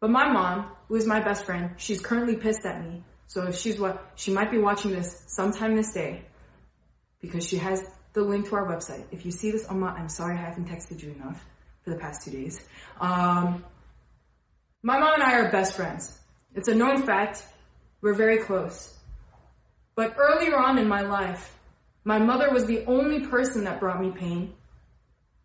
But 0.00 0.10
my 0.10 0.32
mom, 0.32 0.70
who 0.88 0.96
is 0.96 1.06
my 1.06 1.20
best 1.20 1.44
friend, 1.44 1.70
she's 1.76 2.00
currently 2.00 2.36
pissed 2.36 2.64
at 2.64 2.84
me. 2.84 3.02
So 3.28 3.46
if 3.46 3.56
she's 3.56 3.78
what, 3.78 4.12
she 4.16 4.32
might 4.32 4.50
be 4.50 4.58
watching 4.58 4.92
this 4.92 5.24
sometime 5.28 5.76
this 5.76 5.92
day 5.92 6.22
because 7.20 7.46
she 7.46 7.56
has 7.56 7.82
the 8.12 8.22
link 8.22 8.48
to 8.48 8.56
our 8.56 8.66
website. 8.66 9.04
If 9.10 9.24
you 9.24 9.30
see 9.30 9.50
this, 9.50 9.66
Amma, 9.70 9.86
I'm 9.86 10.08
sorry 10.08 10.36
I 10.36 10.42
haven't 10.42 10.68
texted 10.68 11.02
you 11.02 11.12
enough 11.12 11.42
for 11.82 11.90
the 11.90 11.96
past 11.96 12.24
two 12.24 12.30
days. 12.30 12.60
Um, 13.00 13.64
my 14.82 14.98
mom 14.98 15.14
and 15.14 15.22
I 15.22 15.38
are 15.38 15.50
best 15.50 15.76
friends. 15.76 16.18
It's 16.54 16.68
a 16.68 16.74
known 16.74 17.06
fact. 17.06 17.44
We're 18.00 18.14
very 18.14 18.38
close. 18.38 18.94
But 19.94 20.16
earlier 20.18 20.58
on 20.58 20.78
in 20.78 20.88
my 20.88 21.02
life, 21.02 21.56
my 22.04 22.18
mother 22.18 22.50
was 22.50 22.66
the 22.66 22.84
only 22.86 23.26
person 23.26 23.64
that 23.64 23.78
brought 23.78 24.00
me 24.00 24.10
pain. 24.10 24.54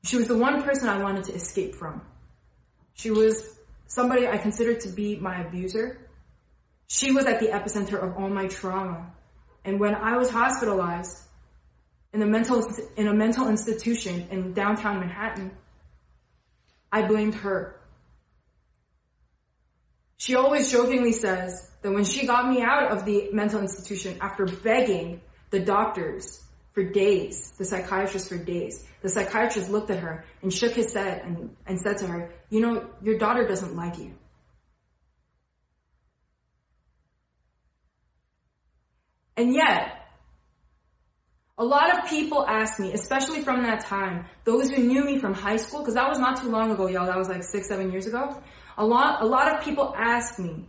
She 0.08 0.16
was 0.16 0.30
the 0.30 0.38
one 0.38 0.64
person 0.64 0.88
I 0.88 1.04
wanted 1.04 1.26
to 1.26 1.34
escape 1.34 1.76
from. 1.76 2.02
She 2.94 3.12
was 3.12 3.44
somebody 3.88 4.26
I 4.26 4.38
considered 4.38 4.80
to 4.82 4.90
be 4.90 5.18
my 5.18 5.42
abuser. 5.42 6.00
She 6.88 7.12
was 7.12 7.26
at 7.26 7.42
the 7.42 7.48
epicenter 7.48 8.02
of 8.02 8.16
all 8.16 8.30
my 8.30 8.48
trauma. 8.48 9.12
And 9.66 9.82
when 9.82 9.96
I 9.96 10.16
was 10.16 10.30
hospitalized 10.30 11.18
in 12.14 12.22
a 12.22 12.26
mental, 12.26 12.66
in 12.96 13.10
a 13.10 13.14
mental 13.14 13.50
institution 13.50 14.30
in 14.32 14.54
downtown 14.54 15.02
Manhattan, 15.02 15.52
I 16.90 17.02
blamed 17.06 17.36
her. 17.36 17.76
She 20.16 20.36
always 20.36 20.72
jokingly 20.72 21.12
says 21.12 21.70
that 21.82 21.92
when 21.92 22.06
she 22.06 22.26
got 22.26 22.50
me 22.50 22.62
out 22.62 22.94
of 22.94 23.04
the 23.04 23.28
mental 23.34 23.60
institution 23.60 24.20
after 24.22 24.46
begging 24.46 25.20
the 25.50 25.60
doctors 25.60 26.42
for 26.78 26.84
days, 26.84 27.54
the 27.58 27.66
psychiatrist 27.66 28.30
for 28.30 28.38
days. 28.38 28.86
The 29.02 29.10
psychiatrist 29.10 29.72
looked 29.72 29.90
at 29.90 29.98
her 29.98 30.26
and 30.44 30.54
shook 30.54 30.74
his 30.74 30.94
head 30.94 31.24
and, 31.26 31.56
and 31.66 31.80
said 31.82 31.98
to 31.98 32.06
her, 32.06 32.30
you 32.52 32.60
know, 32.60 32.86
your 33.02 33.18
daughter 33.18 33.48
doesn't 33.48 33.76
like 33.76 33.98
you. 33.98 34.14
And 39.36 39.56
yet, 39.56 40.06
a 41.58 41.66
lot 41.66 41.98
of 41.98 42.08
people 42.12 42.46
ask 42.48 42.80
me, 42.80 42.94
especially 42.94 43.42
from 43.42 43.64
that 43.64 43.80
time, 43.80 44.28
those 44.44 44.70
who 44.70 44.84
knew 44.84 45.04
me 45.04 45.18
from 45.18 45.34
high 45.34 45.58
school, 45.58 45.80
because 45.80 45.96
that 45.96 46.08
was 46.08 46.20
not 46.20 46.40
too 46.40 46.50
long 46.50 46.70
ago, 46.70 46.88
y'all, 46.88 47.08
that 47.08 47.18
was 47.18 47.28
like 47.28 47.42
six, 47.42 47.68
seven 47.68 47.92
years 47.92 48.06
ago. 48.06 48.40
A 48.78 48.86
lot, 48.86 49.24
a 49.24 49.26
lot 49.26 49.52
of 49.52 49.64
people 49.64 49.96
ask 49.98 50.38
me 50.38 50.68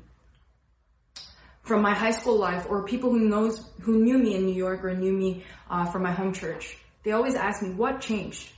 from 1.68 1.82
my 1.82 1.94
high 1.94 2.10
school 2.10 2.36
life, 2.36 2.66
or 2.68 2.84
people 2.84 3.10
who 3.10 3.20
knows, 3.20 3.64
who 3.82 4.02
knew 4.02 4.18
me 4.18 4.34
in 4.34 4.46
New 4.46 4.54
York 4.54 4.84
or 4.84 4.94
knew 4.94 5.12
me 5.12 5.44
uh, 5.70 5.84
from 5.84 6.02
my 6.02 6.12
home 6.12 6.32
church. 6.32 6.78
They 7.04 7.12
always 7.12 7.34
ask 7.34 7.62
me, 7.62 7.70
what 7.70 8.00
changed? 8.00 8.48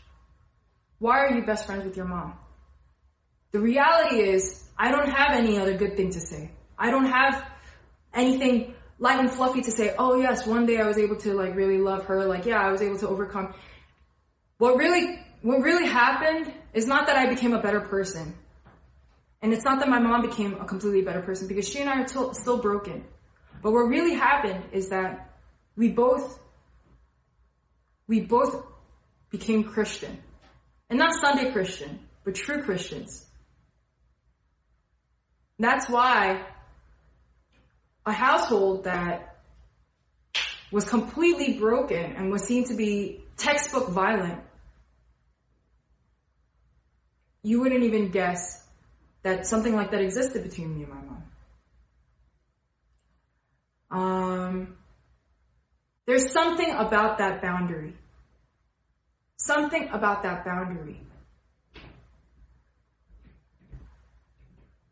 Why 1.00 1.18
are 1.18 1.32
you 1.34 1.44
best 1.44 1.66
friends 1.66 1.84
with 1.84 1.96
your 1.96 2.06
mom? 2.06 2.34
The 3.52 3.60
reality 3.60 4.20
is, 4.20 4.64
I 4.78 4.90
don't 4.90 5.08
have 5.08 5.36
any 5.36 5.58
other 5.58 5.76
good 5.76 5.96
thing 5.96 6.10
to 6.12 6.20
say. 6.20 6.52
I 6.78 6.90
don't 6.90 7.06
have 7.06 7.44
anything 8.14 8.74
light 8.98 9.18
and 9.18 9.30
fluffy 9.30 9.62
to 9.62 9.70
say, 9.70 9.94
oh 9.98 10.14
yes, 10.20 10.46
one 10.46 10.66
day 10.66 10.78
I 10.78 10.86
was 10.86 10.98
able 10.98 11.16
to 11.16 11.34
like 11.34 11.56
really 11.56 11.78
love 11.78 12.04
her. 12.04 12.26
Like, 12.26 12.46
yeah, 12.46 12.60
I 12.60 12.70
was 12.70 12.80
able 12.80 12.98
to 12.98 13.08
overcome. 13.08 13.54
What 14.58 14.76
really, 14.76 15.18
what 15.42 15.62
really 15.62 15.86
happened 15.86 16.52
is 16.74 16.86
not 16.86 17.06
that 17.08 17.16
I 17.16 17.28
became 17.28 17.54
a 17.54 17.60
better 17.60 17.80
person. 17.80 18.34
And 19.42 19.52
it's 19.52 19.64
not 19.64 19.80
that 19.80 19.88
my 19.88 19.98
mom 19.98 20.22
became 20.22 20.60
a 20.60 20.64
completely 20.64 21.02
better 21.02 21.22
person 21.22 21.48
because 21.48 21.68
she 21.68 21.80
and 21.80 21.88
I 21.88 22.02
are 22.02 22.04
t- 22.04 22.34
still 22.34 22.58
broken. 22.58 23.04
But 23.62 23.72
what 23.72 23.88
really 23.88 24.14
happened 24.14 24.64
is 24.72 24.90
that 24.90 25.30
we 25.76 25.88
both, 25.88 26.38
we 28.06 28.20
both 28.20 28.64
became 29.30 29.64
Christian. 29.64 30.18
And 30.90 30.98
not 30.98 31.14
Sunday 31.14 31.52
Christian, 31.52 32.00
but 32.24 32.34
true 32.34 32.62
Christians. 32.62 33.26
That's 35.58 35.88
why 35.88 36.44
a 38.06 38.12
household 38.12 38.84
that 38.84 39.36
was 40.72 40.88
completely 40.88 41.58
broken 41.58 42.12
and 42.16 42.30
was 42.30 42.44
seen 42.44 42.64
to 42.64 42.74
be 42.74 43.24
textbook 43.36 43.88
violent, 43.88 44.40
you 47.42 47.60
wouldn't 47.60 47.84
even 47.84 48.10
guess 48.10 48.66
that 49.22 49.46
something 49.46 49.74
like 49.74 49.90
that 49.90 50.00
existed 50.00 50.42
between 50.42 50.76
me 50.76 50.84
and 50.84 50.92
my 50.92 51.00
mom. 51.02 51.22
Um, 53.90 54.76
there's 56.06 56.32
something 56.32 56.70
about 56.70 57.18
that 57.18 57.42
boundary. 57.42 57.94
Something 59.36 59.88
about 59.90 60.22
that 60.22 60.44
boundary 60.44 61.00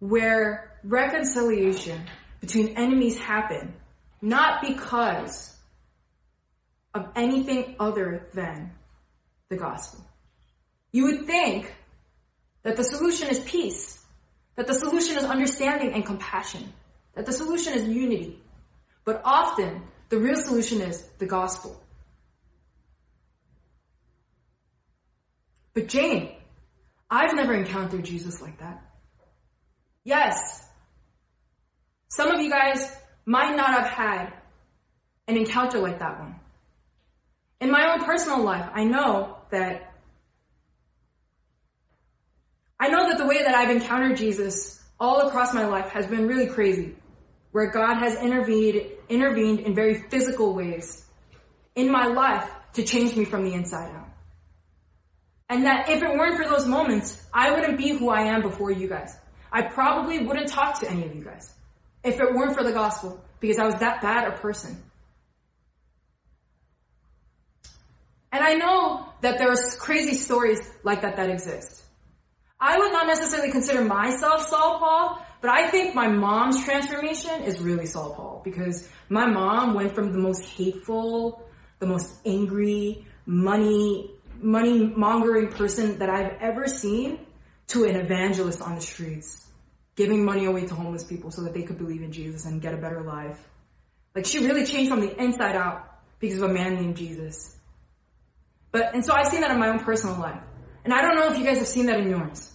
where 0.01 0.79
reconciliation 0.85 2.01
between 2.41 2.77
enemies 2.77 3.19
happen 3.19 3.75
not 4.21 4.63
because 4.63 5.57
of 6.95 7.09
anything 7.15 7.77
other 7.79 8.29
than 8.35 8.73
the 9.49 9.57
gospel. 9.57 10.05
You 10.93 11.05
would 11.05 11.27
think 11.27 11.75
that 12.63 12.77
the 12.77 12.85
solution 12.85 13.29
is 13.29 13.41
peace, 13.41 13.98
that 14.59 14.67
the 14.67 14.75
solution 14.75 15.17
is 15.17 15.23
understanding 15.23 15.93
and 15.93 16.05
compassion, 16.05 16.73
that 17.15 17.25
the 17.25 17.33
solution 17.33 17.75
is 17.75 17.89
unity. 17.89 18.43
But 19.05 19.23
often, 19.25 19.85
the 20.09 20.19
real 20.19 20.35
solution 20.35 20.81
is 20.81 21.01
the 21.19 21.27
gospel. 21.27 21.81
But 25.75 25.87
Jane, 25.87 26.33
I've 27.09 27.37
never 27.37 27.55
encountered 27.55 28.05
Jesus 28.05 28.43
like 28.43 28.59
that. 28.59 28.83
Yes, 30.03 30.67
some 32.09 32.33
of 32.33 32.41
you 32.41 32.51
guys 32.51 32.91
might 33.27 33.55
not 33.55 33.71
have 33.71 33.87
had 33.87 34.33
an 35.29 35.37
encounter 35.37 35.79
like 35.79 36.01
that 36.01 36.19
one. 36.19 36.35
In 37.61 37.71
my 37.71 37.93
own 37.93 38.05
personal 38.05 38.43
life, 38.43 38.69
I 38.75 38.83
know 38.83 39.37
that 39.53 39.88
I 42.81 42.89
know 42.89 43.09
that 43.09 43.19
the 43.19 43.27
way 43.27 43.43
that 43.43 43.55
I've 43.55 43.71
encountered 43.71 44.17
Jesus 44.17 44.81
all 45.01 45.27
across 45.27 45.53
my 45.53 45.67
life 45.67 45.91
has 45.91 46.07
been 46.07 46.27
really 46.27 46.47
crazy, 46.47 46.97
where 47.53 47.71
God 47.71 47.99
has 47.99 48.17
intervened, 48.17 48.83
intervened 49.09 49.61
in 49.61 49.75
very 49.75 50.03
physical 50.09 50.55
ways 50.55 51.05
in 51.75 51.91
my 51.91 52.07
life 52.07 52.49
to 52.75 52.83
change 52.85 53.17
me 53.17 53.25
from 53.25 53.45
the 53.45 53.55
inside 53.55 53.91
out. 53.95 54.09
And 55.49 55.65
that 55.65 55.89
if 55.89 56.03
it 56.03 56.09
weren't 56.09 56.37
for 56.37 56.49
those 56.49 56.67
moments, 56.67 57.25
I 57.33 57.53
wouldn't 57.53 57.79
be 57.79 57.91
who 57.91 58.11
I 58.11 58.23
am 58.23 58.43
before 58.43 58.71
you 58.71 58.89
guys. 58.89 59.17
I 59.51 59.63
probably 59.63 60.19
wouldn't 60.25 60.49
talk 60.49 60.81
to 60.81 60.91
any 60.91 61.05
of 61.05 61.15
you 61.15 61.25
guys 61.25 61.55
if 62.05 62.21
it 62.21 62.35
weren't 62.35 62.55
for 62.55 62.63
the 62.63 62.73
gospel, 62.73 63.21
because 63.41 63.59
I 63.59 63.67
was 63.67 63.77
that 63.77 64.03
bad 64.03 64.29
a 64.29 64.37
person. 64.37 64.83
And 68.31 68.45
I 68.45 68.55
know 68.55 69.09
that 69.23 69.39
there's 69.39 69.75
crazy 69.77 70.15
stories 70.15 70.61
like 70.85 71.03
that 71.03 71.17
that 71.17 71.31
exist. 71.31 71.78
I 72.61 72.79
would 72.79 72.93
not 72.93 73.07
necessarily 73.07 73.51
consider 73.53 73.85
myself 73.85 74.49
Saul 74.49 74.79
Paul, 74.79 75.25
but 75.41 75.51
I 75.51 75.71
think 75.71 75.95
my 75.95 76.09
mom's 76.09 76.65
transformation 76.65 77.43
is 77.43 77.61
really 77.61 77.87
Saul 77.87 78.15
Paul 78.15 78.43
because 78.45 78.89
my 79.09 79.27
mom 79.27 79.75
went 79.75 79.95
from 79.95 80.13
the 80.13 80.19
most 80.19 80.45
hateful, 80.45 81.49
the 81.79 81.87
most 81.87 82.13
angry, 82.27 83.07
money, 83.27 84.11
money 84.41 84.87
mongering 84.87 85.49
person 85.49 85.99
that 86.01 86.11
I've 86.11 86.41
ever 86.41 86.67
seen 86.67 87.21
to 87.69 87.85
an 87.85 87.97
evangelist 87.97 88.61
on 88.61 88.75
the 88.75 88.81
streets 88.81 89.49
giving 89.99 90.25
money 90.25 90.45
away 90.45 90.65
to 90.65 90.77
homeless 90.77 91.03
people 91.03 91.33
so 91.33 91.43
that 91.43 91.53
they 91.53 91.63
could 91.63 91.77
believe 91.77 92.03
in 92.03 92.13
Jesus 92.13 92.47
and 92.47 92.63
get 92.63 92.73
a 92.73 92.77
better 92.77 93.03
life. 93.03 93.37
Like 94.15 94.27
she 94.27 94.47
really 94.47 94.65
changed 94.65 94.91
from 94.91 95.01
the 95.01 95.21
inside 95.21 95.57
out 95.57 95.85
because 96.21 96.41
of 96.41 96.49
a 96.49 96.55
man 96.55 96.77
named 96.77 96.97
Jesus. 96.97 97.57
But, 98.71 98.95
and 98.95 99.05
so 99.05 99.13
I've 99.13 99.27
seen 99.27 99.41
that 99.41 99.51
in 99.51 99.59
my 99.59 99.69
own 99.69 99.81
personal 99.81 100.17
life. 100.17 100.41
And 100.85 100.95
I 100.95 101.03
don't 101.03 101.17
know 101.17 101.33
if 101.33 101.39
you 101.39 101.45
guys 101.45 101.59
have 101.59 101.67
seen 101.67 101.87
that 101.87 101.99
in 101.99 102.09
yours. 102.09 102.48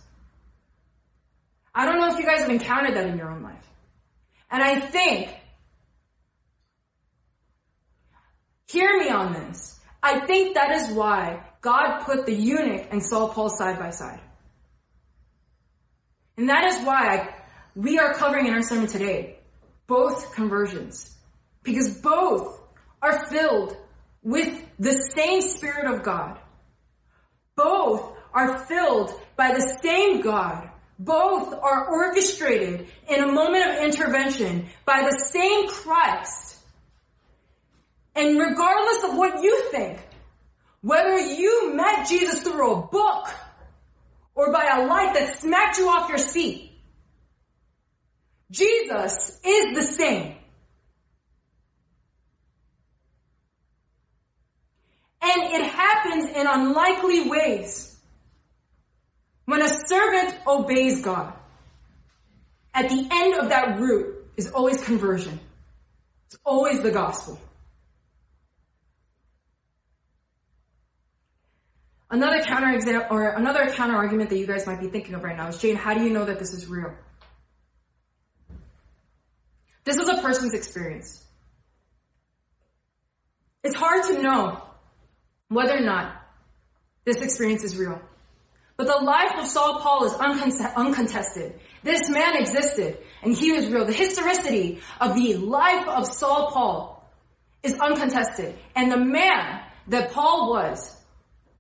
I 1.75 1.85
don't 1.85 1.97
know 1.97 2.11
if 2.11 2.19
you 2.19 2.25
guys 2.25 2.41
have 2.41 2.49
encountered 2.49 2.95
that 2.95 3.07
in 3.07 3.17
your 3.17 3.31
own 3.31 3.41
life. 3.41 3.67
And 4.51 4.61
I 4.61 4.79
think, 4.79 5.29
hear 8.67 8.97
me 8.99 9.09
on 9.09 9.33
this. 9.33 9.79
I 10.01 10.25
think 10.25 10.55
that 10.55 10.71
is 10.71 10.93
why 10.95 11.43
God 11.61 12.01
put 12.01 12.25
the 12.25 12.33
eunuch 12.33 12.87
and 12.91 13.03
Saul 13.03 13.29
Paul 13.29 13.49
side 13.49 13.79
by 13.79 13.89
side. 13.89 14.19
And 16.37 16.49
that 16.49 16.65
is 16.65 16.85
why 16.85 17.33
we 17.75 17.97
are 17.99 18.13
covering 18.13 18.47
in 18.47 18.53
our 18.53 18.61
sermon 18.61 18.87
today 18.87 19.37
both 19.87 20.33
conversions. 20.33 21.15
Because 21.63 21.97
both 22.01 22.59
are 23.01 23.27
filled 23.27 23.77
with 24.21 24.65
the 24.79 24.93
same 25.15 25.41
Spirit 25.41 25.93
of 25.93 26.03
God. 26.03 26.39
Both 27.55 28.17
are 28.33 28.57
filled 28.65 29.13
by 29.35 29.53
the 29.53 29.79
same 29.81 30.21
God. 30.21 30.69
Both 31.03 31.53
are 31.53 31.87
orchestrated 31.87 32.87
in 33.09 33.23
a 33.23 33.31
moment 33.31 33.71
of 33.71 33.83
intervention 33.83 34.67
by 34.85 35.01
the 35.09 35.17
same 35.17 35.67
Christ. 35.67 36.57
And 38.15 38.39
regardless 38.39 39.03
of 39.03 39.17
what 39.17 39.43
you 39.43 39.69
think, 39.71 39.99
whether 40.81 41.19
you 41.19 41.73
met 41.75 42.07
Jesus 42.07 42.43
through 42.43 42.71
a 42.71 42.81
book 42.87 43.27
or 44.35 44.51
by 44.51 44.65
a 44.65 44.85
light 44.85 45.13
that 45.13 45.39
smacked 45.39 45.77
you 45.77 45.87
off 45.87 46.09
your 46.09 46.17
seat. 46.17 46.71
Jesus 48.51 49.39
is 49.45 49.75
the 49.75 49.83
same. 49.83 50.35
And 55.21 55.43
it 55.53 55.65
happens 55.65 56.25
in 56.25 56.47
unlikely 56.47 57.29
ways. 57.29 57.92
When 59.45 59.61
a 59.61 59.69
servant 59.69 60.35
obeys 60.47 61.01
God, 61.01 61.33
at 62.73 62.89
the 62.89 63.07
end 63.11 63.35
of 63.35 63.49
that 63.49 63.79
route 63.79 64.25
is 64.37 64.51
always 64.51 64.83
conversion. 64.83 65.39
It's 66.27 66.39
always 66.45 66.81
the 66.81 66.91
gospel. 66.91 67.39
Another 72.09 72.41
counter 72.43 72.69
example 72.69 73.17
or 73.17 73.29
another 73.29 73.71
counter 73.71 73.95
argument 73.95 74.29
that 74.29 74.37
you 74.37 74.45
guys 74.45 74.67
might 74.67 74.79
be 74.79 74.87
thinking 74.87 75.15
of 75.15 75.23
right 75.23 75.35
now 75.35 75.47
is 75.47 75.57
Jane, 75.57 75.75
how 75.75 75.93
do 75.93 76.03
you 76.03 76.11
know 76.11 76.25
that 76.25 76.39
this 76.39 76.53
is 76.53 76.67
real? 76.67 76.93
This 79.83 79.97
is 79.97 80.07
a 80.07 80.21
person's 80.21 80.53
experience. 80.53 81.23
It's 83.63 83.75
hard 83.75 84.03
to 84.09 84.21
know 84.21 84.61
whether 85.49 85.75
or 85.75 85.81
not 85.81 86.15
this 87.03 87.17
experience 87.17 87.63
is 87.63 87.77
real. 87.77 87.99
But 88.75 88.87
the 88.87 89.05
life 89.05 89.37
of 89.37 89.45
Saul 89.45 89.79
Paul 89.79 90.05
is 90.05 90.13
uncontested. 90.13 91.59
This 91.83 92.09
man 92.09 92.35
existed 92.37 92.97
and 93.21 93.35
he 93.35 93.51
was 93.51 93.67
real. 93.67 93.85
The 93.85 93.93
historicity 93.93 94.81
of 94.99 95.15
the 95.15 95.35
life 95.35 95.87
of 95.87 96.07
Saul 96.07 96.51
Paul 96.51 97.11
is 97.61 97.73
uncontested. 97.79 98.55
And 98.75 98.91
the 98.91 98.97
man 98.97 99.61
that 99.87 100.11
Paul 100.11 100.49
was 100.49 100.99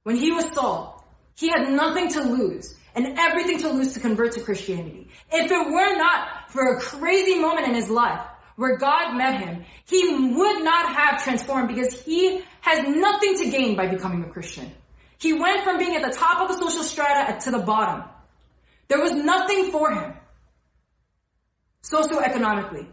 when 0.03 0.15
he 0.15 0.31
was 0.31 0.45
Saul, 0.53 1.05
he 1.35 1.49
had 1.49 1.69
nothing 1.69 2.09
to 2.09 2.21
lose 2.21 2.75
and 2.95 3.17
everything 3.17 3.59
to 3.59 3.69
lose 3.69 3.93
to 3.93 3.99
convert 3.99 4.33
to 4.33 4.41
Christianity. 4.41 5.07
If 5.31 5.51
it 5.51 5.71
were 5.71 5.97
not 5.97 6.51
for 6.51 6.75
a 6.75 6.79
crazy 6.79 7.39
moment 7.39 7.67
in 7.67 7.75
his 7.75 7.89
life 7.89 8.21
where 8.55 8.77
God 8.77 9.15
met 9.15 9.41
him, 9.41 9.65
he 9.85 10.33
would 10.35 10.63
not 10.63 10.93
have 10.95 11.23
transformed 11.23 11.69
because 11.69 12.01
he 12.03 12.41
has 12.61 12.87
nothing 12.87 13.37
to 13.37 13.49
gain 13.49 13.75
by 13.75 13.87
becoming 13.87 14.23
a 14.23 14.29
Christian. 14.29 14.71
He 15.17 15.33
went 15.33 15.63
from 15.63 15.77
being 15.77 15.95
at 15.95 16.03
the 16.03 16.15
top 16.15 16.41
of 16.41 16.47
the 16.49 16.65
social 16.65 16.83
strata 16.83 17.39
to 17.41 17.51
the 17.51 17.59
bottom. 17.59 18.03
There 18.87 18.99
was 18.99 19.13
nothing 19.13 19.71
for 19.71 19.91
him 19.91 20.13
socioeconomically. 21.83 22.87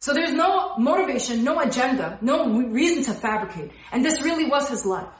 So 0.00 0.14
there's 0.14 0.32
no 0.32 0.76
motivation, 0.78 1.44
no 1.44 1.60
agenda, 1.60 2.18
no 2.22 2.48
reason 2.68 3.04
to 3.04 3.20
fabricate. 3.20 3.70
And 3.92 4.04
this 4.04 4.22
really 4.22 4.46
was 4.46 4.68
his 4.68 4.86
life. 4.86 5.12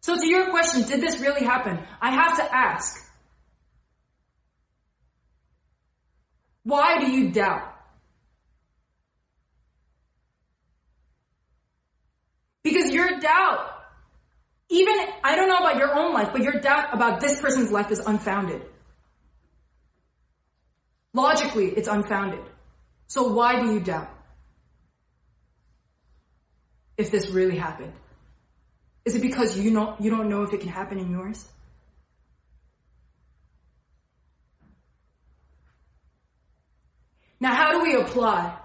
So 0.00 0.16
to 0.16 0.26
your 0.26 0.50
question, 0.50 0.82
did 0.82 1.00
this 1.00 1.20
really 1.20 1.44
happen? 1.44 1.78
I 2.00 2.10
have 2.10 2.36
to 2.38 2.54
ask. 2.54 2.96
Why 6.64 6.98
do 6.98 7.10
you 7.10 7.30
doubt? 7.30 7.75
Because 12.66 12.90
your 12.90 13.20
doubt, 13.20 13.60
even, 14.70 14.92
I 15.22 15.36
don't 15.36 15.48
know 15.48 15.58
about 15.58 15.76
your 15.76 15.94
own 15.94 16.12
life, 16.12 16.30
but 16.32 16.42
your 16.42 16.54
doubt 16.54 16.92
about 16.92 17.20
this 17.20 17.40
person's 17.40 17.70
life 17.70 17.92
is 17.92 18.00
unfounded. 18.00 18.60
Logically, 21.14 21.68
it's 21.68 21.86
unfounded. 21.86 22.40
So 23.06 23.28
why 23.28 23.60
do 23.60 23.72
you 23.72 23.78
doubt? 23.78 24.10
If 26.96 27.12
this 27.12 27.28
really 27.28 27.56
happened? 27.56 27.92
Is 29.04 29.14
it 29.14 29.22
because 29.22 29.56
you 29.56 29.70
know 29.70 29.94
you 30.00 30.10
don't 30.10 30.28
know 30.28 30.42
if 30.42 30.52
it 30.52 30.58
can 30.58 30.70
happen 30.70 30.98
in 30.98 31.12
yours? 31.12 31.46
Now, 37.38 37.54
how 37.54 37.78
do 37.78 37.82
we 37.84 37.94
apply 37.94 38.58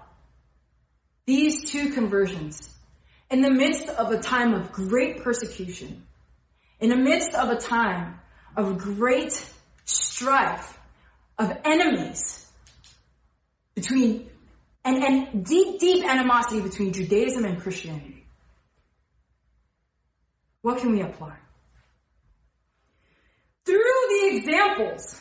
these 1.24 1.70
two 1.70 1.90
conversions 1.90 2.71
in 3.32 3.40
the 3.40 3.50
midst 3.50 3.88
of 3.88 4.12
a 4.12 4.18
time 4.18 4.52
of 4.52 4.70
great 4.70 5.24
persecution, 5.24 6.06
in 6.80 6.90
the 6.90 6.96
midst 6.96 7.34
of 7.34 7.48
a 7.48 7.56
time 7.56 8.20
of 8.56 8.76
great 8.76 9.50
strife, 9.86 10.78
of 11.38 11.56
enemies 11.64 12.46
between 13.74 14.28
and, 14.84 15.02
and 15.02 15.46
deep, 15.46 15.80
deep 15.80 16.04
animosity 16.04 16.60
between 16.60 16.92
Judaism 16.92 17.44
and 17.44 17.58
Christianity. 17.60 18.26
What 20.60 20.78
can 20.78 20.92
we 20.92 21.00
apply? 21.00 21.36
Through 23.64 23.78
the 24.10 24.36
examples 24.36 25.20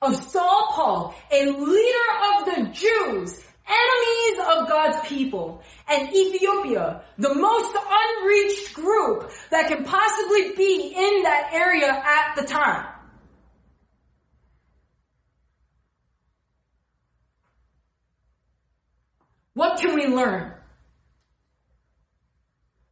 of 0.00 0.16
Saul 0.16 0.68
Paul, 0.70 1.14
a 1.30 1.46
leader 1.46 2.08
of 2.24 2.44
the 2.46 2.70
Jews, 2.72 3.44
enemies 3.66 4.40
of 4.52 4.68
God's 4.68 5.08
people, 5.08 5.62
and 5.88 6.08
Ethiopia, 6.14 7.02
the 7.18 7.34
most 7.34 7.76
unreached 7.76 8.74
group 8.74 9.30
that 9.50 9.68
can 9.68 9.84
possibly 9.84 10.52
be 10.56 10.94
in 10.96 11.22
that 11.22 11.50
area 11.52 11.88
at 11.88 12.34
the 12.36 12.46
time. 12.46 12.86
What 19.54 19.80
can 19.80 19.94
we 19.94 20.06
learn? 20.06 20.54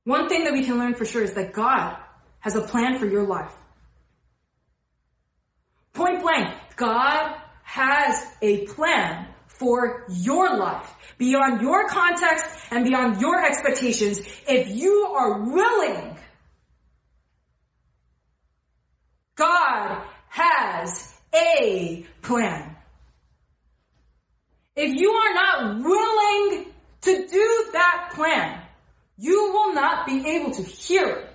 One 0.05 0.29
thing 0.29 0.45
that 0.45 0.53
we 0.53 0.65
can 0.65 0.79
learn 0.79 0.95
for 0.95 1.05
sure 1.05 1.23
is 1.23 1.35
that 1.35 1.53
God 1.53 1.97
has 2.41 2.55
a 2.55 2.63
plan 2.63 2.99
for 2.99 3.07
your 3.07 3.27
life. 3.27 3.53
Point 5.93 6.23
blank, 6.23 6.55
God 6.77 7.37
has 7.63 8.25
a 8.43 8.67
plan 8.67 9.27
for 9.61 10.07
your 10.09 10.57
life 10.57 10.91
beyond 11.19 11.61
your 11.61 11.87
context 11.87 12.47
and 12.71 12.83
beyond 12.83 13.21
your 13.21 13.45
expectations 13.45 14.19
if 14.49 14.69
you 14.69 15.07
are 15.15 15.43
willing. 15.43 16.17
God 19.35 20.03
has 20.29 21.15
a 21.35 22.07
plan. 22.23 22.75
If 24.75 24.95
you 24.95 25.11
are 25.11 25.35
not 25.35 25.83
willing 25.85 26.73
to 27.03 27.27
do 27.27 27.67
that 27.75 28.13
plan, 28.15 28.63
you 29.19 29.53
will 29.53 29.75
not 29.75 30.07
be 30.07 30.27
able 30.27 30.53
to 30.53 30.63
hear 30.63 31.07
it. 31.07 31.31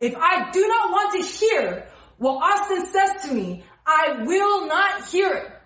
If 0.00 0.14
I 0.14 0.50
do 0.50 0.68
not 0.68 0.90
want 0.90 1.12
to 1.14 1.26
hear 1.26 1.88
what 2.18 2.34
Austin 2.34 2.86
says 2.92 3.26
to 3.26 3.34
me, 3.34 3.64
I 3.86 4.24
will 4.24 4.66
not 4.66 5.08
hear 5.08 5.32
it. 5.32 5.57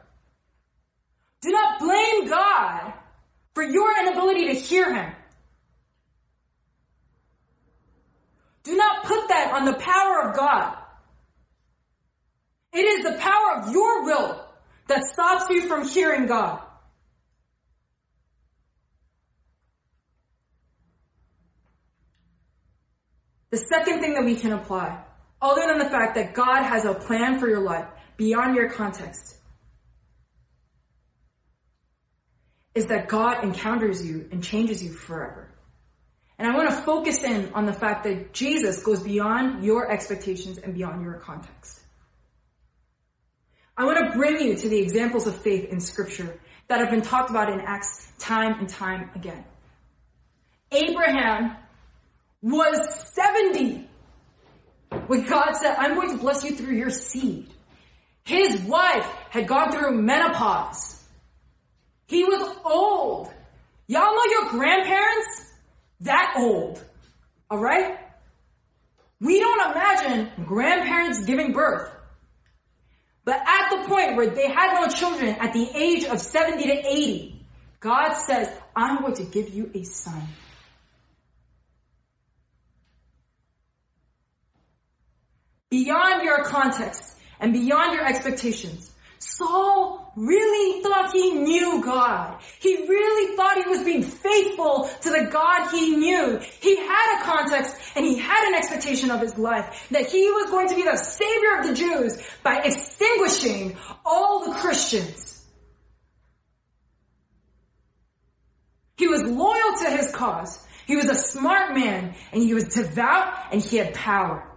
Do 1.43 1.51
not 1.51 1.81
blame 1.81 2.29
God 2.29 2.93
for 3.55 3.63
your 3.63 3.99
inability 4.01 4.47
to 4.47 4.55
hear 4.55 4.95
Him. 4.95 5.13
Do 8.63 8.77
not 8.77 9.05
put 9.05 9.29
that 9.29 9.53
on 9.53 9.65
the 9.65 9.75
power 9.75 10.29
of 10.29 10.37
God. 10.37 10.77
It 12.73 12.87
is 12.87 13.05
the 13.05 13.19
power 13.19 13.61
of 13.61 13.73
your 13.73 14.05
will 14.05 14.47
that 14.87 15.05
stops 15.05 15.51
you 15.51 15.67
from 15.69 15.87
hearing 15.87 16.27
God. 16.27 16.63
The 23.51 23.59
second 23.59 24.01
thing 24.01 24.15
that 24.15 24.25
we 24.25 24.37
can 24.37 24.53
apply, 24.53 25.05
other 25.43 25.67
than 25.67 25.79
the 25.79 25.91
fact 25.91 26.15
that 26.15 26.33
God 26.33 26.63
has 26.63 26.87
a 26.87 26.95
plan 26.95 27.39
for 27.39 27.49
your 27.49 27.61
life 27.61 27.87
beyond 28.17 28.57
your 28.57 28.71
context, 28.71 29.37
is 32.75 32.87
that 32.87 33.09
God 33.09 33.45
encounters 33.45 34.05
you 34.05 34.29
and 34.33 34.43
changes 34.43 34.83
you 34.83 34.93
forever. 34.93 35.49
And 36.39 36.51
I 36.51 36.57
want 36.57 36.71
to 36.71 36.77
focus 36.77 37.23
in 37.23 37.53
on 37.55 37.67
the 37.67 37.73
fact 37.73 38.05
that 38.05 38.33
Jesus 38.33 38.83
goes 38.83 39.01
beyond 39.01 39.65
your 39.65 39.91
expectations 39.91 40.59
and 40.59 40.75
beyond 40.75 41.03
your 41.03 41.15
context. 41.15 41.81
I 43.77 43.85
want 43.85 43.99
to 43.99 44.17
bring 44.17 44.41
you 44.41 44.57
to 44.57 44.69
the 44.69 44.79
examples 44.79 45.27
of 45.27 45.37
faith 45.37 45.71
in 45.71 45.81
scripture 45.81 46.39
that 46.69 46.81
have 46.81 46.91
been 46.91 47.03
talked 47.03 47.31
about 47.31 47.53
in 47.53 47.61
Acts 47.61 48.11
time 48.19 48.59
and 48.59 48.69
time 48.69 49.11
again. 49.15 49.45
Abraham 50.71 51.57
was 52.41 53.13
70 53.15 53.89
when 55.07 55.25
God 55.25 55.53
said, 55.55 55.77
I'm 55.77 55.95
going 55.95 56.11
to 56.11 56.19
bless 56.19 56.45
you 56.45 56.53
through 56.53 56.75
your 56.75 56.91
seed. 56.91 57.49
His 58.25 58.61
wife 58.63 59.07
had 59.31 59.47
gone 59.47 59.73
through 59.73 60.01
menopause. 60.01 61.02
He 62.13 62.25
was 62.25 62.57
old. 62.67 63.31
Y'all 63.87 64.15
know 64.15 64.25
your 64.27 64.51
grandparents? 64.51 65.51
That 66.01 66.35
old. 66.37 66.85
Alright? 67.51 67.99
We 69.19 69.41
don't 69.41 69.71
imagine 69.71 70.45
grandparents 70.45 71.25
giving 71.25 71.53
birth. 71.55 71.91
But 73.25 73.37
at 73.37 73.71
the 73.71 73.89
point 73.89 74.17
where 74.17 74.29
they 74.29 74.47
had 74.47 74.75
no 74.79 74.89
children 74.89 75.37
at 75.41 75.55
the 75.55 75.71
age 75.75 76.05
of 76.05 76.21
70 76.21 76.65
to 76.65 76.87
80, 76.87 77.47
God 77.81 78.13
says, 78.13 78.51
I'm 78.77 79.01
going 79.01 79.15
to 79.15 79.25
give 79.25 79.49
you 79.49 79.71
a 79.73 79.83
son. 79.85 80.29
Beyond 85.71 86.25
your 86.25 86.45
context 86.45 87.17
and 87.41 87.55
beyond 87.55 87.95
your 87.95 88.05
expectations, 88.05 88.92
Saul 89.23 90.13
really 90.17 90.83
thought 90.83 91.13
he 91.13 91.33
knew 91.33 91.83
God. 91.83 92.41
He 92.59 92.77
really 92.89 93.37
thought 93.37 93.63
he 93.63 93.69
was 93.69 93.85
being 93.85 94.03
faithful 94.03 94.91
to 95.03 95.11
the 95.11 95.29
God 95.31 95.71
he 95.71 95.97
knew. 95.97 96.41
He 96.61 96.77
had 96.77 97.21
a 97.21 97.25
context 97.25 97.77
and 97.95 98.05
he 98.05 98.19
had 98.19 98.49
an 98.49 98.55
expectation 98.55 99.11
of 99.11 99.21
his 99.21 99.39
life 99.39 99.87
that 99.91 100.07
he 100.11 100.29
was 100.31 100.51
going 100.51 100.69
to 100.69 100.75
be 100.75 100.83
the 100.83 100.97
savior 100.97 101.61
of 101.61 101.67
the 101.69 101.75
Jews 101.75 102.21
by 102.43 102.63
extinguishing 102.63 103.77
all 104.05 104.45
the 104.45 104.57
Christians. 104.57 105.45
He 108.97 109.07
was 109.07 109.23
loyal 109.23 109.79
to 109.83 109.91
his 109.97 110.13
cause. 110.13 110.67
He 110.87 110.97
was 110.97 111.07
a 111.07 111.15
smart 111.15 111.75
man 111.75 112.15
and 112.33 112.43
he 112.43 112.55
was 112.55 112.65
devout 112.65 113.53
and 113.53 113.63
he 113.63 113.77
had 113.77 113.95
power. 113.95 114.52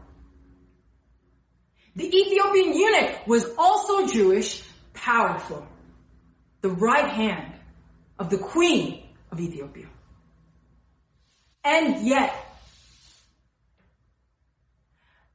The 1.95 2.05
Ethiopian 2.05 2.73
eunuch 2.73 3.27
was 3.27 3.45
also 3.57 4.07
Jewish, 4.07 4.63
powerful. 4.93 5.65
The 6.61 6.69
right 6.69 7.07
hand 7.07 7.53
of 8.19 8.29
the 8.29 8.37
queen 8.37 9.03
of 9.31 9.39
Ethiopia. 9.39 9.87
And 11.63 12.05
yet, 12.05 12.33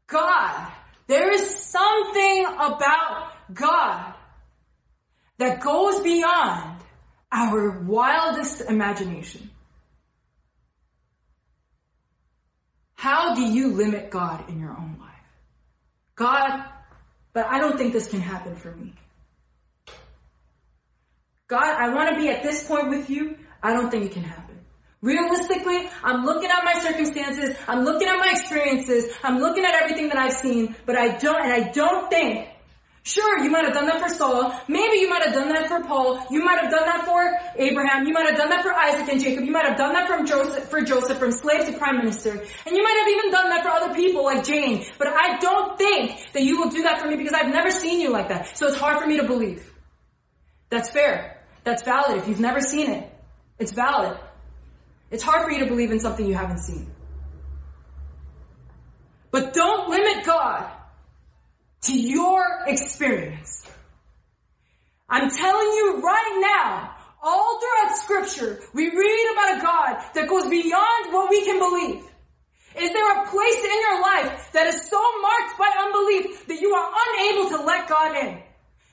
God, 0.06 0.72
there 1.06 1.32
is 1.32 1.56
something 1.56 2.46
about 2.46 3.32
God 3.52 4.14
that 5.38 5.61
goes 5.61 6.00
beyond 6.00 6.80
our 7.32 7.80
wildest 7.80 8.61
imagination. 8.61 9.50
How 12.94 13.34
do 13.34 13.42
you 13.42 13.68
limit 13.68 14.11
God 14.11 14.48
in 14.50 14.61
your 14.61 14.70
own 14.70 14.98
life? 15.00 15.09
God, 16.21 16.64
but 17.33 17.47
I 17.47 17.59
don't 17.59 17.79
think 17.79 17.95
this 17.95 18.07
can 18.07 18.21
happen 18.21 18.55
for 18.55 18.73
me. 18.73 18.93
God, 21.49 21.64
I 21.64 21.95
want 21.95 22.11
to 22.11 22.16
be 22.21 22.29
at 22.29 22.43
this 22.43 22.62
point 22.62 22.91
with 22.91 23.09
you. 23.09 23.39
I 23.62 23.73
don't 23.73 23.91
think 23.91 24.05
it 24.05 24.12
can 24.12 24.23
happen. 24.23 24.59
Realistically, 25.01 25.89
I'm 26.05 26.27
looking 26.27 26.51
at 26.51 26.62
my 26.62 26.79
circumstances, 26.81 27.57
I'm 27.66 27.85
looking 27.85 28.07
at 28.07 28.18
my 28.18 28.33
experiences, 28.33 29.11
I'm 29.25 29.39
looking 29.39 29.64
at 29.64 29.75
everything 29.83 30.11
that 30.11 30.18
I've 30.18 30.35
seen, 30.35 30.77
but 30.85 30.95
I 30.95 31.16
don't, 31.16 31.41
and 31.43 31.53
I 31.55 31.71
don't 31.71 32.11
think 32.11 32.51
Sure, 33.11 33.42
you 33.42 33.50
might 33.50 33.64
have 33.64 33.74
done 33.74 33.86
that 33.86 34.00
for 34.00 34.08
Saul. 34.08 34.54
Maybe 34.68 34.98
you 34.98 35.11
might 35.11 35.24
have 35.24 35.34
done 35.34 35.48
that 35.48 35.66
for 35.66 35.82
Paul. 35.82 36.24
You 36.30 36.44
might 36.44 36.61
have 36.61 36.70
done 36.70 36.86
that 36.86 37.04
for 37.04 37.40
Abraham. 37.56 38.06
You 38.06 38.12
might 38.12 38.26
have 38.26 38.36
done 38.36 38.50
that 38.50 38.62
for 38.62 38.72
Isaac 38.72 39.08
and 39.08 39.20
Jacob. 39.20 39.44
You 39.44 39.50
might 39.50 39.66
have 39.66 39.76
done 39.76 39.94
that 39.94 40.06
from 40.06 40.26
Joseph, 40.26 40.68
for 40.68 40.80
Joseph, 40.80 41.18
from 41.18 41.32
slave 41.32 41.66
to 41.66 41.72
prime 41.76 41.96
minister. 41.96 42.30
And 42.30 42.76
you 42.76 42.84
might 42.84 42.96
have 43.00 43.08
even 43.08 43.32
done 43.32 43.48
that 43.48 43.64
for 43.64 43.68
other 43.70 43.94
people 43.96 44.22
like 44.22 44.44
Jane. 44.44 44.86
But 44.96 45.08
I 45.08 45.38
don't 45.38 45.76
think 45.76 46.32
that 46.34 46.44
you 46.44 46.61
will 46.61 46.70
do 46.70 46.84
that 46.84 47.00
for 47.00 47.08
me 47.08 47.16
because 47.16 47.32
I've 47.32 47.52
never 47.52 47.72
seen 47.72 48.00
you 48.00 48.11
like 48.11 48.28
that. 48.28 48.56
So 48.56 48.68
it's 48.68 48.76
hard 48.76 49.00
for 49.00 49.08
me 49.08 49.16
to 49.16 49.24
believe. 49.24 49.68
That's 50.68 50.90
fair. 50.90 51.42
That's 51.64 51.82
valid. 51.82 52.18
If 52.18 52.28
you've 52.28 52.38
never 52.38 52.61
seen 52.61 52.90
it, 52.90 53.12
it's 53.58 53.72
valid. 53.72 54.16
It's 55.11 55.24
hard 55.24 55.42
for 55.42 55.50
you 55.50 55.58
to 55.58 55.66
believe 55.66 55.90
in 55.90 55.98
something 55.98 56.24
you 56.24 56.34
haven't 56.34 56.61
seen. 56.61 56.88
But 59.32 59.52
don't 59.52 59.90
limit 59.90 60.24
God 60.24 60.70
to 61.83 61.99
your 61.99 62.45
experience. 62.66 63.66
I'm 65.09 65.31
telling 65.31 65.66
you 65.66 66.01
right 66.03 66.39
now, 66.41 66.95
all 67.22 67.61
throughout 67.61 67.97
scripture, 67.97 68.61
we 68.72 68.91
read 68.91 69.33
about 69.33 69.59
a 69.59 69.61
God 69.61 70.05
that 70.14 70.28
goes 70.28 70.49
beyond 70.49 71.12
what 71.12 71.28
we 71.28 71.45
can 71.45 71.59
believe. 71.59 72.05
Is 72.78 72.93
there 72.93 73.22
a 73.22 73.26
place 73.26 73.64
in 73.64 73.81
your 73.81 74.01
life 74.01 74.53
that 74.53 74.68
is 74.68 74.89
so 74.89 75.03
marked 75.20 75.59
by 75.59 75.70
unbelief 75.81 76.47
that 76.47 76.61
you 76.61 76.72
are 76.72 76.93
unable 77.09 77.59
to 77.59 77.64
let 77.64 77.89
God 77.89 78.16
in? 78.16 78.43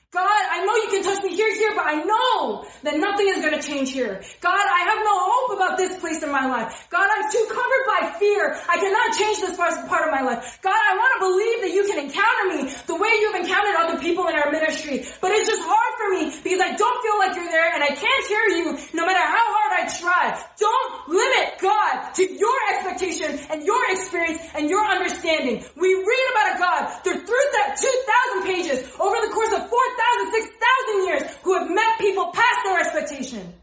God, 0.08 0.24
I 0.24 0.64
know 0.64 0.72
you 0.72 0.88
can 0.88 1.04
touch 1.04 1.20
me 1.20 1.36
here, 1.36 1.52
here, 1.52 1.76
but 1.76 1.84
I 1.84 2.00
know 2.00 2.64
that 2.80 2.96
nothing 2.96 3.28
is 3.28 3.44
going 3.44 3.52
to 3.52 3.60
change 3.60 3.92
here. 3.92 4.24
God, 4.40 4.56
I 4.56 4.80
have 4.88 5.04
no 5.04 5.12
hope 5.20 5.48
about 5.60 5.76
this 5.76 6.00
place 6.00 6.24
in 6.24 6.32
my 6.32 6.48
life. 6.48 6.88
God, 6.88 7.04
I'm 7.04 7.28
too 7.28 7.44
covered 7.44 7.84
by 7.84 8.16
fear. 8.16 8.56
I 8.72 8.80
cannot 8.80 9.12
change 9.20 9.44
this 9.44 9.52
part 9.60 9.76
of 9.76 10.08
my 10.08 10.24
life. 10.24 10.64
God, 10.64 10.80
I 10.80 10.96
want 10.96 11.12
to 11.12 11.20
believe 11.28 11.58
that 11.60 11.72
you 11.76 11.84
can 11.92 12.08
encounter 12.08 12.44
me 12.56 12.72
the 12.88 12.96
way 12.96 13.12
you've 13.20 13.36
encountered 13.36 13.76
other 13.76 14.00
people 14.00 14.24
in 14.32 14.34
our 14.40 14.48
ministry. 14.48 15.04
But 15.20 15.36
it's 15.36 15.44
just 15.44 15.60
hard 15.60 15.92
for 16.00 16.08
me 16.16 16.32
because 16.40 16.64
I 16.64 16.72
don't 16.72 16.98
feel 17.04 17.18
like 17.20 17.36
you're 17.36 17.52
there 17.52 17.68
and 17.76 17.84
I 17.84 17.92
can't 17.92 18.24
hear 18.32 18.44
you 18.64 18.80
no 18.96 19.04
matter 19.04 19.20
how 19.20 19.44
hard 19.44 19.72
I 19.76 19.92
try. 19.92 20.24
Don't 20.56 21.20
limit 21.20 21.60
God 21.60 22.16
to 22.16 22.24
your 22.24 22.56
expectation 22.72 23.36
and 23.52 23.60
your 23.60 23.84
experience 23.92 24.40
and 24.56 24.72
your 24.72 24.88
understanding. 24.88 25.60
We 25.76 25.92
read 25.92 26.26
about 26.32 26.48
a 26.48 26.56
God 26.56 26.82
through, 27.04 27.28
through 27.28 27.48
that 27.60 27.76
2,000 27.76 28.48
pages 28.48 28.88
over 28.96 29.20
the 29.20 29.36
course 29.36 29.52
of 29.52 29.68
4,000 29.68 29.97
6,000 30.30 31.06
years 31.06 31.22
who 31.42 31.54
have 31.54 31.70
met 31.70 31.98
people 31.98 32.32
past 32.32 32.58
their 32.64 32.80
expectation. 32.80 33.54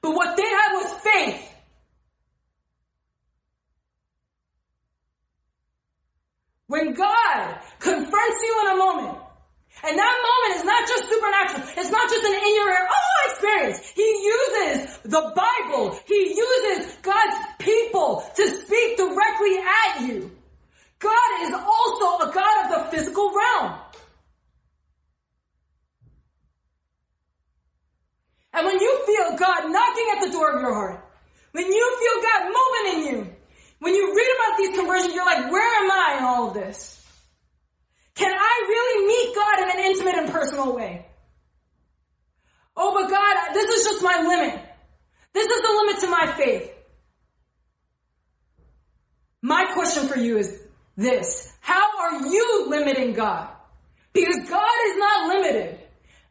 But 0.00 0.14
what 0.14 0.36
they 0.36 0.44
had 0.44 0.72
was 0.74 0.92
faith. 1.02 1.44
When 6.66 6.92
God 6.92 7.58
confronts 7.78 8.42
you 8.42 8.60
in 8.62 8.72
a 8.72 8.76
moment, 8.76 9.18
and 9.84 9.96
that 9.96 10.16
moment 10.26 10.58
is 10.58 10.64
not 10.64 10.88
just 10.88 11.08
supernatural. 11.08 11.62
It's 11.76 11.90
not 11.90 12.10
just 12.10 12.24
an 12.24 12.34
in 12.34 12.54
your 12.56 12.68
ear, 12.68 12.88
oh, 12.90 13.30
experience. 13.30 13.92
He 13.94 14.02
uses 14.02 14.98
the 15.04 15.32
Bible. 15.34 15.98
He 16.04 16.34
uses 16.34 16.96
God's 17.02 17.36
people 17.58 18.24
to 18.34 18.48
speak 18.48 18.96
directly 18.96 19.58
at 19.58 20.00
you. 20.02 20.30
God 20.98 21.42
is 21.42 21.54
also 21.54 22.28
a 22.28 22.34
God 22.34 22.64
of 22.64 22.90
the 22.90 22.96
physical 22.96 23.32
realm. 23.32 23.78
And 28.52 28.66
when 28.66 28.80
you 28.80 29.02
feel 29.06 29.36
God 29.36 29.70
knocking 29.70 30.08
at 30.16 30.24
the 30.24 30.32
door 30.32 30.50
of 30.52 30.60
your 30.60 30.74
heart, 30.74 31.04
when 31.52 31.66
you 31.66 31.96
feel 32.00 32.22
God 32.22 32.52
moving 32.52 32.92
in 32.92 33.14
you, 33.14 33.36
when 33.80 33.94
you 33.94 34.14
read 34.14 34.36
about 34.36 34.58
these 34.58 34.76
conversions, 34.76 35.14
you're 35.14 35.24
like, 35.24 35.50
where 35.50 35.84
am 35.84 35.90
I 35.90 36.16
in 36.18 36.24
all 36.24 36.48
of 36.48 36.54
this? 36.54 36.94
Can 38.14 38.32
I 38.32 38.64
really 38.68 39.06
meet 39.06 39.34
God 39.34 39.58
in 39.60 39.70
an 39.70 39.92
intimate 39.92 40.14
and 40.16 40.30
personal 40.32 40.74
way? 40.74 41.06
Oh, 42.76 42.94
but 42.94 43.10
God, 43.10 43.54
this 43.54 43.70
is 43.70 43.84
just 43.84 44.02
my 44.02 44.22
limit. 44.22 44.60
This 45.32 45.46
is 45.46 45.62
the 45.62 45.68
limit 45.68 46.00
to 46.00 46.10
my 46.10 46.32
faith. 46.36 46.72
My 49.42 49.66
question 49.72 50.08
for 50.08 50.18
you 50.18 50.38
is 50.38 50.60
this. 50.96 51.52
How 51.60 51.98
are 52.00 52.26
you 52.26 52.66
limiting 52.68 53.12
God? 53.12 53.48
Because 54.12 54.48
God 54.48 54.74
is 54.88 54.96
not 54.96 55.28
limited 55.28 55.77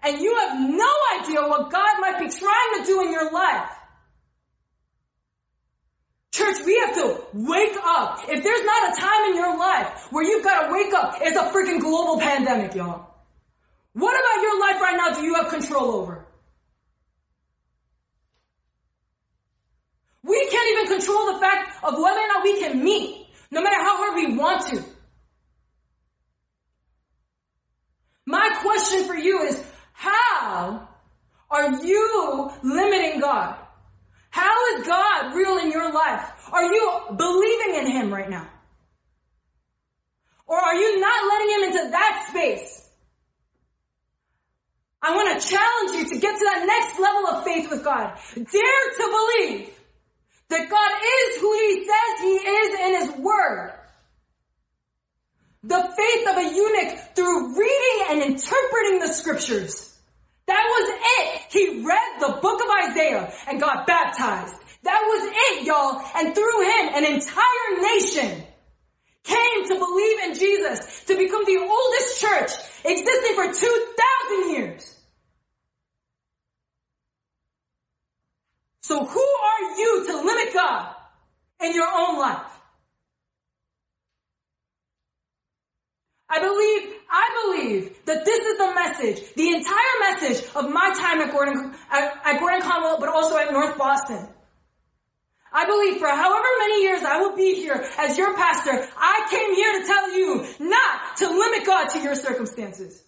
and 0.08 0.22
you 0.22 0.34
have 0.38 0.58
no 0.58 0.94
idea 1.20 1.42
what 1.42 1.70
God 1.70 2.00
might 2.00 2.18
be 2.18 2.30
trying 2.30 2.80
to 2.80 2.86
do 2.86 3.02
in 3.02 3.12
your 3.12 3.30
life. 3.30 3.70
Church, 6.32 6.58
we 6.66 6.78
have 6.78 6.96
to 6.96 7.22
wake 7.34 7.76
up. 7.84 8.22
If 8.30 8.42
there's 8.42 8.64
not 8.64 8.94
a 8.94 9.02
time 9.02 9.32
in 9.32 9.36
your 9.36 9.58
life 9.58 10.08
where 10.12 10.24
you've 10.24 10.46
got 10.46 10.68
to 10.68 10.74
wake 10.74 10.94
up, 10.94 11.16
it's 11.20 11.36
a 11.36 11.52
freaking 11.52 11.82
global 11.82 12.20
pandemic, 12.22 12.74
y'all. 12.74 13.16
What 13.94 14.14
about 14.14 14.42
your 14.42 14.62
life 14.62 14.82
right 14.82 14.96
now 14.96 15.20
do 15.20 15.26
you 15.26 15.34
have 15.36 15.50
control 15.50 15.96
over? 15.96 16.26
We 20.24 20.48
can't 20.50 20.72
even 20.78 20.98
control 21.00 21.34
the 21.34 21.40
fact 21.40 21.84
of 21.84 21.96
whether 21.96 22.20
or 22.20 22.28
not 22.28 22.44
we 22.44 22.60
can 22.60 22.82
meet, 22.82 23.28
no 23.52 23.62
matter 23.62 23.78
how 23.78 23.98
hard 23.98 24.16
we 24.16 24.38
want 24.38 24.68
to. 24.68 24.84
My 28.26 28.50
question 28.62 29.06
for 29.06 29.16
you 29.16 29.42
is, 29.44 29.67
how 29.98 30.88
are 31.50 31.84
you 31.84 32.52
limiting 32.62 33.20
God? 33.20 33.58
How 34.30 34.76
is 34.76 34.86
God 34.86 35.34
real 35.34 35.58
in 35.58 35.72
your 35.72 35.92
life? 35.92 36.32
Are 36.54 36.72
you 36.72 37.00
believing 37.18 37.76
in 37.84 37.92
Him 37.92 38.14
right 38.14 38.30
now? 38.30 38.48
Or 40.46 40.56
are 40.56 40.76
you 40.76 41.00
not 41.00 41.28
letting 41.28 41.50
Him 41.50 41.64
into 41.64 41.92
that 41.92 42.28
space? 42.30 42.88
I 45.02 45.16
want 45.16 45.42
to 45.42 45.48
challenge 45.50 45.92
you 45.98 46.14
to 46.14 46.22
get 46.22 46.38
to 46.38 46.46
that 46.46 46.66
next 46.68 47.00
level 47.00 47.28
of 47.30 47.44
faith 47.44 47.72
with 47.72 47.84
God. 47.84 48.20
Dare 48.36 48.44
to 48.44 49.18
believe 49.18 49.80
that 50.50 50.70
God 50.70 50.92
is 50.92 51.42
who 51.42 51.54
He 51.54 51.88
says 51.88 52.22
He 52.22 52.36
is 52.36 52.80
in 52.80 53.02
His 53.02 53.26
Word. 53.26 53.74
The 55.64 55.94
faith 55.98 56.28
of 56.30 56.38
a 56.38 56.56
eunuch 56.56 57.16
through 57.16 57.58
reading 57.58 58.06
and 58.10 58.22
interpreting 58.22 59.00
the 59.00 59.08
scriptures. 59.08 59.98
That 60.46 60.64
was 60.70 61.00
it. 61.20 61.42
He 61.52 61.86
read 61.86 62.20
the 62.20 62.40
book 62.42 62.62
of 62.62 62.90
Isaiah 62.90 63.34
and 63.48 63.60
got 63.60 63.86
baptized. 63.86 64.56
That 64.84 65.02
was 65.02 65.32
it, 65.34 65.66
y'all. 65.66 66.02
And 66.16 66.34
through 66.34 66.62
him, 66.62 66.96
an 66.96 67.06
entire 67.06 67.82
nation 67.82 68.44
came 69.24 69.68
to 69.68 69.76
believe 69.76 70.20
in 70.24 70.36
Jesus, 70.36 71.04
to 71.06 71.18
become 71.18 71.44
the 71.44 71.58
oldest 71.58 72.22
church 72.22 72.52
existing 72.86 73.36
for 73.36 73.54
2,000 73.54 74.56
years. 74.56 74.94
So 78.84 79.04
who 79.04 79.20
are 79.20 79.78
you 79.78 80.06
to 80.08 80.18
limit 80.18 80.54
God 80.54 80.96
in 81.62 81.74
your 81.74 81.90
own 81.94 82.18
life? 82.20 82.57
I 86.30 86.40
believe, 86.40 86.94
I 87.10 87.56
believe 87.56 88.06
that 88.06 88.26
this 88.26 88.40
is 88.40 88.58
the 88.58 88.74
message, 88.76 89.34
the 89.36 89.54
entire 89.56 89.98
message 90.02 90.46
of 90.56 90.70
my 90.70 90.94
time 90.94 91.22
at 91.22 91.32
Gordon, 91.32 91.74
at, 91.90 92.22
at 92.26 92.40
Gordon 92.40 92.62
Conwell, 92.62 93.00
but 93.00 93.08
also 93.10 93.38
at 93.38 93.52
North 93.54 93.78
Boston. 93.78 94.28
I 95.54 95.66
believe 95.66 96.00
for 96.00 96.08
however 96.08 96.48
many 96.60 96.84
years 96.84 97.02
I 97.04 97.22
will 97.22 97.36
be 97.36 97.56
here 97.56 97.90
as 97.98 98.18
your 98.18 98.36
pastor, 98.36 98.88
I 98.98 99.28
came 99.32 99.56
here 99.56 99.80
to 99.80 99.88
tell 99.88 100.14
you 100.14 100.46
not 100.60 101.18
to 101.18 101.30
limit 101.30 101.66
God 101.66 101.88
to 101.92 102.00
your 102.00 102.16
circumstances. 102.16 103.02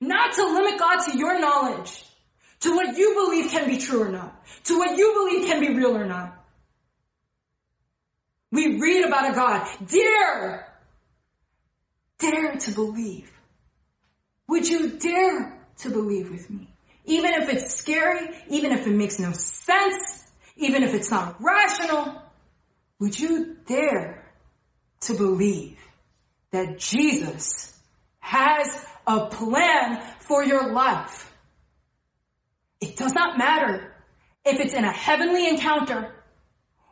Not 0.00 0.34
to 0.34 0.44
limit 0.44 0.78
God 0.78 1.00
to 1.06 1.18
your 1.18 1.40
knowledge, 1.40 2.04
to 2.60 2.76
what 2.76 2.96
you 2.96 3.14
believe 3.14 3.50
can 3.50 3.68
be 3.68 3.78
true 3.78 4.02
or 4.02 4.08
not, 4.08 4.40
to 4.64 4.78
what 4.78 4.96
you 4.96 5.12
believe 5.14 5.46
can 5.46 5.58
be 5.58 5.74
real 5.74 5.96
or 5.96 6.06
not. 6.06 6.35
We 8.52 8.80
read 8.80 9.04
about 9.04 9.30
a 9.30 9.34
God. 9.34 9.68
Dare, 9.86 10.72
dare 12.18 12.56
to 12.56 12.70
believe. 12.72 13.30
Would 14.48 14.68
you 14.68 14.90
dare 14.90 15.58
to 15.78 15.90
believe 15.90 16.30
with 16.30 16.48
me? 16.48 16.68
Even 17.04 17.34
if 17.34 17.48
it's 17.48 17.74
scary, 17.74 18.28
even 18.48 18.72
if 18.72 18.86
it 18.86 18.92
makes 18.92 19.18
no 19.18 19.32
sense, 19.32 20.24
even 20.56 20.82
if 20.82 20.94
it's 20.94 21.10
not 21.10 21.36
rational, 21.40 22.22
would 22.98 23.18
you 23.18 23.56
dare 23.66 24.24
to 25.02 25.14
believe 25.14 25.78
that 26.50 26.78
Jesus 26.78 27.78
has 28.20 28.86
a 29.06 29.26
plan 29.26 30.02
for 30.20 30.42
your 30.44 30.72
life? 30.72 31.32
It 32.80 32.96
does 32.96 33.12
not 33.12 33.38
matter 33.38 33.92
if 34.44 34.60
it's 34.60 34.74
in 34.74 34.84
a 34.84 34.92
heavenly 34.92 35.48
encounter 35.48 36.15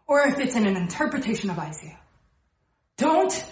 or 0.06 0.26
if 0.28 0.38
it's 0.38 0.54
in 0.54 0.66
an 0.66 0.76
interpretation 0.76 1.50
of 1.50 1.58
Isaiah. 1.58 1.98
Don't 2.96 3.44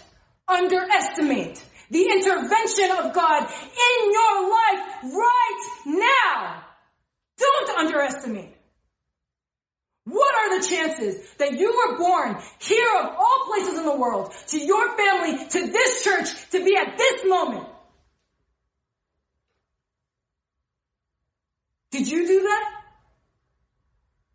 underestimate 0.49 1.63
the 1.91 2.09
intervention 2.11 2.91
of 2.91 3.13
God 3.13 3.43
in 3.43 4.13
your 4.13 4.51
life 4.51 5.03
right 5.05 5.69
now. 5.87 6.65
Don't 7.37 7.79
underestimate. 7.79 8.57
What 10.05 10.35
are 10.35 10.61
the 10.61 10.67
chances 10.67 11.31
that 11.39 11.59
you 11.59 11.71
were 11.71 11.99
born 11.99 12.37
here 12.59 12.89
of 13.01 13.07
all 13.07 13.45
places 13.47 13.79
in 13.79 13.85
the 13.85 13.97
world, 13.97 14.33
to 14.49 14.59
your 14.59 14.97
family, 14.97 15.47
to 15.49 15.67
this 15.71 16.03
church, 16.03 16.51
to 16.51 16.65
be 16.65 16.77
at 16.77 16.99
this 16.99 17.25
moment? 17.25 17.69
Did 21.93 22.11
you 22.11 22.27
do 22.27 22.41
that? 22.43 22.73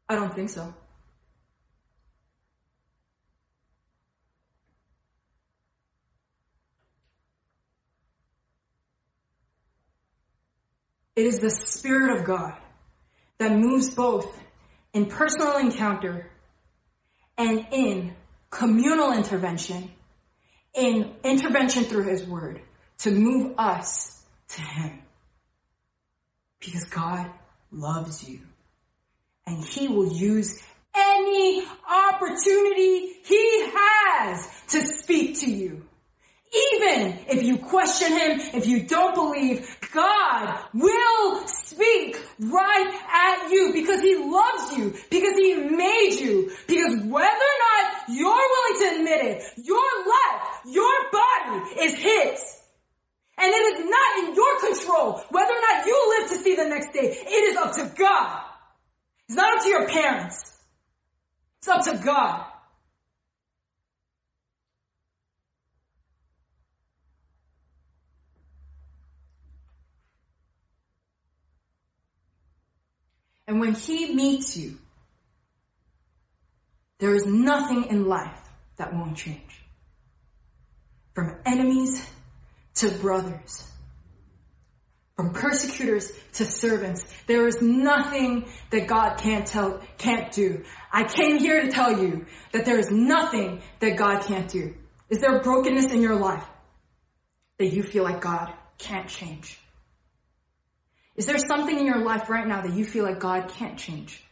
I 0.08 0.16
don't 0.16 0.34
think 0.34 0.52
so. 0.52 0.74
It 11.18 11.26
is 11.26 11.40
the 11.40 11.50
Spirit 11.50 12.16
of 12.16 12.26
God 12.26 12.54
that 13.40 13.52
moves 13.52 13.90
both 13.90 14.40
in 14.94 15.08
personal 15.08 15.58
encounter 15.58 16.30
and 17.40 17.66
in 17.72 18.14
communal 18.52 19.12
intervention, 19.12 19.90
in 20.76 21.16
intervention 21.24 21.86
through 21.86 22.04
His 22.04 22.24
Word 22.24 22.62
to 23.00 23.10
move 23.10 23.56
us 23.58 24.24
to 24.50 24.62
Him. 24.62 25.02
Because 26.60 26.84
God 26.84 27.32
loves 27.72 28.30
you 28.30 28.42
and 29.48 29.66
He 29.66 29.88
will 29.88 30.14
use 30.14 30.62
any 30.96 31.64
opportunity 31.90 33.18
He 33.24 33.72
has 33.74 34.48
to 34.68 34.82
speak 34.82 35.40
to 35.40 35.50
you. 35.50 35.87
Even 36.54 37.20
if 37.28 37.44
you 37.44 37.58
question 37.58 38.10
him, 38.10 38.40
if 38.54 38.68
you 38.68 38.84
don't 38.84 39.14
believe, 39.14 39.68
God 39.94 40.60
will 40.74 41.46
speak 41.48 42.18
right 42.40 43.02
at 43.12 43.52
you 43.52 43.74
because 43.74 44.02
he 44.02 44.16
loves 44.16 44.78
you, 44.78 44.96
because 45.10 45.38
he 45.38 45.56
made 45.56 46.18
you, 46.20 46.50
because 46.68 47.04
whether 47.04 47.28
or 47.28 47.58
not 47.60 48.10
you're 48.10 48.30
willing 48.30 48.80
to 48.80 48.96
admit 48.96 49.26
it, 49.26 49.44
your 49.66 50.08
life, 50.08 50.60
your 50.66 51.12
body 51.12 51.82
is 51.82 51.94
his. 51.96 52.58
And 53.40 53.52
it 53.54 53.80
is 53.80 53.86
not 53.86 54.18
in 54.24 54.36
your 54.36 54.60
control 54.60 55.22
whether 55.30 55.52
or 55.52 55.62
not 55.74 55.86
you 55.86 56.18
live 56.18 56.30
to 56.30 56.38
see 56.38 56.56
the 56.56 56.70
next 56.70 56.94
day. 56.94 57.14
It 57.28 57.44
is 57.52 57.58
up 57.58 57.74
to 57.74 57.94
God. 57.96 58.42
It's 59.28 59.36
not 59.36 59.58
up 59.58 59.64
to 59.64 59.70
your 59.70 59.88
parents. 59.88 60.58
It's 61.60 61.68
up 61.68 61.84
to 61.84 62.04
God. 62.04 62.46
And 73.58 73.62
when 73.66 73.74
he 73.74 74.14
meets 74.14 74.56
you, 74.56 74.78
there 77.00 77.16
is 77.16 77.26
nothing 77.26 77.86
in 77.86 78.06
life 78.06 78.40
that 78.76 78.94
won't 78.94 79.18
change. 79.18 79.64
From 81.16 81.40
enemies 81.44 82.08
to 82.76 82.92
brothers, 82.92 83.68
from 85.16 85.34
persecutors 85.34 86.12
to 86.34 86.46
servants, 86.46 87.04
there 87.26 87.48
is 87.48 87.60
nothing 87.60 88.48
that 88.70 88.86
God 88.86 89.18
can't 89.18 89.48
tell, 89.48 89.82
can't 89.98 90.32
do. 90.32 90.64
I 90.94 91.06
came 91.06 91.40
here 91.40 91.64
to 91.64 91.72
tell 91.72 92.00
you 92.00 92.28
that 92.52 92.64
there 92.64 92.78
is 92.78 92.92
nothing 92.92 93.64
that 93.80 93.98
God 93.98 94.22
can't 94.22 94.48
do. 94.48 94.76
Is 95.10 95.18
there 95.18 95.42
brokenness 95.42 95.92
in 95.92 96.04
your 96.04 96.18
life 96.18 96.46
that 97.58 97.74
you 97.74 97.82
feel 97.82 98.04
like 98.04 98.22
God 98.22 98.54
can't 98.78 99.08
change? 99.08 99.60
Is 101.18 101.26
there 101.26 101.40
something 101.40 101.78
in 101.78 101.86
your 101.86 102.04
life 102.04 102.30
right 102.30 102.48
now 102.48 102.62
that 102.62 102.74
you 102.74 102.86
feel 102.86 103.04
like 103.04 103.20
God 103.20 103.50
can't 103.50 103.78
change? 103.78 104.24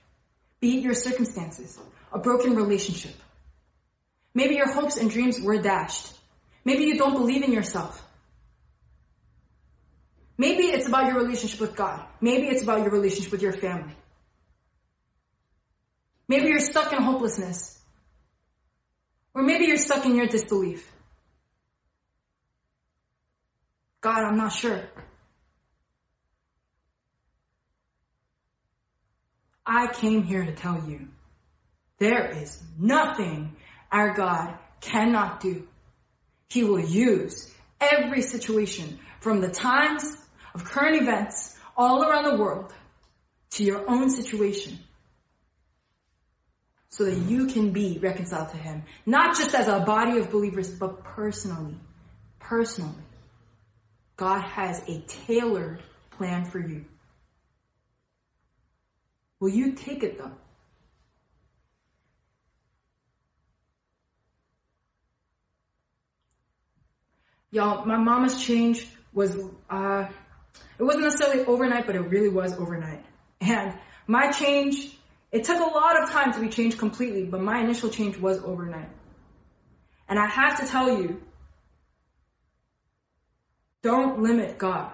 Be 0.60 0.78
it 0.78 0.84
your 0.84 0.94
circumstances, 0.94 1.80
a 2.14 2.20
broken 2.20 2.56
relationship. 2.56 3.16
Maybe 4.36 4.56
your 4.56 4.72
hopes 4.72 4.98
and 4.98 5.10
dreams 5.10 5.42
were 5.42 5.62
dashed. 5.62 6.14
Maybe 6.64 6.84
you 6.84 6.98
don't 6.98 7.14
believe 7.14 7.44
in 7.44 7.52
yourself. 7.52 8.02
Maybe 10.38 10.64
it's 10.64 10.88
about 10.88 11.08
your 11.08 11.16
relationship 11.16 11.60
with 11.60 11.76
God. 11.76 12.06
Maybe 12.22 12.48
it's 12.48 12.62
about 12.62 12.82
your 12.82 12.92
relationship 12.92 13.32
with 13.32 13.42
your 13.42 13.54
family. 13.54 13.96
Maybe 16.28 16.48
you're 16.48 16.60
stuck 16.60 16.92
in 16.92 17.02
hopelessness. 17.02 17.80
Or 19.34 19.44
maybe 19.44 19.66
you're 19.66 19.78
stuck 19.78 20.06
in 20.06 20.16
your 20.16 20.28
disbelief. 20.28 20.92
God, 24.02 24.24
I'm 24.24 24.38
not 24.38 24.52
sure. 24.52 24.84
I 29.66 29.88
came 29.88 30.24
here 30.24 30.46
to 30.46 30.54
tell 30.54 30.84
you 30.88 31.08
there 31.98 32.30
is 32.32 32.62
nothing 32.78 33.56
our 33.92 34.14
God 34.14 34.58
cannot 34.82 35.40
do. 35.40 35.68
He 36.50 36.64
will 36.64 36.80
use 36.80 37.54
every 37.80 38.22
situation 38.22 39.00
from 39.20 39.42
the 39.42 39.50
times 39.50 40.16
of 40.54 40.64
current 40.64 41.02
events 41.02 41.58
all 41.76 42.04
around 42.04 42.26
the 42.26 42.38
world 42.38 42.74
to 43.52 43.64
your 43.64 43.90
own 43.90 44.10
situation 44.10 44.80
so 46.90 47.06
that 47.06 47.18
you 47.18 47.48
can 47.48 47.72
be 47.72 47.98
reconciled 47.98 48.50
to 48.50 48.58
Him. 48.58 48.84
Not 49.06 49.36
just 49.36 49.54
as 49.54 49.68
a 49.68 49.82
body 49.82 50.18
of 50.20 50.32
believers, 50.32 50.70
but 50.70 51.04
personally. 51.04 51.76
Personally. 52.40 53.04
God 54.16 54.42
has 54.42 54.82
a 54.88 55.04
tailored 55.08 55.84
plan 56.12 56.46
for 56.46 56.60
you. 56.60 56.86
Will 59.40 59.50
you 59.50 59.74
take 59.74 60.04
it 60.04 60.18
though? 60.18 60.32
Y'all, 67.52 67.86
my 67.86 67.98
mama's 67.98 68.44
change 68.44 68.88
was, 69.14 69.38
uh, 69.70 70.06
it 70.78 70.84
wasn't 70.84 71.04
necessarily 71.06 71.46
overnight, 71.46 71.86
but 71.86 71.96
it 71.96 72.02
really 72.02 72.28
was 72.28 72.54
overnight. 72.58 73.06
And 73.40 73.78
my 74.08 74.32
change, 74.32 74.98
it 75.32 75.46
took 75.46 75.60
a 75.60 75.74
lot 75.74 76.02
of 76.02 76.10
time 76.10 76.34
to 76.34 76.40
be 76.42 76.50
changed 76.50 76.78
completely, 76.78 77.24
but 77.24 77.42
my 77.42 77.62
initial 77.62 77.90
change 77.90 78.18
was 78.18 78.44
overnight. 78.44 78.90
And 80.10 80.20
I 80.20 80.28
have 80.28 80.60
to 80.60 80.68
tell 80.68 81.02
you, 81.02 81.22
don't 83.82 84.22
limit 84.22 84.58
God. 84.58 84.92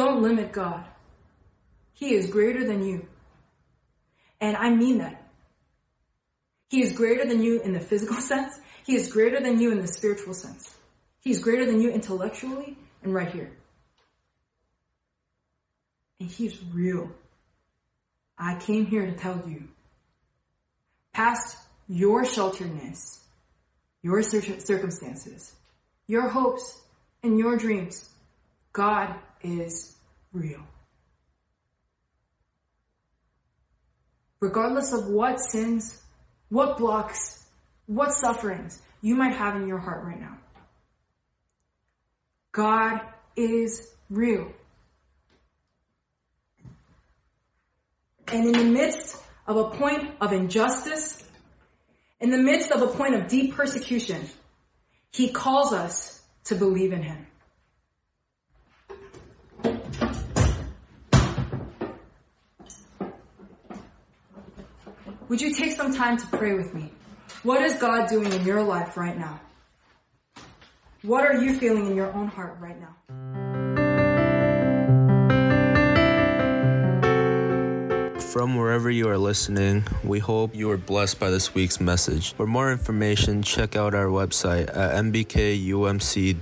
Don't 0.00 0.22
limit 0.22 0.50
God. 0.50 0.86
He 1.92 2.14
is 2.14 2.30
greater 2.30 2.66
than 2.66 2.82
you. 2.82 3.06
And 4.40 4.56
I 4.56 4.70
mean 4.70 4.96
that. 4.96 5.30
He 6.70 6.82
is 6.82 6.92
greater 6.92 7.26
than 7.26 7.42
you 7.42 7.60
in 7.60 7.74
the 7.74 7.80
physical 7.80 8.16
sense. 8.32 8.58
He 8.86 8.94
is 8.96 9.12
greater 9.12 9.40
than 9.40 9.60
you 9.60 9.72
in 9.72 9.82
the 9.82 9.86
spiritual 9.86 10.32
sense. 10.32 10.74
He 11.20 11.30
is 11.30 11.40
greater 11.40 11.66
than 11.66 11.82
you 11.82 11.90
intellectually 11.90 12.78
and 13.02 13.12
right 13.12 13.30
here. 13.30 13.52
And 16.18 16.30
he's 16.30 16.58
real. 16.72 17.10
I 18.38 18.54
came 18.58 18.86
here 18.86 19.04
to 19.04 19.12
tell 19.12 19.42
you, 19.46 19.68
past 21.12 21.58
your 21.88 22.24
shelteredness, 22.24 23.18
your 24.00 24.22
circumstances, 24.22 25.54
your 26.06 26.30
hopes, 26.30 26.80
and 27.22 27.38
your 27.38 27.58
dreams, 27.58 28.08
God 28.72 29.14
is 29.42 29.96
real. 30.32 30.60
Regardless 34.40 34.92
of 34.92 35.08
what 35.08 35.38
sins, 35.38 36.00
what 36.48 36.78
blocks, 36.78 37.44
what 37.86 38.12
sufferings 38.12 38.80
you 39.02 39.14
might 39.14 39.34
have 39.34 39.56
in 39.56 39.68
your 39.68 39.78
heart 39.78 40.04
right 40.04 40.20
now, 40.20 40.38
God 42.52 43.00
is 43.36 43.88
real. 44.08 44.50
And 48.28 48.46
in 48.46 48.52
the 48.52 48.64
midst 48.64 49.16
of 49.46 49.56
a 49.56 49.70
point 49.70 50.10
of 50.20 50.32
injustice, 50.32 51.22
in 52.20 52.30
the 52.30 52.38
midst 52.38 52.70
of 52.70 52.82
a 52.82 52.86
point 52.86 53.14
of 53.14 53.28
deep 53.28 53.54
persecution, 53.54 54.28
He 55.12 55.30
calls 55.30 55.72
us 55.72 56.22
to 56.44 56.54
believe 56.54 56.92
in 56.92 57.02
Him. 57.02 57.26
Would 65.30 65.40
you 65.40 65.54
take 65.54 65.70
some 65.70 65.94
time 65.94 66.16
to 66.16 66.26
pray 66.26 66.54
with 66.54 66.74
me? 66.74 66.90
What 67.44 67.62
is 67.62 67.74
God 67.74 68.08
doing 68.08 68.32
in 68.32 68.44
your 68.44 68.64
life 68.64 68.96
right 68.96 69.16
now? 69.16 69.40
What 71.02 71.24
are 71.24 71.40
you 71.40 71.56
feeling 71.56 71.86
in 71.86 71.94
your 71.94 72.12
own 72.12 72.26
heart 72.26 72.56
right 72.58 72.74
now? 72.80 72.96
From 78.32 78.56
wherever 78.56 78.90
you 78.90 79.08
are 79.08 79.18
listening, 79.18 79.84
we 80.02 80.18
hope 80.18 80.56
you 80.56 80.68
are 80.72 80.76
blessed 80.76 81.20
by 81.20 81.30
this 81.30 81.54
week's 81.54 81.80
message. 81.80 82.34
For 82.34 82.48
more 82.48 82.72
information, 82.72 83.44
check 83.44 83.76
out 83.76 83.94
our 83.94 84.06
website 84.06 84.68
at 84.76 84.96
nbkumc.com. 85.04 86.40